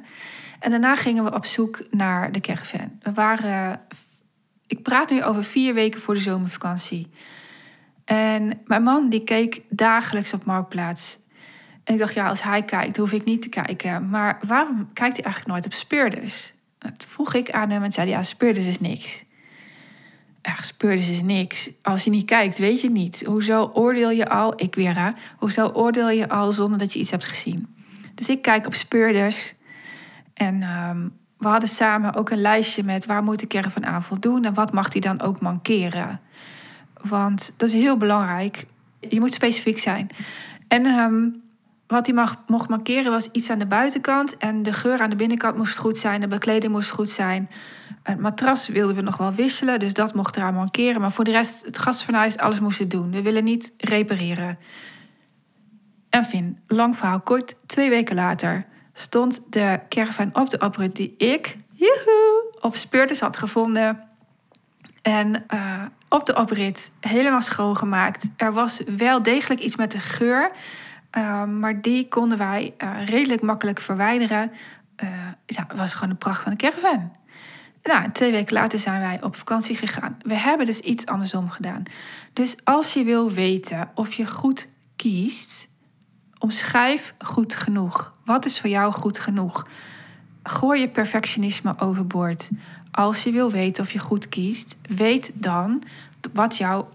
En 0.61 0.71
daarna 0.71 0.97
gingen 0.97 1.25
we 1.25 1.35
op 1.35 1.45
zoek 1.45 1.83
naar 1.91 2.33
de 2.33 2.41
caravan. 2.41 2.99
We 3.03 3.13
waren 3.13 3.81
ik 4.67 4.83
praat 4.83 5.11
nu 5.11 5.25
over 5.25 5.45
vier 5.45 5.75
weken 5.75 6.01
voor 6.01 6.15
de 6.15 6.21
zomervakantie. 6.21 7.11
En 8.05 8.61
mijn 8.65 8.83
man 8.83 9.09
die 9.09 9.25
keek 9.25 9.61
dagelijks 9.69 10.33
op 10.33 10.45
Marktplaats. 10.45 11.19
En 11.85 11.95
ik 11.95 12.01
dacht, 12.01 12.15
ja, 12.15 12.29
als 12.29 12.43
hij 12.43 12.63
kijkt, 12.63 12.97
hoef 12.97 13.13
ik 13.13 13.25
niet 13.25 13.43
te 13.43 13.49
kijken. 13.49 14.09
Maar 14.09 14.39
waarom 14.47 14.93
kijkt 14.93 15.15
hij 15.15 15.25
eigenlijk 15.25 15.47
nooit 15.47 15.67
op 15.67 15.73
speurders? 15.73 16.53
Dat 16.79 17.05
vroeg 17.09 17.35
ik 17.35 17.51
aan 17.51 17.71
hem 17.71 17.83
en 17.83 17.93
zei 17.93 18.09
ja, 18.09 18.23
speurders 18.23 18.67
is 18.67 18.81
niks. 18.81 19.25
Speurders 20.65 21.09
is 21.09 21.23
niks. 21.23 21.71
Als 21.83 22.05
je 22.05 22.11
niet 22.11 22.27
kijkt, 22.27 22.59
weet 22.59 22.81
je 22.81 22.91
niet. 22.91 23.23
Hoezo 23.27 23.71
oordeel 23.75 24.11
je 24.11 24.29
al, 24.29 24.53
ik 24.57 24.75
weer 24.75 24.97
hè, 24.97 25.11
hoezo 25.37 25.67
oordeel 25.67 26.11
je 26.11 26.29
al 26.29 26.53
zonder 26.53 26.79
dat 26.79 26.93
je 26.93 26.99
iets 26.99 27.11
hebt 27.11 27.25
gezien? 27.25 27.75
Dus 28.15 28.29
ik 28.29 28.43
kijk 28.43 28.67
op 28.67 28.75
speurders. 28.75 29.55
En 30.35 30.63
um, 30.63 31.13
we 31.39 31.49
hadden 31.49 31.69
samen 31.69 32.15
ook 32.15 32.31
een 32.31 32.41
lijstje 32.41 32.83
met 32.83 33.07
waar 33.07 33.23
moet 33.23 33.43
ik 33.43 33.55
er 33.55 33.71
van 33.71 33.87
aan 33.87 34.03
voldoen 34.03 34.45
en 34.45 34.55
wat 34.55 34.73
mag 34.73 34.89
die 34.89 35.01
dan 35.01 35.21
ook 35.21 35.41
mankeren. 35.41 36.21
Want 37.09 37.55
dat 37.57 37.69
is 37.69 37.75
heel 37.75 37.97
belangrijk. 37.97 38.67
Je 39.01 39.21
moet 39.21 39.35
specifiek 39.35 39.79
zijn. 39.79 40.09
En 40.69 40.87
um, 40.87 41.43
wat 41.87 42.07
hij 42.07 42.15
mag, 42.15 42.43
mocht 42.47 42.69
mankeren 42.69 43.11
was 43.11 43.31
iets 43.31 43.51
aan 43.51 43.59
de 43.59 43.67
buitenkant. 43.67 44.37
En 44.37 44.63
de 44.63 44.73
geur 44.73 45.01
aan 45.01 45.11
de 45.11 45.17
binnenkant 45.17 45.57
moest 45.57 45.77
goed 45.77 45.99
zijn. 45.99 46.21
De 46.21 46.27
bekleding 46.27 46.73
moest 46.73 46.91
goed 46.91 47.11
zijn. 47.11 47.51
Het 48.03 48.21
matras 48.21 48.69
wilden 48.69 48.97
we 48.97 49.03
nog 49.03 49.17
wel 49.17 49.33
wisselen. 49.33 49.79
Dus 49.79 49.93
dat 49.93 50.15
mocht 50.15 50.37
eraan 50.37 50.55
mankeren. 50.55 51.01
Maar 51.01 51.13
voor 51.13 51.25
de 51.25 51.31
rest, 51.31 51.65
het 51.65 51.79
gastfornuis, 51.79 52.39
alles 52.39 52.61
moest 52.61 52.79
het 52.79 52.91
doen. 52.91 53.11
We 53.11 53.23
willen 53.23 53.45
niet 53.45 53.75
repareren. 53.79 54.59
En 56.11 56.25
Finn, 56.25 56.59
lang 56.67 56.97
verhaal 56.97 57.21
kort. 57.21 57.55
Twee 57.67 57.91
weken 57.91 58.15
later 58.15 58.67
stond 58.93 59.41
de 59.51 59.81
caravan 59.89 60.31
op 60.33 60.51
de 60.51 60.59
oprit 60.59 60.97
die 60.97 61.15
ik 61.17 61.59
joehoe, 61.73 62.55
op 62.61 62.77
speurders 62.77 63.21
had 63.21 63.37
gevonden. 63.37 64.01
En 65.03 65.45
uh, 65.55 65.83
op 66.15 66.27
de 66.27 66.37
oprit 66.37 66.93
helemaal 67.01 67.41
schoongemaakt. 67.41 68.29
Er 68.37 68.53
was 68.53 68.81
wel 68.97 69.23
degelijk 69.23 69.61
iets 69.61 69.77
met 69.77 69.93
de 69.93 69.99
geur. 69.99 70.53
Uh, 71.19 71.45
maar 71.45 71.81
die 71.81 72.09
konden 72.09 72.39
wij 72.39 72.75
uh, 72.79 73.07
redelijk 73.07 73.43
makkelijk 73.43 73.81
verwijderen. 73.81 74.53
ja, 75.47 75.65
het 75.69 75.79
was 75.79 75.95
gewoon 75.95 76.09
de 76.09 76.15
pracht 76.15 76.43
van 76.43 76.51
de 76.51 76.59
caravan. 76.59 77.13
Nou, 77.83 78.11
twee 78.13 78.31
weken 78.31 78.55
later 78.55 78.79
zijn 78.79 79.01
wij 79.01 79.23
op 79.23 79.37
vakantie 79.37 79.77
gegaan. 79.77 80.17
We 80.23 80.35
hebben 80.35 80.67
dus 80.67 80.81
iets 80.81 81.07
andersom 81.07 81.51
gedaan. 81.51 81.83
Dus 82.33 82.57
als 82.65 82.93
je 82.93 83.05
wil 83.05 83.31
weten 83.31 83.91
of 83.95 84.13
je 84.13 84.27
goed 84.27 84.69
kiest, 84.97 85.69
omschrijf 86.39 87.15
goed 87.19 87.55
genoeg. 87.55 88.15
Wat 88.25 88.45
is 88.45 88.61
voor 88.61 88.71
jou 88.71 88.93
goed 88.93 89.19
genoeg? 89.19 89.67
Gooi 90.43 90.81
je 90.81 90.89
perfectionisme 90.89 91.75
overboord. 91.79 92.51
Als 92.95 93.23
je 93.23 93.31
wil 93.31 93.51
weten 93.51 93.83
of 93.83 93.93
je 93.93 93.99
goed 93.99 94.29
kiest, 94.29 94.77
weet 94.83 95.31
dan 95.35 95.83
wat 96.33 96.57
jouw 96.57 96.89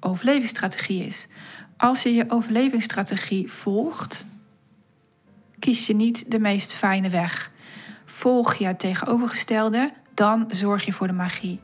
overlevingsstrategie 0.00 1.04
is. 1.04 1.28
Als 1.76 2.02
je 2.02 2.14
je 2.14 2.24
overlevingsstrategie 2.30 3.52
volgt, 3.52 4.26
kies 5.58 5.86
je 5.86 5.94
niet 5.94 6.30
de 6.30 6.38
meest 6.38 6.72
fijne 6.72 7.08
weg. 7.08 7.52
Volg 8.04 8.54
je 8.54 8.66
het 8.66 8.78
tegenovergestelde, 8.78 9.92
dan 10.14 10.44
zorg 10.48 10.84
je 10.84 10.92
voor 10.92 11.06
de 11.06 11.12
magie. 11.12 11.60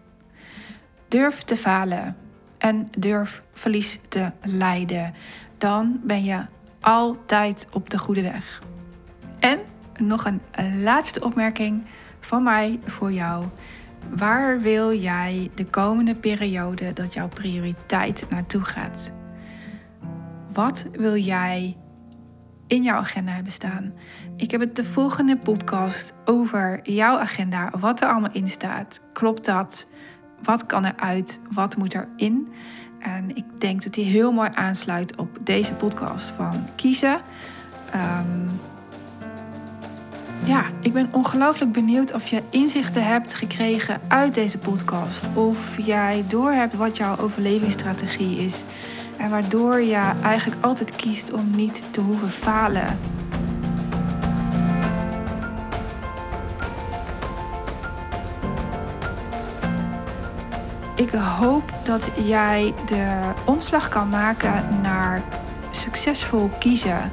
Durf 1.09 1.43
te 1.43 1.57
falen 1.57 2.17
en 2.59 2.89
durf 2.99 3.43
verlies 3.53 4.01
te 4.09 4.33
lijden. 4.43 5.15
Dan 5.59 6.01
ben 6.03 6.25
je 6.25 6.45
altijd 6.81 7.67
op 7.73 7.91
de 7.91 7.99
goede 7.99 8.23
weg. 8.23 8.63
En 9.39 9.59
nog 9.99 10.25
een 10.25 10.41
laatste 10.83 11.25
opmerking 11.25 11.85
van 12.21 12.43
mij 12.43 12.79
voor 12.85 13.13
jou. 13.13 13.45
Waar 14.11 14.61
wil 14.61 14.93
jij 14.93 15.51
de 15.55 15.65
komende 15.65 16.15
periode 16.15 16.93
dat 16.93 17.15
jouw 17.15 17.29
prioriteit 17.29 18.27
naartoe 18.29 18.63
gaat? 18.63 19.13
Wat 20.53 20.89
wil 20.93 21.17
jij 21.17 21.77
in 22.67 22.83
jouw 22.83 22.99
agenda 22.99 23.33
hebben 23.33 23.53
staan? 23.53 23.93
Ik 24.37 24.51
heb 24.51 24.61
het 24.61 24.77
de 24.77 24.85
volgende 24.85 25.37
podcast 25.37 26.15
over 26.25 26.81
jouw 26.83 27.19
agenda, 27.19 27.73
wat 27.79 28.01
er 28.01 28.09
allemaal 28.09 28.33
in 28.33 28.49
staat. 28.49 29.01
Klopt 29.13 29.45
dat? 29.45 29.87
Wat 30.43 30.67
kan 30.67 30.85
eruit? 30.85 31.41
Wat 31.51 31.77
moet 31.77 31.95
erin? 31.95 32.49
En 32.99 33.37
ik 33.37 33.45
denk 33.59 33.83
dat 33.83 33.95
die 33.95 34.05
heel 34.05 34.33
mooi 34.33 34.49
aansluit 34.53 35.17
op 35.17 35.39
deze 35.43 35.73
podcast 35.73 36.29
van 36.29 36.67
kiezen. 36.77 37.21
Um, 37.95 38.61
ja, 40.45 40.65
ik 40.81 40.93
ben 40.93 41.09
ongelooflijk 41.11 41.73
benieuwd 41.73 42.13
of 42.13 42.27
je 42.27 42.43
inzichten 42.51 43.05
hebt 43.05 43.35
gekregen 43.35 44.01
uit 44.09 44.35
deze 44.35 44.59
podcast. 44.59 45.29
Of 45.35 45.87
jij 45.87 46.25
doorhebt 46.29 46.75
wat 46.75 46.97
jouw 46.97 47.17
overlevingsstrategie 47.17 48.37
is. 48.37 48.65
En 49.17 49.31
waardoor 49.31 49.81
je 49.81 50.13
eigenlijk 50.23 50.65
altijd 50.65 50.97
kiest 50.97 51.33
om 51.33 51.51
niet 51.57 51.83
te 51.91 52.01
hoeven 52.01 52.29
falen. 52.29 52.99
Ik 60.97 61.11
hoop 61.11 61.73
dat 61.85 62.11
jij 62.25 62.75
de 62.87 63.33
omslag 63.45 63.89
kan 63.89 64.09
maken 64.09 64.81
naar 64.83 65.23
succesvol 65.71 66.51
kiezen. 66.59 67.11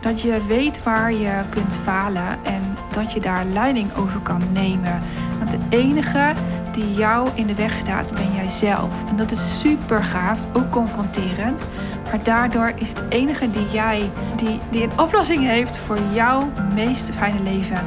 Dat 0.00 0.20
je 0.20 0.40
weet 0.46 0.82
waar 0.82 1.12
je 1.12 1.42
kunt 1.50 1.74
falen 1.74 2.44
en 2.44 2.57
dat 2.98 3.12
je 3.12 3.20
daar 3.20 3.44
leiding 3.44 3.94
over 3.96 4.20
kan 4.20 4.42
nemen. 4.52 5.02
Want 5.38 5.50
de 5.50 5.58
enige 5.68 6.32
die 6.72 6.94
jou 6.94 7.28
in 7.34 7.46
de 7.46 7.54
weg 7.54 7.78
staat, 7.78 8.14
ben 8.14 8.32
jij 8.34 8.48
zelf. 8.48 9.04
En 9.08 9.16
dat 9.16 9.30
is 9.30 9.60
super 9.60 10.04
gaaf, 10.04 10.46
ook 10.52 10.70
confronterend. 10.70 11.66
Maar 12.10 12.22
daardoor 12.22 12.72
is 12.74 12.88
het 12.88 13.02
enige 13.08 13.50
die 13.50 13.70
jij, 13.72 14.10
die, 14.36 14.58
die 14.70 14.82
een 14.82 15.00
oplossing 15.00 15.44
heeft 15.44 15.76
voor 15.76 15.98
jouw 16.12 16.50
meest 16.74 17.10
fijne 17.10 17.42
leven, 17.42 17.86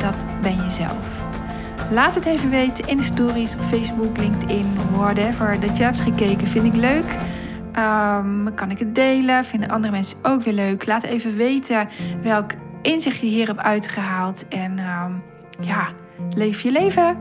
dat 0.00 0.24
ben 0.42 0.56
jezelf. 0.56 1.22
Laat 1.90 2.14
het 2.14 2.26
even 2.26 2.50
weten 2.50 2.88
in 2.88 2.96
de 2.96 3.02
stories 3.02 3.54
op 3.54 3.62
Facebook, 3.62 4.16
LinkedIn, 4.16 4.66
whatever. 4.96 5.60
Dat 5.60 5.76
je 5.76 5.82
hebt 5.82 6.00
gekeken, 6.00 6.46
vind 6.46 6.66
ik 6.66 6.74
leuk. 6.74 7.16
Um, 7.78 8.54
kan 8.54 8.70
ik 8.70 8.78
het 8.78 8.94
delen? 8.94 9.44
Vinden 9.44 9.68
andere 9.68 9.92
mensen 9.92 10.18
ook 10.22 10.42
weer 10.42 10.54
leuk? 10.54 10.86
Laat 10.86 11.02
even 11.02 11.36
weten 11.36 11.88
welk 12.22 12.52
inzicht 12.82 13.20
je 13.20 13.26
hier 13.26 13.46
hebt 13.46 13.58
uitgehaald. 13.58 14.48
En 14.48 14.78
um, 14.78 15.22
ja, 15.60 15.88
leef 16.34 16.60
je 16.60 16.72
leven. 16.72 17.16